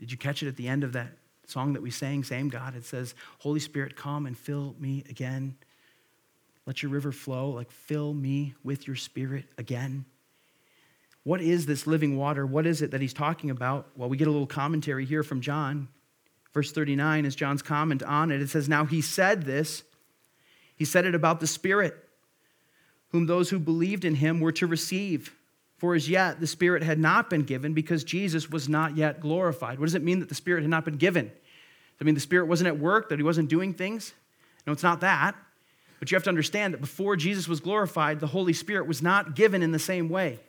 Did 0.00 0.10
you 0.10 0.18
catch 0.18 0.42
it 0.42 0.48
at 0.48 0.56
the 0.56 0.66
end 0.66 0.82
of 0.82 0.94
that 0.94 1.12
song 1.46 1.74
that 1.74 1.82
we 1.82 1.92
sang? 1.92 2.24
Same 2.24 2.48
God. 2.48 2.74
It 2.74 2.84
says, 2.84 3.14
Holy 3.38 3.60
Spirit, 3.60 3.94
come 3.94 4.26
and 4.26 4.36
fill 4.36 4.74
me 4.80 5.04
again. 5.08 5.54
Let 6.66 6.82
your 6.82 6.90
river 6.92 7.12
flow, 7.12 7.50
like 7.50 7.70
fill 7.70 8.14
me 8.14 8.54
with 8.62 8.86
your 8.86 8.96
spirit 8.96 9.46
again. 9.58 10.04
What 11.24 11.40
is 11.40 11.66
this 11.66 11.86
living 11.86 12.16
water? 12.16 12.46
What 12.46 12.66
is 12.66 12.82
it 12.82 12.90
that 12.90 13.00
he's 13.00 13.14
talking 13.14 13.50
about? 13.50 13.88
Well, 13.96 14.08
we 14.08 14.16
get 14.16 14.28
a 14.28 14.30
little 14.30 14.46
commentary 14.46 15.04
here 15.04 15.22
from 15.22 15.40
John. 15.40 15.88
Verse 16.52 16.72
39 16.72 17.24
is 17.24 17.34
John's 17.34 17.62
comment 17.62 18.02
on 18.02 18.30
it. 18.30 18.42
It 18.42 18.50
says, 18.50 18.68
Now 18.68 18.84
he 18.84 19.00
said 19.00 19.42
this, 19.42 19.82
he 20.76 20.84
said 20.84 21.04
it 21.04 21.14
about 21.14 21.40
the 21.40 21.46
Spirit, 21.46 21.96
whom 23.08 23.26
those 23.26 23.50
who 23.50 23.58
believed 23.58 24.04
in 24.04 24.16
him 24.16 24.40
were 24.40 24.52
to 24.52 24.66
receive. 24.66 25.34
For 25.78 25.94
as 25.94 26.08
yet 26.08 26.40
the 26.40 26.46
Spirit 26.46 26.82
had 26.82 26.98
not 26.98 27.30
been 27.30 27.42
given 27.42 27.72
because 27.72 28.04
Jesus 28.04 28.50
was 28.50 28.68
not 28.68 28.96
yet 28.96 29.20
glorified. 29.20 29.78
What 29.78 29.86
does 29.86 29.94
it 29.94 30.02
mean 30.02 30.20
that 30.20 30.28
the 30.28 30.34
Spirit 30.34 30.62
had 30.62 30.70
not 30.70 30.84
been 30.84 30.96
given? 30.96 31.32
It 32.00 32.04
mean 32.04 32.14
the 32.14 32.20
Spirit 32.20 32.46
wasn't 32.46 32.68
at 32.68 32.78
work, 32.78 33.08
that 33.08 33.18
he 33.18 33.22
wasn't 33.22 33.48
doing 33.48 33.74
things? 33.74 34.12
No, 34.66 34.72
it's 34.72 34.82
not 34.82 35.00
that. 35.00 35.36
But 36.02 36.10
you 36.10 36.16
have 36.16 36.24
to 36.24 36.30
understand 36.30 36.74
that 36.74 36.80
before 36.80 37.14
Jesus 37.14 37.46
was 37.46 37.60
glorified, 37.60 38.18
the 38.18 38.26
Holy 38.26 38.52
Spirit 38.52 38.88
was 38.88 39.02
not 39.02 39.36
given 39.36 39.62
in 39.62 39.70
the 39.70 39.78
same 39.78 40.08
way. 40.08 40.40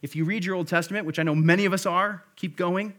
If 0.00 0.16
you 0.16 0.24
read 0.24 0.42
your 0.42 0.54
Old 0.54 0.68
Testament, 0.68 1.04
which 1.04 1.18
I 1.18 1.22
know 1.22 1.34
many 1.34 1.66
of 1.66 1.74
us 1.74 1.84
are, 1.84 2.24
keep 2.34 2.56
going. 2.56 2.94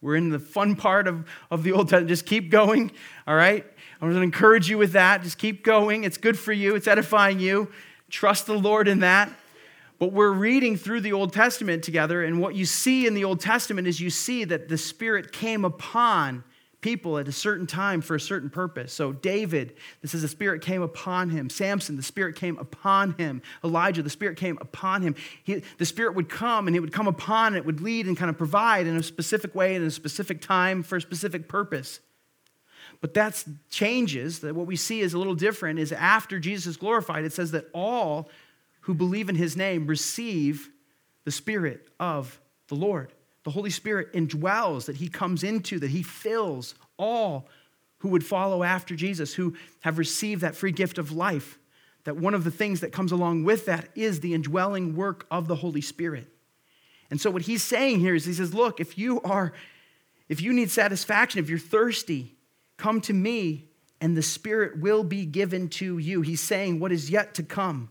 We're 0.00 0.16
in 0.16 0.30
the 0.30 0.38
fun 0.38 0.74
part 0.74 1.06
of, 1.06 1.28
of 1.50 1.62
the 1.62 1.72
Old 1.72 1.90
Testament. 1.90 2.08
Just 2.08 2.24
keep 2.24 2.50
going, 2.50 2.92
all 3.26 3.34
right? 3.34 3.62
I'm 4.00 4.08
going 4.08 4.14
to 4.14 4.22
encourage 4.22 4.70
you 4.70 4.78
with 4.78 4.92
that. 4.92 5.22
Just 5.22 5.36
keep 5.36 5.62
going. 5.62 6.04
It's 6.04 6.16
good 6.16 6.38
for 6.38 6.54
you, 6.54 6.76
it's 6.76 6.88
edifying 6.88 7.40
you. 7.40 7.70
trust 8.08 8.46
the 8.46 8.58
Lord 8.58 8.88
in 8.88 9.00
that. 9.00 9.30
But 9.98 10.12
we're 10.12 10.32
reading 10.32 10.78
through 10.78 11.02
the 11.02 11.12
Old 11.12 11.34
Testament 11.34 11.84
together, 11.84 12.24
and 12.24 12.40
what 12.40 12.54
you 12.54 12.64
see 12.64 13.06
in 13.06 13.12
the 13.12 13.24
Old 13.24 13.40
Testament 13.40 13.86
is 13.86 14.00
you 14.00 14.08
see 14.08 14.44
that 14.44 14.70
the 14.70 14.78
Spirit 14.78 15.30
came 15.30 15.66
upon 15.66 16.42
people 16.84 17.16
at 17.16 17.26
a 17.26 17.32
certain 17.32 17.66
time 17.66 18.02
for 18.02 18.14
a 18.14 18.20
certain 18.20 18.50
purpose. 18.50 18.92
So, 18.92 19.10
David, 19.10 19.74
this 20.02 20.12
is 20.12 20.20
the 20.20 20.28
Spirit 20.28 20.60
came 20.60 20.82
upon 20.82 21.30
him. 21.30 21.48
Samson, 21.48 21.96
the 21.96 22.02
Spirit 22.02 22.36
came 22.36 22.58
upon 22.58 23.14
him. 23.14 23.40
Elijah, 23.64 24.02
the 24.02 24.10
Spirit 24.10 24.36
came 24.36 24.58
upon 24.60 25.00
him. 25.00 25.14
He, 25.44 25.62
the 25.78 25.86
Spirit 25.86 26.14
would 26.14 26.28
come 26.28 26.66
and 26.66 26.76
it 26.76 26.80
would 26.80 26.92
come 26.92 27.08
upon 27.08 27.48
and 27.48 27.56
it 27.56 27.64
would 27.64 27.80
lead 27.80 28.06
and 28.06 28.18
kind 28.18 28.28
of 28.28 28.36
provide 28.36 28.86
in 28.86 28.96
a 28.96 29.02
specific 29.02 29.54
way, 29.54 29.74
in 29.74 29.82
a 29.82 29.90
specific 29.90 30.42
time, 30.42 30.82
for 30.82 30.96
a 30.96 31.00
specific 31.00 31.48
purpose. 31.48 32.00
But 33.00 33.14
that 33.14 33.42
changes. 33.70 34.40
That 34.40 34.54
what 34.54 34.66
we 34.66 34.76
see 34.76 35.00
is 35.00 35.14
a 35.14 35.18
little 35.18 35.34
different. 35.34 35.78
Is 35.78 35.90
after 35.90 36.38
Jesus 36.38 36.66
is 36.66 36.76
glorified, 36.76 37.24
it 37.24 37.32
says 37.32 37.52
that 37.52 37.64
all 37.72 38.28
who 38.80 38.92
believe 38.92 39.30
in 39.30 39.36
his 39.36 39.56
name 39.56 39.86
receive 39.86 40.68
the 41.24 41.32
Spirit 41.32 41.88
of 41.98 42.38
the 42.68 42.74
Lord. 42.74 43.10
The 43.44 43.50
Holy 43.50 43.70
Spirit 43.70 44.12
indwells, 44.12 44.86
that 44.86 44.96
He 44.96 45.08
comes 45.08 45.44
into, 45.44 45.78
that 45.78 45.90
He 45.90 46.02
fills 46.02 46.74
all 46.98 47.48
who 47.98 48.08
would 48.08 48.24
follow 48.24 48.62
after 48.62 48.94
Jesus, 48.94 49.34
who 49.34 49.54
have 49.80 49.98
received 49.98 50.42
that 50.42 50.56
free 50.56 50.72
gift 50.72 50.98
of 50.98 51.12
life. 51.12 51.58
That 52.04 52.16
one 52.16 52.34
of 52.34 52.44
the 52.44 52.50
things 52.50 52.80
that 52.80 52.92
comes 52.92 53.12
along 53.12 53.44
with 53.44 53.64
that 53.64 53.88
is 53.94 54.20
the 54.20 54.34
indwelling 54.34 54.94
work 54.94 55.26
of 55.30 55.48
the 55.48 55.56
Holy 55.56 55.80
Spirit. 55.80 56.28
And 57.10 57.20
so, 57.20 57.30
what 57.30 57.42
He's 57.42 57.62
saying 57.62 58.00
here 58.00 58.14
is 58.14 58.24
He 58.24 58.34
says, 58.34 58.52
Look, 58.52 58.80
if 58.80 58.98
you 58.98 59.22
are, 59.22 59.52
if 60.28 60.42
you 60.42 60.52
need 60.52 60.70
satisfaction, 60.70 61.40
if 61.40 61.48
you're 61.48 61.58
thirsty, 61.58 62.34
come 62.76 63.00
to 63.02 63.12
me 63.12 63.68
and 64.00 64.16
the 64.16 64.22
Spirit 64.22 64.80
will 64.80 65.02
be 65.02 65.24
given 65.24 65.68
to 65.70 65.96
you. 65.98 66.20
He's 66.20 66.40
saying 66.40 66.80
what 66.80 66.92
is 66.92 67.10
yet 67.10 67.34
to 67.34 67.42
come. 67.42 67.88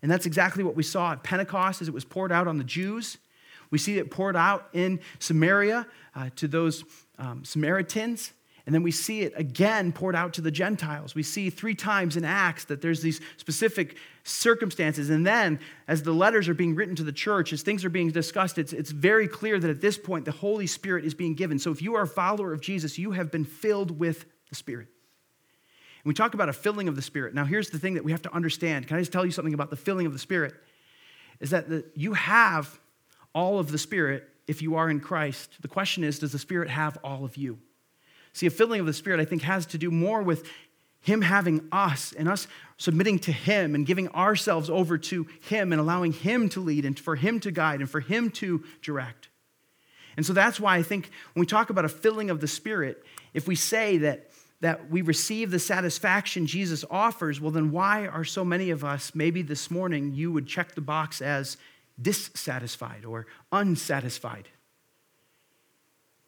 And 0.00 0.10
that's 0.10 0.24
exactly 0.26 0.64
what 0.64 0.76
we 0.76 0.82
saw 0.82 1.12
at 1.12 1.22
Pentecost 1.22 1.82
as 1.82 1.88
it 1.88 1.94
was 1.94 2.04
poured 2.04 2.32
out 2.32 2.48
on 2.48 2.58
the 2.58 2.64
Jews. 2.64 3.18
We 3.72 3.78
see 3.78 3.98
it 3.98 4.10
poured 4.10 4.36
out 4.36 4.68
in 4.72 5.00
Samaria 5.18 5.86
uh, 6.14 6.30
to 6.36 6.46
those 6.46 6.84
um, 7.18 7.44
Samaritans. 7.44 8.32
And 8.64 8.72
then 8.72 8.84
we 8.84 8.92
see 8.92 9.22
it 9.22 9.32
again 9.34 9.90
poured 9.92 10.14
out 10.14 10.34
to 10.34 10.40
the 10.40 10.50
Gentiles. 10.50 11.16
We 11.16 11.24
see 11.24 11.50
three 11.50 11.74
times 11.74 12.16
in 12.16 12.24
Acts 12.24 12.66
that 12.66 12.80
there's 12.80 13.02
these 13.02 13.20
specific 13.36 13.96
circumstances. 14.22 15.10
And 15.10 15.26
then, 15.26 15.58
as 15.88 16.02
the 16.04 16.12
letters 16.12 16.48
are 16.48 16.54
being 16.54 16.76
written 16.76 16.94
to 16.96 17.02
the 17.02 17.12
church, 17.12 17.52
as 17.52 17.62
things 17.62 17.84
are 17.84 17.90
being 17.90 18.10
discussed, 18.10 18.58
it's, 18.58 18.72
it's 18.72 18.92
very 18.92 19.26
clear 19.26 19.58
that 19.58 19.68
at 19.68 19.80
this 19.80 19.98
point 19.98 20.26
the 20.26 20.32
Holy 20.32 20.68
Spirit 20.68 21.04
is 21.04 21.14
being 21.14 21.34
given. 21.34 21.58
So 21.58 21.72
if 21.72 21.82
you 21.82 21.96
are 21.96 22.02
a 22.02 22.06
follower 22.06 22.52
of 22.52 22.60
Jesus, 22.60 22.98
you 22.98 23.10
have 23.12 23.32
been 23.32 23.44
filled 23.44 23.98
with 23.98 24.26
the 24.48 24.54
Spirit. 24.54 24.86
And 26.04 26.10
we 26.10 26.14
talk 26.14 26.34
about 26.34 26.48
a 26.48 26.52
filling 26.52 26.88
of 26.88 26.94
the 26.94 27.02
Spirit. 27.02 27.34
Now, 27.34 27.44
here's 27.44 27.70
the 27.70 27.78
thing 27.78 27.94
that 27.94 28.04
we 28.04 28.12
have 28.12 28.22
to 28.22 28.34
understand. 28.34 28.86
Can 28.86 28.96
I 28.96 29.00
just 29.00 29.12
tell 29.12 29.24
you 29.24 29.32
something 29.32 29.54
about 29.54 29.70
the 29.70 29.76
filling 29.76 30.06
of 30.06 30.12
the 30.12 30.18
Spirit? 30.18 30.54
Is 31.40 31.50
that 31.50 31.68
the, 31.68 31.84
you 31.96 32.12
have 32.12 32.78
all 33.34 33.58
of 33.58 33.70
the 33.70 33.78
Spirit 33.78 34.28
if 34.46 34.62
you 34.62 34.76
are 34.76 34.90
in 34.90 35.00
Christ. 35.00 35.56
The 35.60 35.68
question 35.68 36.04
is, 36.04 36.18
does 36.18 36.32
the 36.32 36.38
Spirit 36.38 36.68
have 36.68 36.98
all 37.02 37.24
of 37.24 37.36
you? 37.36 37.58
See, 38.32 38.46
a 38.46 38.50
filling 38.50 38.80
of 38.80 38.86
the 38.86 38.92
Spirit, 38.92 39.20
I 39.20 39.24
think, 39.24 39.42
has 39.42 39.66
to 39.66 39.78
do 39.78 39.90
more 39.90 40.22
with 40.22 40.48
Him 41.00 41.20
having 41.22 41.68
us 41.70 42.12
and 42.12 42.28
us 42.28 42.46
submitting 42.76 43.18
to 43.20 43.32
Him 43.32 43.74
and 43.74 43.86
giving 43.86 44.08
ourselves 44.08 44.70
over 44.70 44.98
to 44.98 45.26
Him 45.42 45.72
and 45.72 45.80
allowing 45.80 46.12
Him 46.12 46.48
to 46.50 46.60
lead 46.60 46.84
and 46.84 46.98
for 46.98 47.16
Him 47.16 47.40
to 47.40 47.50
guide 47.50 47.80
and 47.80 47.90
for 47.90 48.00
Him 48.00 48.30
to 48.32 48.64
direct. 48.80 49.28
And 50.16 50.26
so 50.26 50.32
that's 50.32 50.60
why 50.60 50.76
I 50.76 50.82
think 50.82 51.10
when 51.34 51.40
we 51.40 51.46
talk 51.46 51.70
about 51.70 51.84
a 51.84 51.88
filling 51.88 52.30
of 52.30 52.40
the 52.40 52.48
Spirit, 52.48 53.04
if 53.32 53.46
we 53.46 53.54
say 53.54 53.98
that, 53.98 54.30
that 54.60 54.90
we 54.90 55.02
receive 55.02 55.50
the 55.50 55.58
satisfaction 55.58 56.46
Jesus 56.46 56.84
offers, 56.90 57.40
well, 57.40 57.50
then 57.50 57.70
why 57.70 58.06
are 58.06 58.24
so 58.24 58.44
many 58.44 58.70
of 58.70 58.84
us, 58.84 59.14
maybe 59.14 59.42
this 59.42 59.70
morning, 59.70 60.12
you 60.14 60.30
would 60.32 60.46
check 60.46 60.74
the 60.74 60.80
box 60.80 61.22
as 61.22 61.56
dissatisfied 62.02 63.04
or 63.04 63.26
unsatisfied? 63.50 64.48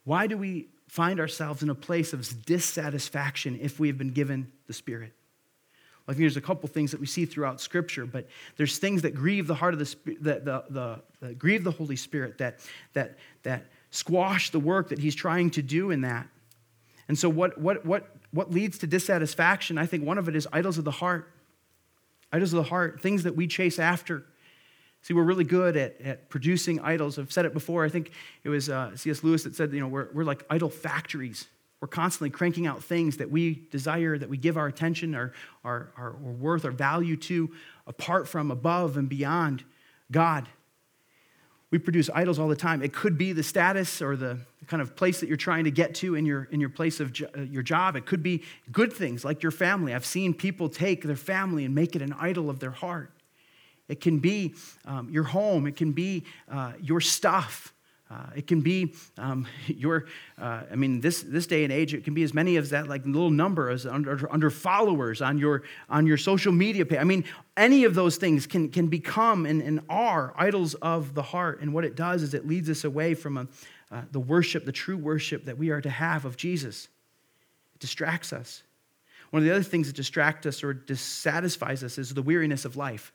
Why 0.05 0.27
do 0.27 0.37
we 0.37 0.69
find 0.89 1.19
ourselves 1.19 1.63
in 1.63 1.71
a 1.71 1.75
place 1.75 2.13
of 2.13 2.47
dissatisfaction 2.47 3.59
if 3.61 3.81
we 3.81 3.89
have 3.89 3.99
been 3.99 4.13
given 4.13 4.53
the 4.67 4.73
Spirit? 4.73 5.13
I 6.07 6.13
think 6.13 6.21
there's 6.21 6.37
a 6.37 6.43
couple 6.43 6.69
things 6.69 6.91
that 6.91 7.01
we 7.01 7.07
see 7.07 7.25
throughout 7.25 7.63
Scripture, 7.63 8.05
but 8.05 8.29
there's 8.57 8.77
things 8.77 9.03
that 9.03 9.15
grieve 9.15 9.47
the 9.47 9.55
heart 9.55 9.73
of 9.73 9.81
the, 9.81 9.97
the, 10.05 10.35
the, 10.35 10.65
the, 10.69 11.03
the 11.21 11.35
grieve 11.35 11.65
the 11.65 11.71
Holy 11.71 11.97
Spirit 11.97 12.37
that, 12.39 12.61
that, 12.93 13.17
that 13.43 13.65
squash 13.91 14.51
the 14.51 14.61
work 14.61 14.91
that 14.91 14.99
He's 14.99 15.15
trying 15.15 15.51
to 15.51 15.63
do 15.63 15.91
in 15.91 16.03
that. 16.03 16.29
And 17.09 17.19
so, 17.19 17.31
what, 17.31 17.59
what, 17.59 17.87
what, 17.87 18.11
what 18.33 18.51
leads 18.51 18.79
to 18.79 18.87
dissatisfaction? 18.87 19.79
I 19.79 19.87
think 19.87 20.05
one 20.05 20.19
of 20.19 20.29
it 20.29 20.37
is 20.37 20.47
idols 20.53 20.77
of 20.77 20.85
the 20.85 20.91
heart. 20.91 21.31
Idols 22.33 22.53
of 22.53 22.59
the 22.59 22.69
heart, 22.69 23.01
things 23.01 23.23
that 23.23 23.35
we 23.35 23.47
chase 23.47 23.79
after 23.79 24.27
See, 25.05 25.13
we're 25.13 25.25
really 25.25 25.45
good 25.45 25.77
at, 25.77 26.01
at 26.01 26.31
producing 26.31 26.81
idols. 26.81 27.19
I've 27.19 27.31
said 27.31 27.45
it 27.45 27.53
before. 27.53 27.85
I 27.85 27.91
think 27.91 28.11
it 28.43 28.49
was 28.49 28.71
uh, 28.71 28.97
C.S. 28.97 29.23
Lewis 29.23 29.45
that 29.45 29.55
said, 29.55 29.71
you 29.71 29.81
know, 29.81 29.87
we're, 29.87 30.09
we're 30.15 30.25
like 30.25 30.47
idol 30.49 30.71
factories. 30.71 31.47
We're 31.81 31.89
constantly 31.89 32.31
cranking 32.31 32.67
out 32.67 32.83
things 32.83 33.19
that 33.19 33.31
we 33.31 33.67
desire, 33.71 34.17
that 34.17 34.31
we 34.31 34.39
give 34.39 34.57
our 34.57 34.67
attention, 34.67 35.15
our, 35.15 35.35
our, 35.63 35.93
our, 35.99 36.07
our 36.07 36.33
worth, 36.33 36.65
our 36.65 36.71
value 36.71 37.19
to, 37.19 37.51
apart 37.87 38.27
from, 38.29 38.51
above, 38.51 38.97
and 38.97 39.07
beyond 39.07 39.63
God. 40.11 40.49
We 41.71 41.77
produce 41.77 42.09
idols 42.15 42.39
all 42.39 42.49
the 42.49 42.57
time. 42.57 42.83
It 42.83 42.95
could 42.95 43.19
be 43.19 43.35
the 43.35 43.43
status 43.43 44.01
or 44.01 44.17
the 44.17 44.39
kind 44.69 44.81
of 44.81 44.97
place 44.97 45.21
that 45.21 45.29
you're 45.29 45.37
trying 45.37 45.65
to 45.65 45.71
get 45.71 45.95
to 45.97 46.15
in 46.15 46.25
your, 46.25 46.45
in 46.45 46.61
your 46.61 46.71
place 46.71 46.99
of 46.99 47.13
jo- 47.13 47.29
uh, 47.37 47.43
your 47.43 47.63
job. 47.63 47.95
It 47.95 48.07
could 48.07 48.23
be 48.23 48.43
good 48.73 48.91
things 48.91 49.23
like 49.23 49.43
your 49.43 49.53
family. 49.53 49.93
I've 49.93 50.07
seen 50.07 50.33
people 50.33 50.71
take 50.71 51.03
their 51.03 51.15
family 51.15 51.67
and 51.67 51.75
make 51.75 51.95
it 51.95 52.01
an 52.01 52.15
idol 52.15 52.49
of 52.49 52.61
their 52.61 52.71
heart. 52.71 53.11
It 53.89 54.01
can 54.01 54.19
be 54.19 54.55
um, 54.87 55.09
your 55.11 55.25
home. 55.25 55.67
It 55.67 55.77
can 55.77 55.93
be 55.93 56.25
uh, 56.51 56.73
your 56.81 57.01
stuff. 57.01 57.75
Uh, 58.11 58.27
it 58.37 58.47
can 58.47 58.61
be 58.61 58.95
um, 59.19 59.47
your, 59.67 60.07
uh, 60.39 60.63
I 60.71 60.77
mean, 60.77 61.01
this, 61.01 61.23
this 61.23 61.47
day 61.47 61.65
and 61.65 61.73
age, 61.73 61.95
it 61.95 62.05
can 62.05 62.15
be 62.15 62.23
as 62.23 62.35
many 62.35 62.57
as 62.57 62.71
that, 62.71 62.89
like 62.89 63.05
little 63.05 63.31
number 63.31 63.71
as 63.71 63.87
under, 63.87 64.31
under 64.33 64.51
followers 64.51 65.21
on 65.21 65.39
your, 65.39 65.63
on 65.89 66.07
your 66.07 66.17
social 66.17 66.53
media 66.53 66.85
page. 66.85 66.99
I 66.99 67.05
mean, 67.05 67.25
any 67.57 67.85
of 67.85 67.95
those 67.95 68.17
things 68.17 68.47
can, 68.47 68.69
can 68.69 68.89
become 68.89 69.47
and, 69.47 69.63
and 69.63 69.81
are 69.89 70.35
idols 70.37 70.75
of 70.75 71.15
the 71.15 71.23
heart. 71.23 71.61
And 71.61 71.73
what 71.73 71.85
it 71.85 71.97
does 71.97 72.23
is 72.23 72.35
it 72.35 72.47
leads 72.47 72.69
us 72.71 72.85
away 72.85 73.15
from 73.15 73.37
a, 73.37 73.47
uh, 73.91 74.03
the 74.13 74.21
worship, 74.21 74.65
the 74.65 74.73
true 74.73 74.97
worship 74.97 75.45
that 75.47 75.59
we 75.59 75.71
are 75.71 75.81
to 75.81 75.91
have 75.91 76.25
of 76.25 76.37
Jesus. 76.37 76.89
It 77.75 77.81
distracts 77.81 78.33
us. 78.33 78.63
One 79.31 79.43
of 79.43 79.47
the 79.49 79.55
other 79.55 79.65
things 79.65 79.89
that 79.89 79.97
distract 79.97 80.47
us 80.47 80.63
or 80.63 80.73
dissatisfies 80.73 81.83
us 81.83 81.99
is 81.99 82.15
the 82.15 82.23
weariness 82.23 82.65
of 82.65 82.77
life. 82.77 83.13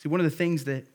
See, 0.00 0.08
one 0.08 0.18
of 0.18 0.24
the 0.24 0.34
things 0.34 0.64
that 0.64 0.86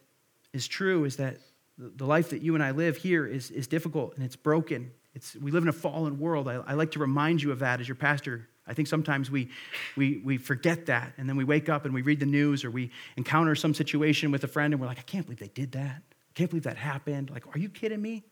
is 0.52 0.68
true 0.68 1.06
is 1.06 1.18
that 1.18 1.38
the 1.78 2.06
life 2.06 2.32
that 2.32 2.42
you 2.42 2.56
and 2.56 2.64
I 2.64 2.72
live 2.72 2.98
here 2.98 3.28
is, 3.28 3.52
is 3.52 3.68
difficult 3.68 4.16
and 4.16 4.26
it's 4.26 4.36
broken. 4.36 4.92
It's, 5.14 5.36
we 5.36 5.52
live 5.52 5.62
in 5.62 5.70
a 5.70 5.74
fallen 5.74 6.18
world. 6.18 6.48
I, 6.48 6.56
I 6.66 6.74
like 6.74 6.92
to 6.92 7.00
remind 7.00 7.44
you 7.44 7.52
of 7.52 7.60
that 7.60 7.80
as 7.80 7.88
your 7.88 7.96
pastor. 7.96 8.48
I 8.66 8.74
think 8.74 8.88
sometimes 8.88 9.30
we, 9.30 9.50
we, 9.96 10.22
we 10.26 10.38
forget 10.38 10.88
that, 10.88 11.14
and 11.18 11.30
then 11.30 11.36
we 11.36 11.44
wake 11.44 11.70
up 11.70 11.86
and 11.86 11.94
we 11.94 12.02
read 12.02 12.20
the 12.20 12.26
news 12.26 12.66
or 12.66 12.72
we 12.72 12.90
encounter 13.16 13.54
some 13.54 13.76
situation 13.76 14.32
with 14.32 14.44
a 14.44 14.48
friend 14.48 14.74
and 14.74 14.82
we're 14.82 14.88
like, 14.88 14.98
I 14.98 15.04
can't 15.04 15.24
believe 15.26 15.40
they 15.40 15.50
did 15.50 15.74
that. 15.74 16.02
I 16.02 16.34
can't 16.34 16.50
believe 16.50 16.64
that 16.64 16.78
happened. 16.78 17.30
Like, 17.30 17.46
are 17.56 17.60
you 17.60 17.70
kidding 17.70 18.02
me? 18.02 18.24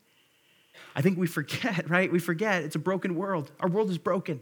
I 0.96 1.04
think 1.04 1.20
we 1.20 1.28
forget, 1.28 1.88
right? 1.90 2.12
We 2.12 2.18
forget 2.18 2.64
it's 2.64 2.76
a 2.76 2.80
broken 2.80 3.14
world. 3.14 3.52
Our 3.60 3.70
world 3.70 3.92
is 3.92 4.00
broken. 4.00 4.42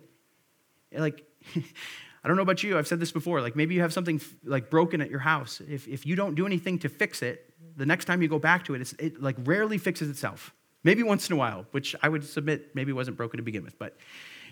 Like, 0.93 1.25
I 2.23 2.27
don't 2.27 2.37
know 2.37 2.43
about 2.43 2.61
you, 2.61 2.77
I've 2.77 2.87
said 2.87 2.99
this 2.99 3.11
before. 3.11 3.41
Like 3.41 3.55
maybe 3.55 3.75
you 3.75 3.81
have 3.81 3.93
something 3.93 4.21
like 4.43 4.69
broken 4.69 5.01
at 5.01 5.09
your 5.09 5.19
house. 5.19 5.61
If, 5.67 5.87
if 5.87 6.05
you 6.05 6.15
don't 6.15 6.35
do 6.35 6.45
anything 6.45 6.79
to 6.79 6.89
fix 6.89 7.21
it, 7.21 7.53
the 7.77 7.85
next 7.85 8.05
time 8.05 8.21
you 8.21 8.27
go 8.27 8.39
back 8.39 8.65
to 8.65 8.75
it, 8.75 8.93
it 8.99 9.21
like 9.21 9.35
rarely 9.39 9.77
fixes 9.77 10.09
itself. 10.09 10.53
Maybe 10.83 11.03
once 11.03 11.29
in 11.29 11.33
a 11.33 11.37
while, 11.37 11.65
which 11.71 11.95
I 12.01 12.09
would 12.09 12.23
submit 12.23 12.75
maybe 12.75 12.91
wasn't 12.91 13.17
broken 13.17 13.37
to 13.37 13.43
begin 13.43 13.63
with. 13.63 13.77
But 13.77 13.97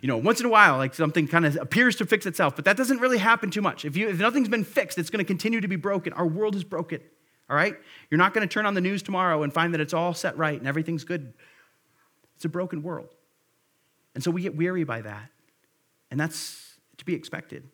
you 0.02 0.08
know, 0.08 0.18
once 0.18 0.40
in 0.40 0.46
a 0.46 0.50
while, 0.50 0.78
like 0.78 0.94
something 0.94 1.28
kind 1.28 1.46
of 1.46 1.58
appears 1.58 1.96
to 1.98 2.06
fix 2.06 2.26
itself, 2.26 2.56
but 2.56 2.66
that 2.66 2.78
doesn't 2.78 3.00
really 3.00 3.18
happen 3.18 3.52
too 3.52 3.62
much. 3.62 3.86
If, 3.86 3.98
you, 3.98 4.10
if 4.10 4.20
nothing's 4.20 4.48
been 4.48 4.64
fixed, 4.64 4.98
it's 4.98 5.10
going 5.10 5.24
to 5.24 5.28
continue 5.28 5.60
to 5.62 5.68
be 5.68 5.76
broken. 5.76 6.14
Our 6.14 6.26
world 6.26 6.56
is 6.56 6.64
broken, 6.64 7.02
all 7.50 7.56
right? 7.56 7.76
You're 8.10 8.18
not 8.18 8.34
going 8.34 8.48
to 8.48 8.52
turn 8.52 8.66
on 8.66 8.76
the 8.76 8.82
news 8.82 9.04
tomorrow 9.04 9.44
and 9.44 9.54
find 9.54 9.74
that 9.74 9.82
it's 9.82 9.94
all 9.94 10.14
set 10.14 10.38
right 10.38 10.58
and 10.58 10.68
everything's 10.68 11.04
good. 11.04 11.34
It's 12.36 12.46
a 12.46 12.50
broken 12.50 12.82
world. 12.82 13.14
And 14.16 14.24
so 14.24 14.32
we 14.32 14.42
get 14.42 14.56
weary 14.56 14.86
by 14.86 15.02
that. 15.02 15.30
And 16.12 16.20
that's 16.20 16.69
to 17.00 17.06
be 17.06 17.14
expected. 17.14 17.68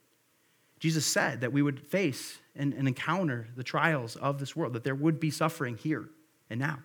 Jesus 0.80 1.06
said 1.06 1.42
that 1.42 1.54
we 1.54 1.62
would 1.62 1.80
face 1.88 2.38
and, 2.56 2.74
and, 2.74 2.88
encounter 2.88 3.48
the 3.56 3.64
trials 3.64 4.16
of 4.16 4.40
this 4.40 4.56
world, 4.56 4.74
that 4.74 4.84
there 4.84 4.96
would 4.96 5.20
be 5.20 5.30
suffering 5.30 5.78
here 5.78 6.06
and 6.50 6.60
now. 6.60 6.80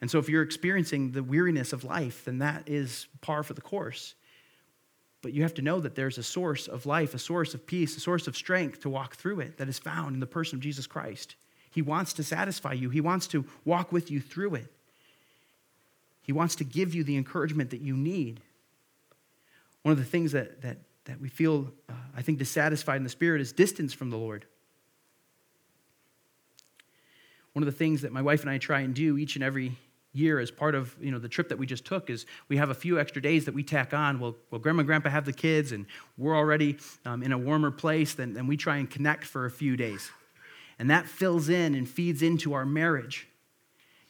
And 0.00 0.10
so, 0.10 0.18
if 0.18 0.28
you're 0.28 0.42
experiencing 0.42 1.12
the 1.12 1.22
weariness 1.22 1.72
of 1.72 1.84
life, 1.84 2.24
then 2.24 2.38
that 2.38 2.68
is 2.68 3.06
par 3.20 3.42
for 3.42 3.54
the 3.54 3.60
course. 3.60 4.14
But 5.22 5.32
you 5.32 5.42
have 5.42 5.54
to 5.54 5.62
know 5.62 5.80
that 5.80 5.94
there's 5.94 6.18
a 6.18 6.22
source 6.22 6.66
of 6.66 6.86
life, 6.86 7.14
a 7.14 7.18
source 7.18 7.54
of 7.54 7.66
peace, 7.66 7.96
a 7.96 8.00
source 8.00 8.26
of 8.26 8.36
strength 8.36 8.80
to 8.80 8.90
walk 8.90 9.14
through 9.14 9.40
it 9.40 9.58
that 9.58 9.68
is 9.68 9.78
found 9.78 10.14
in 10.14 10.20
the 10.20 10.26
person 10.26 10.56
of 10.56 10.62
Jesus 10.62 10.88
Christ. 10.88 11.36
He 11.70 11.82
wants 11.82 12.12
to 12.14 12.24
satisfy 12.24 12.72
you, 12.72 12.90
He 12.90 13.00
wants 13.00 13.28
to 13.28 13.44
walk 13.64 13.92
with 13.92 14.10
you 14.10 14.20
through 14.20 14.56
it. 14.56 14.72
He 16.22 16.32
wants 16.32 16.56
to 16.56 16.64
give 16.64 16.94
you 16.94 17.02
the 17.04 17.16
encouragement 17.16 17.70
that 17.70 17.80
you 17.80 17.96
need. 17.96 18.40
One 19.82 19.92
of 19.92 19.98
the 19.98 20.04
things 20.04 20.32
that, 20.32 20.62
that 20.62 20.78
that 21.04 21.20
we 21.20 21.28
feel, 21.28 21.72
uh, 21.88 21.94
I 22.16 22.22
think, 22.22 22.38
dissatisfied 22.38 22.96
in 22.96 23.04
the 23.04 23.10
spirit 23.10 23.40
is 23.40 23.52
distance 23.52 23.92
from 23.92 24.10
the 24.10 24.16
Lord. 24.16 24.46
One 27.52 27.62
of 27.62 27.66
the 27.66 27.76
things 27.76 28.02
that 28.02 28.12
my 28.12 28.22
wife 28.22 28.42
and 28.42 28.50
I 28.50 28.58
try 28.58 28.80
and 28.80 28.94
do 28.94 29.18
each 29.18 29.34
and 29.34 29.44
every 29.44 29.76
year 30.14 30.38
as 30.38 30.50
part 30.50 30.74
of 30.74 30.94
you 31.00 31.10
know 31.10 31.18
the 31.18 31.28
trip 31.28 31.48
that 31.48 31.58
we 31.58 31.66
just 31.66 31.86
took 31.86 32.10
is 32.10 32.26
we 32.48 32.58
have 32.58 32.68
a 32.68 32.74
few 32.74 33.00
extra 33.00 33.22
days 33.22 33.46
that 33.46 33.54
we 33.54 33.62
tack 33.62 33.94
on 33.94 34.20
well, 34.20 34.36
well 34.50 34.58
grandma 34.58 34.80
and 34.80 34.86
grandpa 34.86 35.08
have 35.08 35.24
the 35.24 35.32
kids 35.32 35.72
and 35.72 35.86
we're 36.18 36.36
already 36.36 36.76
um, 37.06 37.22
in 37.22 37.32
a 37.32 37.38
warmer 37.38 37.70
place 37.70 38.12
then, 38.12 38.34
then 38.34 38.46
we 38.46 38.54
try 38.54 38.76
and 38.76 38.90
connect 38.90 39.24
for 39.24 39.46
a 39.46 39.50
few 39.50 39.74
days 39.74 40.10
and 40.78 40.90
that 40.90 41.06
fills 41.06 41.48
in 41.48 41.74
and 41.74 41.88
feeds 41.88 42.20
into 42.20 42.52
our 42.52 42.66
marriage 42.66 43.26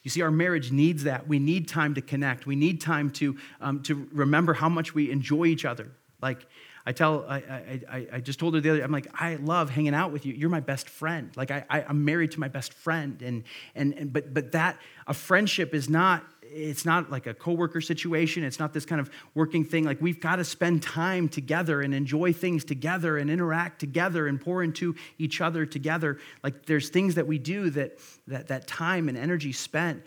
you 0.02 0.10
see, 0.10 0.22
our 0.22 0.30
marriage 0.30 0.72
needs 0.72 1.04
that. 1.04 1.28
We 1.28 1.38
need 1.38 1.68
time 1.68 1.94
to 1.94 2.02
connect. 2.02 2.44
We 2.44 2.56
need 2.56 2.80
time 2.80 3.10
to, 3.10 3.36
um, 3.60 3.82
to 3.84 4.08
remember 4.12 4.54
how 4.54 4.68
much 4.68 4.94
we 4.94 5.10
enjoy 5.10 5.46
each 5.46 5.64
other. 5.64 5.92
Like, 6.20 6.46
I 6.84 6.92
tell, 6.92 7.24
I, 7.28 7.80
I, 7.88 8.06
I 8.14 8.20
just 8.20 8.40
told 8.40 8.54
her 8.54 8.60
the 8.60 8.70
other, 8.70 8.82
I'm 8.82 8.90
like, 8.90 9.08
I 9.14 9.36
love 9.36 9.70
hanging 9.70 9.94
out 9.94 10.10
with 10.10 10.26
you. 10.26 10.34
You're 10.34 10.50
my 10.50 10.60
best 10.60 10.88
friend. 10.88 11.30
Like, 11.36 11.52
I, 11.52 11.64
I, 11.70 11.82
am 11.82 12.04
married 12.04 12.32
to 12.32 12.40
my 12.40 12.48
best 12.48 12.74
friend. 12.74 13.22
And, 13.22 13.44
and, 13.76 13.94
and, 13.94 14.12
but, 14.12 14.34
but 14.34 14.52
that, 14.52 14.78
a 15.06 15.14
friendship 15.14 15.74
is 15.74 15.88
not, 15.88 16.24
it's 16.42 16.84
not 16.84 17.08
like 17.08 17.28
a 17.28 17.34
coworker 17.34 17.80
situation. 17.80 18.42
It's 18.42 18.58
not 18.58 18.72
this 18.72 18.84
kind 18.84 19.00
of 19.00 19.10
working 19.34 19.64
thing. 19.64 19.84
Like, 19.84 20.00
we've 20.00 20.20
got 20.20 20.36
to 20.36 20.44
spend 20.44 20.82
time 20.82 21.28
together 21.28 21.82
and 21.82 21.94
enjoy 21.94 22.32
things 22.32 22.64
together 22.64 23.16
and 23.16 23.30
interact 23.30 23.78
together 23.78 24.26
and 24.26 24.40
pour 24.40 24.64
into 24.64 24.96
each 25.18 25.40
other 25.40 25.64
together. 25.64 26.18
Like, 26.42 26.66
there's 26.66 26.88
things 26.88 27.14
that 27.14 27.28
we 27.28 27.38
do 27.38 27.70
that, 27.70 27.98
that, 28.26 28.48
that 28.48 28.66
time 28.66 29.08
and 29.08 29.16
energy 29.16 29.52
spent 29.52 30.02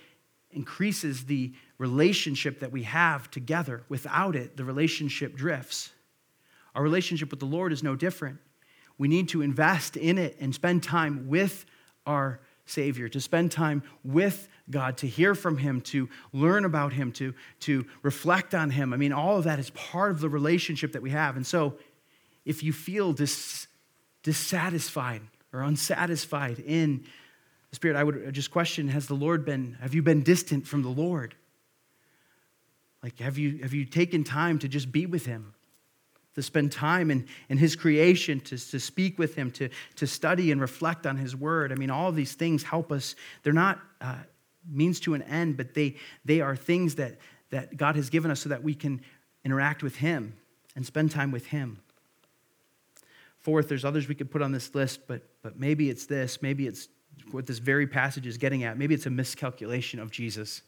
increases 0.51 1.23
the 1.25 1.53
relationship 1.77 2.59
that 2.59 2.71
we 2.71 2.83
have 2.83 3.31
together. 3.31 3.83
Without 3.87 4.35
it, 4.35 4.57
the 4.57 4.65
relationship 4.65 5.35
drifts. 5.35 5.91
Our 6.75 6.83
relationship 6.83 7.31
with 7.31 7.39
the 7.39 7.45
Lord 7.45 7.71
is 7.71 7.81
no 7.81 7.95
different. 7.95 8.37
We 8.97 9.07
need 9.07 9.29
to 9.29 9.41
invest 9.41 9.97
in 9.97 10.17
it 10.17 10.37
and 10.39 10.53
spend 10.53 10.83
time 10.83 11.27
with 11.27 11.65
our 12.05 12.39
Savior, 12.65 13.07
to 13.09 13.21
spend 13.21 13.51
time 13.51 13.83
with 14.03 14.47
God, 14.69 14.97
to 14.97 15.07
hear 15.07 15.35
from 15.35 15.57
Him, 15.57 15.81
to 15.81 16.09
learn 16.33 16.65
about 16.65 16.93
Him, 16.93 17.11
to, 17.13 17.33
to 17.61 17.85
reflect 18.01 18.55
on 18.55 18.71
Him. 18.71 18.93
I 18.93 18.97
mean, 18.97 19.13
all 19.13 19.37
of 19.37 19.43
that 19.43 19.59
is 19.59 19.69
part 19.71 20.11
of 20.11 20.19
the 20.19 20.29
relationship 20.29 20.93
that 20.93 21.01
we 21.01 21.11
have. 21.11 21.35
And 21.35 21.45
so, 21.45 21.75
if 22.43 22.63
you 22.63 22.73
feel 22.73 23.13
dis, 23.13 23.67
dissatisfied 24.23 25.21
or 25.53 25.61
unsatisfied 25.61 26.59
in 26.59 27.05
the 27.69 27.75
Spirit, 27.75 27.97
I 27.97 28.03
would 28.03 28.33
just 28.33 28.51
question 28.51 28.87
Has 28.89 29.07
the 29.07 29.15
Lord 29.15 29.45
been, 29.45 29.77
have 29.81 29.93
you 29.93 30.01
been 30.01 30.23
distant 30.23 30.67
from 30.67 30.81
the 30.81 30.89
Lord? 30.89 31.35
Like, 33.03 33.19
have 33.19 33.37
you, 33.37 33.59
have 33.59 33.73
you 33.73 33.85
taken 33.85 34.23
time 34.23 34.57
to 34.59 34.67
just 34.67 34.91
be 34.91 35.05
with 35.05 35.25
Him? 35.25 35.54
To 36.35 36.41
spend 36.41 36.71
time 36.71 37.09
in, 37.09 37.25
in 37.49 37.57
his 37.57 37.75
creation, 37.75 38.39
to, 38.41 38.57
to 38.57 38.79
speak 38.79 39.17
with 39.17 39.35
him, 39.35 39.51
to, 39.51 39.69
to 39.95 40.05
study 40.05 40.51
and 40.51 40.61
reflect 40.61 41.07
on 41.07 41.17
his 41.17 41.35
word. 41.35 41.71
I 41.71 41.75
mean, 41.75 41.89
all 41.89 42.09
of 42.09 42.15
these 42.15 42.33
things 42.33 42.63
help 42.63 42.91
us. 42.91 43.15
They're 43.43 43.53
not 43.53 43.79
uh, 44.01 44.17
means 44.69 44.99
to 45.01 45.13
an 45.13 45.21
end, 45.23 45.57
but 45.57 45.73
they, 45.73 45.95
they 46.25 46.41
are 46.41 46.55
things 46.55 46.95
that, 46.95 47.17
that 47.49 47.77
God 47.77 47.95
has 47.95 48.09
given 48.09 48.31
us 48.31 48.41
so 48.41 48.49
that 48.49 48.63
we 48.63 48.73
can 48.73 49.01
interact 49.43 49.81
with 49.81 49.95
him 49.95 50.35
and 50.75 50.85
spend 50.85 51.11
time 51.11 51.31
with 51.31 51.47
him. 51.47 51.79
Fourth, 53.39 53.69
there's 53.69 53.85
others 53.85 54.07
we 54.07 54.15
could 54.15 54.31
put 54.31 54.41
on 54.41 54.51
this 54.51 54.73
list, 54.75 55.07
but, 55.07 55.21
but 55.41 55.57
maybe 55.57 55.89
it's 55.89 56.05
this. 56.05 56.41
Maybe 56.41 56.67
it's 56.67 56.89
what 57.31 57.45
this 57.45 57.59
very 57.59 57.87
passage 57.87 58.27
is 58.27 58.37
getting 58.37 58.63
at. 58.63 58.77
Maybe 58.77 58.93
it's 58.93 59.05
a 59.05 59.11
miscalculation 59.11 59.99
of 59.99 60.11
Jesus. 60.11 60.63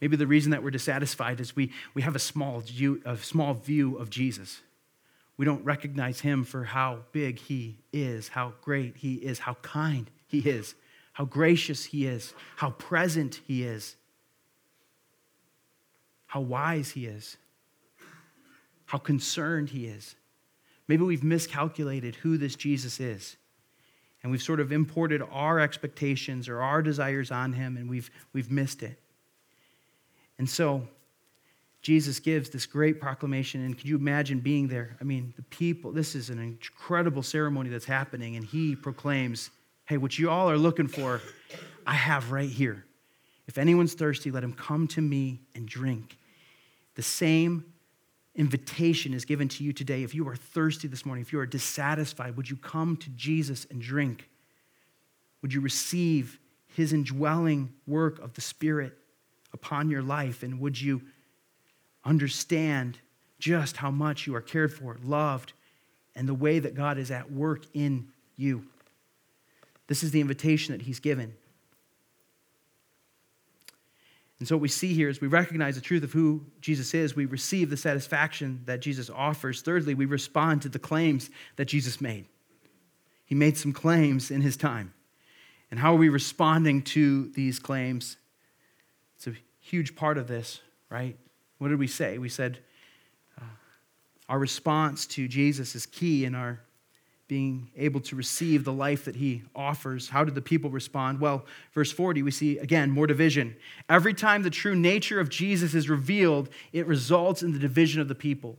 Maybe 0.00 0.16
the 0.16 0.26
reason 0.26 0.50
that 0.50 0.62
we're 0.62 0.70
dissatisfied 0.70 1.40
is 1.40 1.56
we, 1.56 1.72
we 1.94 2.02
have 2.02 2.14
a 2.14 2.20
small, 2.20 2.60
view, 2.60 3.00
a 3.04 3.16
small 3.16 3.54
view 3.54 3.96
of 3.96 4.10
Jesus. 4.10 4.60
We 5.36 5.44
don't 5.44 5.64
recognize 5.64 6.20
him 6.20 6.44
for 6.44 6.64
how 6.64 7.00
big 7.12 7.38
he 7.38 7.78
is, 7.92 8.28
how 8.28 8.54
great 8.62 8.96
he 8.96 9.14
is, 9.14 9.38
how 9.38 9.54
kind 9.54 10.10
he 10.26 10.38
is, 10.38 10.74
how 11.12 11.24
gracious 11.24 11.84
he 11.84 12.06
is, 12.06 12.32
how 12.56 12.70
present 12.70 13.40
he 13.46 13.62
is, 13.62 13.96
how 16.26 16.40
wise 16.40 16.90
he 16.90 17.06
is, 17.06 17.36
how 18.86 18.98
concerned 18.98 19.70
he 19.70 19.86
is. 19.86 20.14
Maybe 20.88 21.02
we've 21.02 21.24
miscalculated 21.24 22.16
who 22.16 22.38
this 22.38 22.54
Jesus 22.54 23.00
is. 23.00 23.36
And 24.22 24.32
we've 24.32 24.42
sort 24.42 24.60
of 24.60 24.72
imported 24.72 25.22
our 25.30 25.60
expectations 25.60 26.48
or 26.48 26.60
our 26.60 26.82
desires 26.82 27.30
on 27.30 27.52
him, 27.52 27.76
and 27.76 27.88
we've, 27.88 28.10
we've 28.32 28.50
missed 28.50 28.82
it. 28.82 28.98
And 30.38 30.48
so 30.48 30.88
Jesus 31.86 32.18
gives 32.18 32.50
this 32.50 32.66
great 32.66 33.00
proclamation. 33.00 33.64
And 33.64 33.78
could 33.78 33.86
you 33.86 33.94
imagine 33.94 34.40
being 34.40 34.66
there? 34.66 34.96
I 35.00 35.04
mean, 35.04 35.32
the 35.36 35.44
people, 35.44 35.92
this 35.92 36.16
is 36.16 36.30
an 36.30 36.40
incredible 36.40 37.22
ceremony 37.22 37.70
that's 37.70 37.84
happening. 37.84 38.34
And 38.34 38.44
he 38.44 38.74
proclaims, 38.74 39.50
Hey, 39.84 39.96
what 39.96 40.18
you 40.18 40.28
all 40.28 40.50
are 40.50 40.58
looking 40.58 40.88
for, 40.88 41.20
I 41.86 41.94
have 41.94 42.32
right 42.32 42.50
here. 42.50 42.84
If 43.46 43.56
anyone's 43.56 43.94
thirsty, 43.94 44.32
let 44.32 44.42
him 44.42 44.52
come 44.52 44.88
to 44.88 45.00
me 45.00 45.42
and 45.54 45.68
drink. 45.68 46.18
The 46.96 47.02
same 47.02 47.64
invitation 48.34 49.14
is 49.14 49.24
given 49.24 49.46
to 49.50 49.62
you 49.62 49.72
today. 49.72 50.02
If 50.02 50.12
you 50.12 50.28
are 50.28 50.34
thirsty 50.34 50.88
this 50.88 51.06
morning, 51.06 51.22
if 51.22 51.32
you 51.32 51.38
are 51.38 51.46
dissatisfied, 51.46 52.36
would 52.36 52.50
you 52.50 52.56
come 52.56 52.96
to 52.96 53.10
Jesus 53.10 53.64
and 53.70 53.80
drink? 53.80 54.28
Would 55.40 55.54
you 55.54 55.60
receive 55.60 56.40
his 56.66 56.92
indwelling 56.92 57.72
work 57.86 58.18
of 58.18 58.34
the 58.34 58.40
Spirit 58.40 58.92
upon 59.52 59.88
your 59.88 60.02
life? 60.02 60.42
And 60.42 60.58
would 60.58 60.80
you 60.80 61.02
understand 62.06 62.98
just 63.38 63.76
how 63.76 63.90
much 63.90 64.26
you 64.26 64.34
are 64.34 64.40
cared 64.40 64.72
for, 64.72 64.96
loved, 65.04 65.52
and 66.14 66.26
the 66.26 66.34
way 66.34 66.58
that 66.58 66.74
God 66.74 66.96
is 66.96 67.10
at 67.10 67.30
work 67.30 67.64
in 67.74 68.08
you. 68.36 68.64
This 69.88 70.02
is 70.02 70.12
the 70.12 70.20
invitation 70.20 70.72
that 70.72 70.82
He's 70.82 71.00
given. 71.00 71.34
And 74.38 74.46
so, 74.46 74.56
what 74.56 74.62
we 74.62 74.68
see 74.68 74.92
here 74.92 75.08
is 75.08 75.20
we 75.20 75.28
recognize 75.28 75.76
the 75.76 75.80
truth 75.80 76.02
of 76.02 76.12
who 76.12 76.44
Jesus 76.60 76.92
is. 76.94 77.16
We 77.16 77.26
receive 77.26 77.70
the 77.70 77.76
satisfaction 77.76 78.62
that 78.66 78.80
Jesus 78.80 79.08
offers. 79.08 79.62
Thirdly, 79.62 79.94
we 79.94 80.06
respond 80.06 80.62
to 80.62 80.68
the 80.68 80.78
claims 80.78 81.30
that 81.56 81.66
Jesus 81.66 82.00
made. 82.00 82.26
He 83.24 83.34
made 83.34 83.56
some 83.56 83.72
claims 83.72 84.30
in 84.30 84.42
his 84.42 84.56
time. 84.56 84.92
And 85.70 85.80
how 85.80 85.94
are 85.94 85.98
we 85.98 86.10
responding 86.10 86.82
to 86.82 87.28
these 87.30 87.58
claims? 87.58 88.18
It's 89.16 89.26
a 89.26 89.34
huge 89.60 89.96
part 89.96 90.18
of 90.18 90.28
this, 90.28 90.60
right? 90.90 91.16
What 91.58 91.68
did 91.68 91.78
we 91.78 91.86
say? 91.86 92.18
We 92.18 92.28
said 92.28 92.58
uh, 93.40 93.44
our 94.28 94.38
response 94.38 95.06
to 95.06 95.28
Jesus 95.28 95.74
is 95.74 95.86
key 95.86 96.24
in 96.24 96.34
our 96.34 96.60
being 97.28 97.70
able 97.76 98.00
to 98.00 98.14
receive 98.14 98.62
the 98.64 98.72
life 98.72 99.04
that 99.04 99.16
he 99.16 99.42
offers. 99.54 100.08
How 100.08 100.22
did 100.22 100.36
the 100.36 100.42
people 100.42 100.70
respond? 100.70 101.20
Well, 101.20 101.44
verse 101.72 101.90
40, 101.90 102.22
we 102.22 102.30
see 102.30 102.58
again 102.58 102.90
more 102.90 103.06
division. 103.06 103.56
Every 103.88 104.14
time 104.14 104.42
the 104.42 104.50
true 104.50 104.76
nature 104.76 105.18
of 105.18 105.28
Jesus 105.28 105.74
is 105.74 105.88
revealed, 105.88 106.48
it 106.72 106.86
results 106.86 107.42
in 107.42 107.52
the 107.52 107.58
division 107.58 108.00
of 108.00 108.06
the 108.06 108.14
people. 108.14 108.58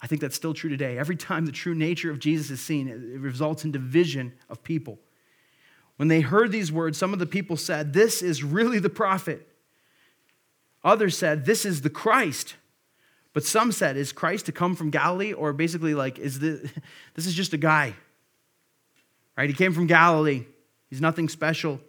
I 0.00 0.06
think 0.06 0.20
that's 0.20 0.36
still 0.36 0.54
true 0.54 0.70
today. 0.70 0.98
Every 0.98 1.16
time 1.16 1.46
the 1.46 1.52
true 1.52 1.74
nature 1.74 2.10
of 2.10 2.18
Jesus 2.18 2.50
is 2.50 2.60
seen, 2.60 2.88
it 2.88 3.18
results 3.18 3.64
in 3.64 3.72
division 3.72 4.34
of 4.48 4.62
people. 4.62 4.98
When 5.96 6.08
they 6.08 6.20
heard 6.20 6.52
these 6.52 6.70
words, 6.70 6.98
some 6.98 7.12
of 7.12 7.18
the 7.18 7.26
people 7.26 7.56
said, 7.56 7.92
This 7.92 8.22
is 8.22 8.44
really 8.44 8.78
the 8.78 8.90
prophet. 8.90 9.48
Others 10.84 11.16
said, 11.16 11.46
This 11.46 11.64
is 11.64 11.80
the 11.80 11.90
Christ. 11.90 12.54
But 13.32 13.44
some 13.44 13.72
said, 13.72 13.96
Is 13.96 14.12
Christ 14.12 14.46
to 14.46 14.52
come 14.52 14.76
from 14.76 14.90
Galilee? 14.90 15.32
Or 15.32 15.52
basically, 15.52 15.94
like, 15.94 16.18
is 16.18 16.38
this, 16.38 16.70
this 17.14 17.26
is 17.26 17.34
just 17.34 17.52
a 17.52 17.58
guy. 17.58 17.94
Right? 19.36 19.48
He 19.48 19.54
came 19.54 19.72
from 19.72 19.86
Galilee. 19.86 20.44
He's 20.90 21.00
nothing 21.00 21.28
special. 21.28 21.80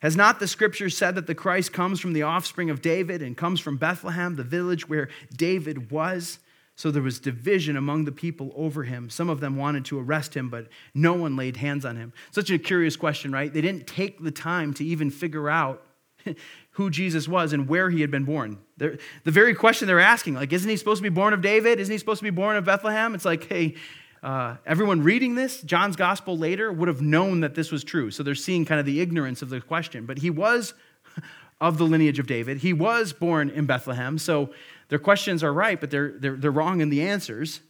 Has 0.00 0.16
not 0.16 0.40
the 0.40 0.48
scripture 0.48 0.90
said 0.90 1.14
that 1.14 1.26
the 1.26 1.34
Christ 1.34 1.72
comes 1.72 2.00
from 2.00 2.12
the 2.12 2.22
offspring 2.22 2.70
of 2.70 2.82
David 2.82 3.22
and 3.22 3.36
comes 3.36 3.60
from 3.60 3.76
Bethlehem, 3.76 4.34
the 4.34 4.42
village 4.42 4.88
where 4.88 5.08
David 5.36 5.90
was? 5.90 6.38
So 6.74 6.90
there 6.90 7.02
was 7.02 7.20
division 7.20 7.76
among 7.76 8.04
the 8.04 8.12
people 8.12 8.52
over 8.56 8.82
him. 8.82 9.10
Some 9.10 9.28
of 9.28 9.40
them 9.40 9.56
wanted 9.56 9.84
to 9.86 10.00
arrest 10.00 10.34
him, 10.34 10.48
but 10.48 10.68
no 10.94 11.12
one 11.12 11.36
laid 11.36 11.56
hands 11.56 11.84
on 11.84 11.96
him. 11.96 12.12
Such 12.32 12.50
a 12.50 12.58
curious 12.58 12.96
question, 12.96 13.30
right? 13.30 13.52
They 13.52 13.60
didn't 13.60 13.86
take 13.86 14.22
the 14.22 14.30
time 14.30 14.74
to 14.74 14.84
even 14.84 15.10
figure 15.10 15.48
out 15.48 15.82
who 16.72 16.90
Jesus 16.90 17.28
was 17.28 17.52
and 17.52 17.68
where 17.68 17.90
he 17.90 18.00
had 18.00 18.10
been 18.10 18.24
born. 18.24 18.58
They're, 18.76 18.98
the 19.24 19.30
very 19.30 19.54
question 19.54 19.86
they're 19.86 20.00
asking, 20.00 20.34
like, 20.34 20.52
isn't 20.52 20.68
he 20.68 20.76
supposed 20.76 20.98
to 20.98 21.02
be 21.02 21.14
born 21.14 21.32
of 21.32 21.42
David? 21.42 21.80
Isn't 21.80 21.92
he 21.92 21.98
supposed 21.98 22.20
to 22.20 22.24
be 22.24 22.30
born 22.30 22.56
of 22.56 22.64
Bethlehem? 22.64 23.14
It's 23.14 23.24
like, 23.24 23.48
hey, 23.48 23.74
uh, 24.22 24.56
everyone 24.64 25.02
reading 25.02 25.34
this, 25.34 25.62
John's 25.62 25.96
gospel 25.96 26.38
later, 26.38 26.72
would 26.72 26.88
have 26.88 27.00
known 27.00 27.40
that 27.40 27.54
this 27.54 27.72
was 27.72 27.82
true. 27.82 28.10
So 28.10 28.22
they're 28.22 28.34
seeing 28.34 28.64
kind 28.64 28.78
of 28.78 28.86
the 28.86 29.00
ignorance 29.00 29.42
of 29.42 29.50
the 29.50 29.60
question. 29.60 30.06
But 30.06 30.18
he 30.18 30.30
was 30.30 30.74
of 31.60 31.78
the 31.78 31.84
lineage 31.84 32.18
of 32.18 32.26
David. 32.26 32.58
He 32.58 32.72
was 32.72 33.12
born 33.12 33.50
in 33.50 33.66
Bethlehem. 33.66 34.18
So 34.18 34.52
their 34.88 34.98
questions 34.98 35.42
are 35.42 35.52
right, 35.52 35.80
but 35.80 35.90
they're, 35.90 36.12
they're, 36.18 36.36
they're 36.36 36.50
wrong 36.50 36.80
in 36.80 36.88
the 36.88 37.02
answers. 37.02 37.60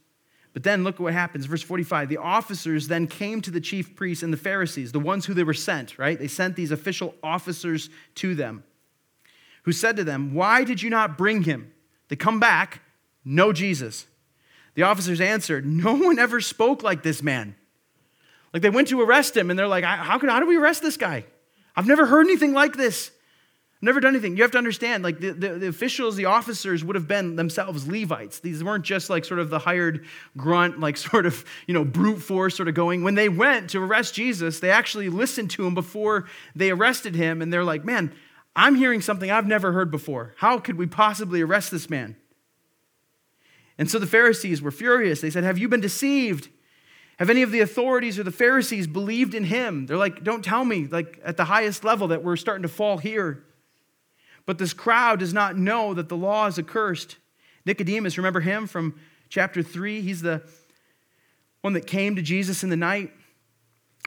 But 0.53 0.63
then 0.63 0.83
look 0.83 0.95
at 0.95 1.01
what 1.01 1.13
happens. 1.13 1.45
Verse 1.45 1.63
45 1.63 2.09
the 2.09 2.17
officers 2.17 2.87
then 2.87 3.07
came 3.07 3.41
to 3.41 3.51
the 3.51 3.61
chief 3.61 3.95
priests 3.95 4.23
and 4.23 4.31
the 4.31 4.37
Pharisees, 4.37 4.91
the 4.91 4.99
ones 4.99 5.25
who 5.25 5.33
they 5.33 5.43
were 5.43 5.53
sent, 5.53 5.97
right? 5.97 6.17
They 6.17 6.27
sent 6.27 6.55
these 6.55 6.71
official 6.71 7.15
officers 7.23 7.89
to 8.15 8.35
them 8.35 8.63
who 9.63 9.71
said 9.71 9.95
to 9.97 10.03
them, 10.03 10.33
Why 10.33 10.63
did 10.63 10.81
you 10.81 10.89
not 10.89 11.17
bring 11.17 11.43
him? 11.43 11.73
They 12.09 12.15
come 12.15 12.39
back, 12.39 12.81
no 13.25 13.51
Jesus. 13.51 14.05
The 14.75 14.83
officers 14.83 15.19
answered, 15.19 15.65
No 15.65 15.93
one 15.95 16.19
ever 16.19 16.39
spoke 16.39 16.83
like 16.83 17.03
this 17.03 17.23
man. 17.23 17.55
Like 18.53 18.61
they 18.61 18.69
went 18.69 18.89
to 18.89 19.01
arrest 19.01 19.35
him 19.35 19.49
and 19.49 19.57
they're 19.57 19.67
like, 19.67 19.83
How, 19.83 20.19
can, 20.19 20.29
how 20.29 20.39
do 20.39 20.45
we 20.45 20.57
arrest 20.57 20.81
this 20.81 20.97
guy? 20.97 21.25
I've 21.75 21.87
never 21.87 22.05
heard 22.05 22.27
anything 22.27 22.53
like 22.53 22.75
this. 22.75 23.11
Never 23.83 23.99
done 23.99 24.13
anything. 24.13 24.37
You 24.37 24.43
have 24.43 24.51
to 24.51 24.57
understand, 24.57 25.03
like 25.03 25.19
the, 25.19 25.31
the, 25.31 25.49
the, 25.55 25.67
officials, 25.67 26.15
the 26.15 26.23
officers 26.23 26.85
would 26.85 26.95
have 26.95 27.05
been 27.05 27.35
themselves 27.35 27.85
Levites. 27.85 28.39
These 28.39 28.63
weren't 28.63 28.85
just 28.85 29.09
like 29.09 29.25
sort 29.25 29.41
of 29.41 29.49
the 29.49 29.59
hired 29.59 30.05
grunt, 30.37 30.79
like 30.79 30.95
sort 31.11 31.25
of, 31.25 31.43
you 31.67 31.73
know, 31.73 31.83
brute 31.83 32.21
force 32.21 32.55
sort 32.55 32.69
of 32.69 32.75
going. 32.75 33.03
When 33.03 33.15
they 33.15 33.27
went 33.27 33.71
to 33.71 33.83
arrest 33.83 34.13
Jesus, 34.13 34.61
they 34.61 34.71
actually 34.71 35.09
listened 35.09 35.51
to 35.51 35.67
him 35.67 35.75
before 35.75 36.29
they 36.55 36.71
arrested 36.71 37.13
him. 37.13 37.41
And 37.41 37.51
they're 37.51 37.65
like, 37.65 37.83
man, 37.83 38.13
I'm 38.55 38.75
hearing 38.75 39.01
something 39.01 39.29
I've 39.29 39.47
never 39.47 39.73
heard 39.73 39.91
before. 39.91 40.33
How 40.37 40.59
could 40.59 40.77
we 40.77 40.85
possibly 40.85 41.41
arrest 41.41 41.69
this 41.69 41.89
man? 41.89 42.15
And 43.77 43.91
so 43.91 43.99
the 43.99 44.07
Pharisees 44.07 44.61
were 44.61 44.71
furious. 44.71 45.19
They 45.19 45.29
said, 45.29 45.43
Have 45.43 45.57
you 45.57 45.67
been 45.67 45.81
deceived? 45.81 46.47
Have 47.19 47.29
any 47.29 47.41
of 47.41 47.51
the 47.51 47.59
authorities 47.59 48.17
or 48.17 48.23
the 48.23 48.31
Pharisees 48.31 48.87
believed 48.87 49.33
in 49.33 49.43
him? 49.43 49.87
They're 49.87 49.97
like, 49.97 50.23
Don't 50.23 50.45
tell 50.45 50.63
me, 50.63 50.87
like 50.87 51.19
at 51.25 51.35
the 51.35 51.43
highest 51.43 51.83
level, 51.83 52.07
that 52.09 52.23
we're 52.23 52.37
starting 52.37 52.63
to 52.63 52.69
fall 52.69 52.97
here. 52.97 53.43
But 54.45 54.57
this 54.57 54.73
crowd 54.73 55.19
does 55.19 55.33
not 55.33 55.57
know 55.57 55.93
that 55.93 56.09
the 56.09 56.17
law 56.17 56.47
is 56.47 56.59
accursed. 56.59 57.17
Nicodemus, 57.65 58.17
remember 58.17 58.41
him 58.41 58.67
from 58.67 58.99
chapter 59.29 59.63
3? 59.63 60.01
He's 60.01 60.21
the 60.21 60.43
one 61.61 61.73
that 61.73 61.87
came 61.87 62.15
to 62.17 62.21
Jesus 62.21 62.63
in 62.63 62.69
the 62.69 62.75
night, 62.75 63.11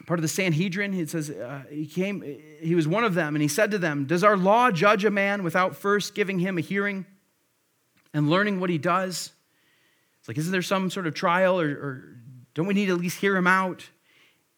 part 0.07 0.19
of 0.19 0.23
the 0.23 0.29
Sanhedrin. 0.29 0.93
It 0.93 1.09
says 1.09 1.31
uh, 1.31 1.63
he 1.71 1.87
came, 1.87 2.23
he 2.61 2.75
was 2.75 2.87
one 2.87 3.03
of 3.03 3.15
them, 3.15 3.35
and 3.35 3.41
he 3.41 3.49
said 3.49 3.71
to 3.71 3.79
them, 3.79 4.05
Does 4.05 4.23
our 4.23 4.37
law 4.37 4.71
judge 4.71 5.05
a 5.05 5.11
man 5.11 5.43
without 5.43 5.75
first 5.75 6.15
giving 6.15 6.39
him 6.39 6.59
a 6.59 6.61
hearing 6.61 7.07
and 8.13 8.29
learning 8.29 8.61
what 8.61 8.69
he 8.69 8.79
does? 8.79 9.33
It's 10.21 10.29
like, 10.29 10.39
isn't 10.39 10.53
there 10.53 10.61
some 10.61 10.91
sort 10.91 11.07
of 11.07 11.15
trial 11.15 11.59
or, 11.59 11.69
or 11.69 12.17
don't 12.55 12.67
we 12.67 12.75
need 12.75 12.87
to 12.87 12.93
at 12.93 12.99
least 12.99 13.21
hear 13.21 13.37
him 13.37 13.47
out? 13.47 13.89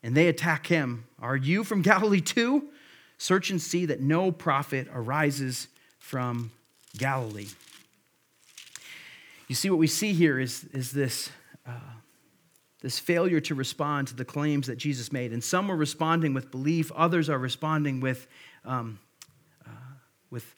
And 0.03 0.17
they 0.17 0.29
attack 0.29 0.67
him. 0.67 1.07
Are 1.21 1.37
you 1.37 1.63
from 1.63 1.83
Galilee 1.83 2.21
too? 2.21 2.69
Search 3.19 3.51
and 3.51 3.61
see 3.61 3.87
that 3.87 4.01
no 4.01 4.31
prophet 4.33 4.89
arises 4.93 5.69
from 5.99 6.53
Galilee. 6.97 7.49
You 9.49 9.55
see, 9.55 9.71
what 9.71 9.79
we 9.79 9.87
see 9.87 10.13
here 10.13 10.39
is, 10.39 10.65
is 10.73 10.93
this, 10.93 11.31
uh, 11.67 11.73
this 12.81 12.99
failure 12.99 13.41
to 13.41 13.55
respond 13.55 14.09
to 14.09 14.15
the 14.15 14.25
claims 14.25 14.67
that 14.69 14.77
Jesus 14.77 15.13
made. 15.13 15.33
And 15.33 15.43
some 15.43 15.71
are 15.71 15.77
responding 15.77 16.35
with 16.35 16.51
belief, 16.51 16.93
others 16.95 17.29
are 17.29 17.39
responding 17.39 18.01
with, 18.01 18.27
um, 18.65 18.99
uh, 19.67 19.71
with 20.31 20.55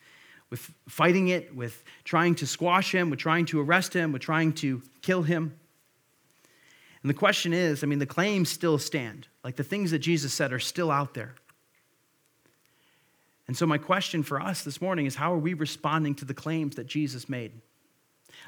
with 0.51 0.73
fighting 0.89 1.29
it, 1.29 1.55
with 1.55 1.85
trying 2.05 2.35
to 2.35 2.47
squash 2.47 2.93
him, 2.93 3.09
with 3.09 3.21
trying 3.21 3.47
to 3.47 3.61
arrest 3.61 3.95
him, 3.95 4.13
with 4.13 4.21
trying 4.21 4.53
to 4.53 4.83
kill 5.01 5.23
him. 5.23 5.57
And 7.03 7.09
the 7.09 7.15
question 7.15 7.53
is 7.53 7.83
I 7.83 7.87
mean, 7.87 8.01
the 8.01 8.07
claims 8.07 8.51
still 8.51 8.79
stand. 8.79 9.29
Like 9.43 9.57
the 9.57 9.65
things 9.65 9.93
that 9.93 10.01
Jesus 10.01 10.33
said 10.33 10.53
are 10.53 10.59
still 10.59 10.91
out 10.91 11.15
there. 11.15 11.35
And 13.51 13.57
so, 13.57 13.67
my 13.67 13.79
question 13.79 14.23
for 14.23 14.41
us 14.41 14.63
this 14.63 14.81
morning 14.81 15.07
is 15.07 15.17
how 15.17 15.35
are 15.35 15.39
we 15.39 15.55
responding 15.55 16.15
to 16.15 16.25
the 16.25 16.35
claims 16.35 16.77
that 16.77 16.87
Jesus 16.87 17.29
made? 17.29 17.51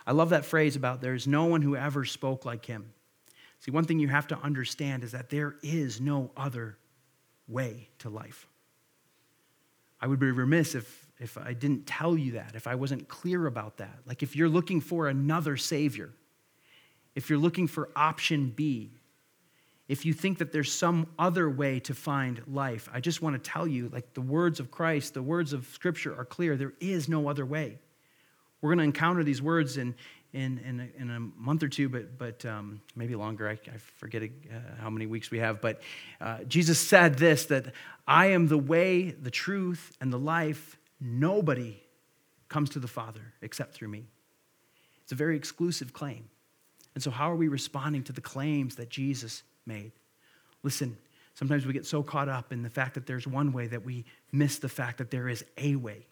I 0.07 0.13
love 0.13 0.29
that 0.29 0.45
phrase 0.45 0.77
about 0.77 1.01
there's 1.01 1.27
no 1.27 1.47
one 1.47 1.61
who 1.61 1.75
ever 1.75 2.05
spoke 2.05 2.45
like 2.45 2.65
him. 2.65 2.93
See, 3.59 3.73
one 3.73 3.83
thing 3.83 3.99
you 3.99 4.07
have 4.07 4.29
to 4.29 4.39
understand 4.39 5.03
is 5.03 5.11
that 5.11 5.29
there 5.29 5.57
is 5.61 6.01
no 6.01 6.31
other 6.37 6.79
way 7.49 7.89
to 7.99 8.11
life. 8.11 8.47
I 10.01 10.07
would 10.07 10.21
be 10.21 10.31
remiss 10.31 10.77
if 10.77 11.09
if 11.19 11.37
I 11.37 11.53
didn't 11.53 11.89
tell 11.89 12.17
you 12.17 12.35
that, 12.35 12.55
if 12.55 12.69
I 12.69 12.77
wasn't 12.77 13.09
clear 13.09 13.49
about 13.49 13.79
that. 13.79 13.99
Like 14.07 14.23
if 14.23 14.37
you're 14.37 14.49
looking 14.49 14.81
for 14.81 15.09
another 15.09 15.57
Savior, 15.57 16.11
if 17.17 17.29
you're 17.29 17.41
looking 17.41 17.67
for 17.67 17.89
option 17.97 18.53
B, 18.55 19.01
if 19.89 20.07
you 20.07 20.13
think 20.13 20.39
that 20.39 20.53
there's 20.53 20.73
some 20.73 21.07
other 21.19 21.51
way 21.51 21.81
to 21.81 21.95
find 21.95 22.41
life, 22.47 22.89
I 22.93 23.01
just 23.01 23.21
want 23.21 23.43
to 23.43 23.51
tell 23.51 23.67
you 23.67 23.89
like 23.93 24.15
the 24.15 24.21
words 24.21 24.61
of 24.61 24.71
Christ, 24.71 25.15
the 25.15 25.23
words 25.23 25.53
of 25.53 25.67
Scripture 25.67 26.17
are 26.19 26.25
clear. 26.25 26.57
There 26.57 26.73
is 26.81 27.09
no 27.09 27.29
other 27.29 27.45
way. 27.45 27.79
We're 28.61 28.71
going 28.71 28.79
to 28.79 28.85
encounter 28.85 29.25
these 29.25 29.43
words 29.43 29.77
in, 29.77 29.97
in, 30.33 30.59
in, 30.59 30.81
a, 30.81 31.03
in 31.03 31.11
a 31.11 31.19
month 31.19 31.65
or 31.65 31.69
two, 31.69 31.89
but, 31.89 32.17
but 32.17 32.45
um, 32.47 32.81
maybe 32.95 33.17
longer. 33.17 33.49
I, 33.49 33.53
I 33.53 33.77
forget 33.97 34.23
uh, 34.23 34.57
how 34.81 34.89
many 34.89 35.07
weeks 35.07 35.33
we 35.33 35.41
have. 35.41 35.61
But 35.61 35.83
uh, 36.21 36.45
Jesus 36.45 36.79
said 36.79 37.17
this 37.19 37.47
that 37.47 37.73
I 38.07 38.27
am 38.27 38.47
the 38.47 38.59
way, 38.59 39.11
the 39.11 39.33
truth, 39.33 39.97
and 40.01 40.13
the 40.13 40.19
life. 40.19 40.79
Nobody 41.01 41.83
comes 42.49 42.71
to 42.71 42.79
the 42.79 42.89
Father 42.89 43.33
except 43.43 43.75
through 43.75 43.89
me. 43.89 44.07
It's 45.03 45.13
a 45.13 45.17
very 45.17 45.37
exclusive 45.37 45.93
claim. 45.93 46.29
And 46.95 47.03
so, 47.03 47.11
how 47.11 47.33
are 47.33 47.37
we 47.37 47.49
responding 47.49 48.05
to 48.05 48.13
the 48.13 48.21
claims 48.21 48.77
that 48.77 48.91
Jesus 48.91 49.43
made? 49.67 49.93
Listen, 50.63 50.97
sometimes 51.35 51.67
we 51.67 51.73
get 51.73 51.87
so 51.87 52.03
caught 52.03 52.29
up 52.29 52.53
in 52.53 52.63
the 52.63 52.71
fact 52.71 52.95
that 52.95 53.07
there's 53.07 53.27
one 53.27 53.53
way 53.53 53.67
that 53.67 53.85
we 53.85 54.05
miss 54.33 54.59
the 54.59 54.69
fact 54.69 54.99
that 54.99 55.11
there 55.11 55.29
is 55.29 55.45
a 55.59 55.77
way. 55.77 56.07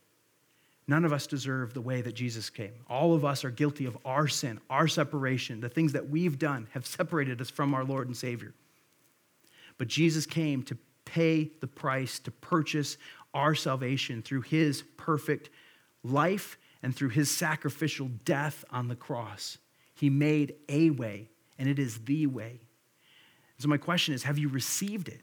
None 0.88 1.04
of 1.04 1.12
us 1.12 1.28
deserve 1.28 1.72
the 1.72 1.80
way 1.80 2.00
that 2.02 2.14
Jesus 2.14 2.50
came. 2.50 2.72
All 2.88 3.14
of 3.14 3.24
us 3.24 3.44
are 3.44 3.50
guilty 3.50 3.84
of 3.86 3.96
our 4.04 4.26
sin, 4.26 4.60
our 4.68 4.88
separation. 4.88 5.60
The 5.60 5.68
things 5.68 5.92
that 5.92 6.08
we've 6.10 6.38
done 6.38 6.66
have 6.72 6.84
separated 6.84 7.40
us 7.40 7.48
from 7.48 7.74
our 7.74 7.84
Lord 7.84 8.08
and 8.08 8.16
Savior. 8.16 8.54
But 9.78 9.86
Jesus 9.86 10.26
came 10.26 10.64
to 10.64 10.76
pay 11.04 11.50
the 11.60 11.68
price 11.68 12.18
to 12.20 12.30
purchase 12.30 12.96
our 13.32 13.54
salvation 13.54 14.22
through 14.22 14.42
his 14.42 14.82
perfect 14.96 15.50
life 16.02 16.58
and 16.82 16.94
through 16.94 17.10
his 17.10 17.30
sacrificial 17.30 18.10
death 18.24 18.64
on 18.70 18.88
the 18.88 18.96
cross. 18.96 19.58
He 19.94 20.10
made 20.10 20.54
a 20.68 20.90
way, 20.90 21.28
and 21.58 21.68
it 21.68 21.78
is 21.78 21.98
the 21.98 22.26
way. 22.26 22.60
So, 23.60 23.68
my 23.68 23.76
question 23.76 24.14
is 24.14 24.22
have 24.24 24.38
you 24.38 24.48
received 24.48 25.08
it? 25.08 25.22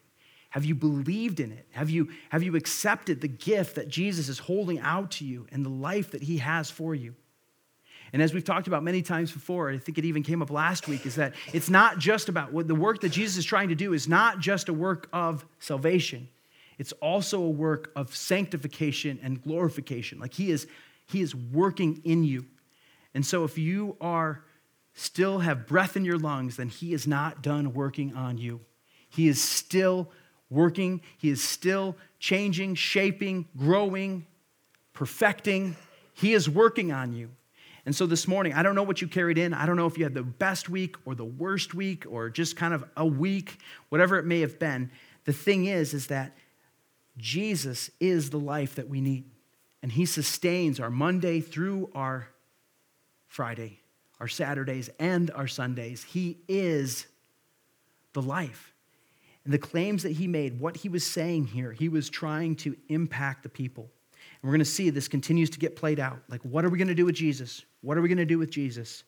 Have 0.51 0.63
you 0.63 0.75
believed 0.75 1.39
in 1.39 1.51
it? 1.51 1.67
Have 1.71 1.89
you, 1.89 2.09
have 2.29 2.41
you 2.41 2.55
accepted 2.55 3.19
the 3.19 3.27
gift 3.27 3.75
that 3.75 3.89
Jesus 3.89 4.29
is 4.29 4.39
holding 4.39 4.79
out 4.79 5.11
to 5.11 5.25
you 5.25 5.45
and 5.51 5.65
the 5.65 5.69
life 5.69 6.11
that 6.11 6.23
he 6.23 6.37
has 6.37 6.71
for 6.71 6.95
you? 6.95 7.15
And 8.13 8.21
as 8.21 8.33
we've 8.33 8.45
talked 8.45 8.67
about 8.67 8.81
many 8.81 9.01
times 9.01 9.29
before, 9.31 9.69
I 9.69 9.77
think 9.77 9.97
it 9.97 10.05
even 10.05 10.23
came 10.23 10.41
up 10.41 10.49
last 10.49 10.87
week, 10.87 11.05
is 11.05 11.15
that 11.15 11.33
it's 11.51 11.69
not 11.69 11.99
just 11.99 12.29
about 12.29 12.53
what 12.53 12.69
the 12.69 12.75
work 12.75 13.01
that 13.01 13.09
Jesus 13.09 13.35
is 13.35 13.45
trying 13.45 13.67
to 13.67 13.75
do 13.75 13.91
is 13.91 14.07
not 14.07 14.39
just 14.39 14.69
a 14.69 14.73
work 14.73 15.09
of 15.11 15.45
salvation 15.59 16.29
it's 16.77 16.91
also 16.93 17.41
a 17.41 17.49
work 17.49 17.91
of 17.95 18.15
sanctification 18.15 19.19
and 19.23 19.41
glorification. 19.41 20.19
Like 20.19 20.33
he 20.33 20.51
is, 20.51 20.67
he 21.07 21.21
is 21.21 21.33
working 21.33 22.01
in 22.03 22.23
you. 22.23 22.45
And 23.13 23.25
so 23.25 23.43
if 23.43 23.57
you 23.57 23.97
are 23.99 24.43
still 24.97 25.39
have 25.39 25.67
breath 25.67 25.95
in 25.95 26.03
your 26.03 26.17
lungs, 26.17 26.57
then 26.57 26.69
he 26.69 26.91
is 26.91 27.05
not 27.05 27.43
done 27.43 27.73
working 27.73 28.15
on 28.15 28.37
you. 28.37 28.59
He 29.07 29.27
is 29.27 29.41
still 29.41 30.09
working, 30.49 31.01
he 31.17 31.29
is 31.29 31.43
still 31.43 31.95
changing, 32.19 32.73
shaping, 32.75 33.45
growing, 33.55 34.25
perfecting. 34.93 35.75
He 36.13 36.33
is 36.33 36.49
working 36.49 36.91
on 36.91 37.13
you. 37.13 37.29
And 37.85 37.95
so 37.95 38.07
this 38.07 38.27
morning, 38.27 38.53
I 38.53 38.63
don't 38.63 38.73
know 38.73 38.83
what 38.83 39.01
you 39.01 39.07
carried 39.07 39.37
in. 39.37 39.53
I 39.53 39.65
don't 39.67 39.77
know 39.77 39.85
if 39.85 39.97
you 39.97 40.03
had 40.03 40.15
the 40.15 40.23
best 40.23 40.67
week 40.67 40.95
or 41.05 41.13
the 41.13 41.23
worst 41.23 41.75
week 41.75 42.05
or 42.09 42.29
just 42.29 42.57
kind 42.57 42.73
of 42.73 42.83
a 42.97 43.05
week, 43.05 43.59
whatever 43.89 44.17
it 44.17 44.25
may 44.25 44.41
have 44.41 44.57
been. 44.57 44.89
The 45.25 45.33
thing 45.33 45.65
is, 45.65 45.93
is 45.93 46.07
that 46.07 46.35
Jesus 47.17 47.91
is 47.99 48.31
the 48.31 48.39
life 48.39 48.75
that 48.75 48.89
we 48.89 48.99
need. 48.99 49.25
And 49.83 49.91
He 49.91 50.05
sustains 50.05 50.79
our 50.79 50.89
Monday 50.89 51.39
through 51.39 51.91
our 51.93 52.29
Friday, 53.27 53.79
our 54.19 54.27
Saturdays, 54.27 54.89
and 54.99 55.31
our 55.31 55.47
Sundays. 55.47 56.03
He 56.03 56.37
is 56.47 57.07
the 58.13 58.21
life. 58.21 58.73
And 59.45 59.53
the 59.53 59.59
claims 59.59 60.03
that 60.03 60.13
He 60.13 60.27
made, 60.27 60.59
what 60.59 60.77
He 60.77 60.89
was 60.89 61.05
saying 61.05 61.47
here, 61.47 61.71
He 61.71 61.89
was 61.89 62.09
trying 62.09 62.55
to 62.57 62.75
impact 62.89 63.43
the 63.43 63.49
people. 63.49 63.83
And 64.41 64.43
we're 64.43 64.53
going 64.53 64.59
to 64.59 64.65
see 64.65 64.89
this 64.89 65.07
continues 65.07 65.49
to 65.51 65.59
get 65.59 65.75
played 65.75 65.99
out. 65.99 66.19
Like, 66.29 66.41
what 66.41 66.65
are 66.65 66.69
we 66.69 66.77
going 66.77 66.87
to 66.87 66.95
do 66.95 67.05
with 67.05 67.15
Jesus? 67.15 67.63
What 67.81 67.97
are 67.97 68.01
we 68.01 68.09
going 68.09 68.17
to 68.17 68.25
do 68.25 68.39
with 68.39 68.49
Jesus? 68.49 69.03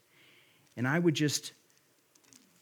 And 0.78 0.88
I 0.88 1.00
would 1.00 1.14
just 1.14 1.54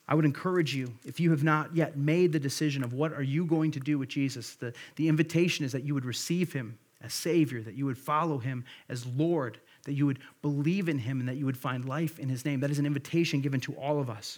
I 0.07 0.15
would 0.15 0.25
encourage 0.25 0.73
you, 0.73 0.93
if 1.05 1.19
you 1.19 1.31
have 1.31 1.43
not 1.43 1.75
yet 1.75 1.97
made 1.97 2.31
the 2.31 2.39
decision 2.39 2.83
of 2.83 2.93
what 2.93 3.11
are 3.11 3.23
you 3.23 3.45
going 3.45 3.71
to 3.71 3.79
do 3.79 3.99
with 3.99 4.07
Jesus, 4.07 4.55
the, 4.55 4.73
the 4.95 5.09
invitation 5.09 5.65
is 5.65 5.73
that 5.73 5.83
you 5.83 5.93
would 5.93 6.05
receive 6.05 6.53
him 6.53 6.79
as 7.01 7.13
Savior, 7.13 7.61
that 7.61 7.75
you 7.75 7.85
would 7.85 7.97
follow 7.97 8.37
him 8.37 8.63
as 8.87 9.05
Lord, 9.05 9.59
that 9.87 9.93
you 9.93 10.05
would 10.05 10.19
believe 10.43 10.87
in 10.87 10.99
him, 10.99 11.19
and 11.19 11.27
that 11.27 11.37
you 11.37 11.45
would 11.45 11.57
find 11.57 11.85
life 11.85 12.19
in 12.19 12.29
his 12.29 12.45
name. 12.45 12.59
That 12.59 12.69
is 12.69 12.77
an 12.77 12.85
invitation 12.85 13.41
given 13.41 13.59
to 13.61 13.73
all 13.73 13.99
of 13.99 14.09
us. 14.09 14.37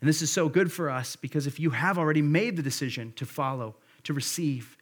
And 0.00 0.08
this 0.08 0.22
is 0.22 0.32
so 0.32 0.48
good 0.48 0.72
for 0.72 0.88
us 0.88 1.14
because 1.14 1.46
if 1.46 1.60
you 1.60 1.70
have 1.70 1.98
already 1.98 2.22
made 2.22 2.56
the 2.56 2.62
decision 2.62 3.12
to 3.16 3.26
follow, 3.26 3.74
to 4.04 4.14
receive, 4.14 4.78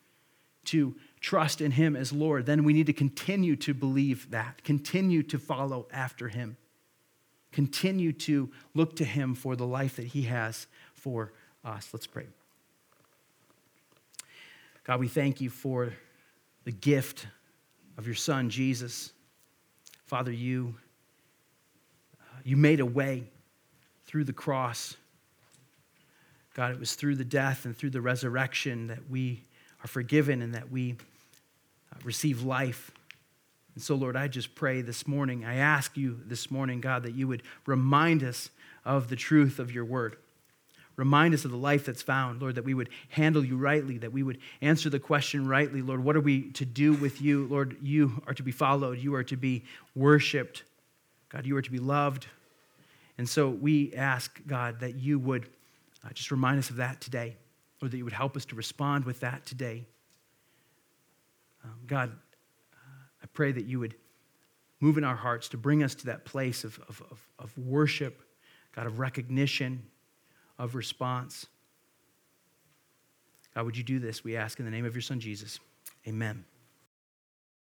to 0.67 0.95
trust 1.21 1.61
in 1.61 1.73
him 1.73 1.97
as 1.97 2.13
Lord, 2.13 2.47
then 2.47 2.63
we 2.63 2.73
need 2.73 2.87
to 2.87 2.93
continue 2.93 3.57
to 3.57 3.75
believe 3.75 4.31
that, 4.31 4.63
continue 4.63 5.25
to 5.25 5.39
follow 5.39 5.89
after 5.91 6.29
him 6.29 6.57
continue 7.57 8.13
to 8.13 8.51
look 8.75 8.97
to 8.97 9.05
Him 9.05 9.35
for 9.35 9.57
the 9.57 9.67
life 9.67 9.97
that 9.97 10.09
He 10.09 10.25
has 10.25 10.67
for 10.93 11.33
us. 11.65 11.89
Let's 11.91 12.07
pray. 12.07 12.27
God, 14.85 15.01
we 15.01 15.09
thank 15.09 15.41
you 15.41 15.49
for 15.49 15.95
the 16.65 16.71
gift 16.71 17.27
of 17.97 18.05
your 18.05 18.15
Son, 18.15 18.51
Jesus. 18.51 19.11
Father, 20.07 20.31
you, 20.31 20.77
you 22.45 22.57
made 22.57 22.79
a 22.79 22.87
way 22.87 23.25
through 24.07 24.23
the 24.23 24.33
cross. 24.33 24.97
God, 26.55 26.71
it 26.71 26.79
was 26.79 26.95
through 26.95 27.17
the 27.17 27.25
death 27.25 27.65
and 27.65 27.77
through 27.77 27.91
the 27.91 28.01
resurrection 28.01 28.87
that 28.87 29.11
we 29.11 29.43
are 29.83 29.89
forgiven 29.89 30.43
and 30.43 30.55
that 30.55 30.71
we 30.71 30.93
uh, 31.93 31.99
receive 32.05 32.43
life. 32.43 32.93
And 33.75 33.83
so, 33.83 33.97
Lord, 33.97 34.17
I 34.17 34.29
just 34.29 34.55
pray 34.55 34.81
this 34.81 35.09
morning, 35.09 35.45
I 35.45 35.57
ask 35.57 35.97
you 35.97 36.21
this 36.25 36.53
morning, 36.53 36.81
God, 36.81 37.03
that 37.03 37.15
you 37.15 37.27
would 37.27 37.43
remind 37.67 38.23
us 38.23 38.51
of 38.85 39.09
the 39.09 39.17
truth 39.17 39.59
of 39.59 39.73
your 39.73 39.85
word. 39.85 40.17
Remind 40.97 41.35
us 41.35 41.45
of 41.45 41.51
the 41.51 41.59
life 41.59 41.85
that's 41.85 42.03
found, 42.03 42.41
Lord, 42.41 42.55
that 42.55 42.65
we 42.65 42.73
would 42.73 42.89
handle 43.11 43.45
you 43.45 43.59
rightly, 43.59 43.99
that 43.99 44.13
we 44.13 44.23
would 44.23 44.39
answer 44.63 44.89
the 44.89 44.99
question 44.99 45.47
rightly. 45.47 45.83
Lord, 45.83 46.03
what 46.03 46.17
are 46.17 46.21
we 46.21 46.51
to 46.53 46.65
do 46.65 46.95
with 46.95 47.21
you? 47.21 47.47
Lord, 47.47 47.77
you 47.83 48.23
are 48.27 48.33
to 48.33 48.43
be 48.43 48.51
followed, 48.51 48.99
you 48.99 49.15
are 49.15 49.25
to 49.25 49.37
be 49.37 49.65
worshiped. 49.95 50.65
God, 51.29 51.45
you 51.45 51.57
are 51.57 51.63
to 51.63 51.71
be 51.71 51.79
loved. 51.79 52.29
And 53.19 53.29
so 53.29 53.49
we 53.49 53.93
ask, 53.95 54.41
God, 54.47 54.81
that 54.81 54.95
you 54.95 55.19
would 55.19 55.49
uh, 56.05 56.11
just 56.15 56.31
remind 56.31 56.59
us 56.59 56.71
of 56.71 56.77
that 56.77 57.01
today, 57.01 57.37
or 57.83 57.89
that 57.89 57.97
you 57.97 58.05
would 58.05 58.13
help 58.13 58.37
us 58.37 58.47
to 58.47 58.55
respond 58.55 59.05
with 59.05 59.21
that 59.21 59.45
today. 59.45 59.85
Um, 61.63 61.75
God, 61.87 62.11
uh, 62.73 62.77
I 63.23 63.27
pray 63.35 63.53
that 63.53 63.67
you 63.67 63.81
would 63.81 63.97
move 64.81 64.97
in 64.97 65.05
our 65.05 65.17
hearts 65.17 65.49
to 65.49 65.59
bring 65.59 65.83
us 65.83 65.95
to 65.97 66.07
that 66.07 66.25
place 66.25 66.65
of, 66.65 66.79
of, 66.89 67.03
of, 67.11 67.29
of 67.39 67.59
worship, 67.59 68.23
God, 68.75 68.87
of 68.87 68.99
recognition 68.99 69.83
of 70.59 70.75
response. 70.75 71.47
God, 73.55 73.65
would 73.65 73.77
you 73.77 73.85
do 73.85 73.99
this? 73.99 74.23
We 74.23 74.37
ask 74.37 74.59
in 74.59 74.65
the 74.65 74.71
name 74.71 74.85
of 74.85 74.95
your 74.95 75.03
Son, 75.03 75.21
Jesus. 75.21 75.59
Amen. 76.07 76.45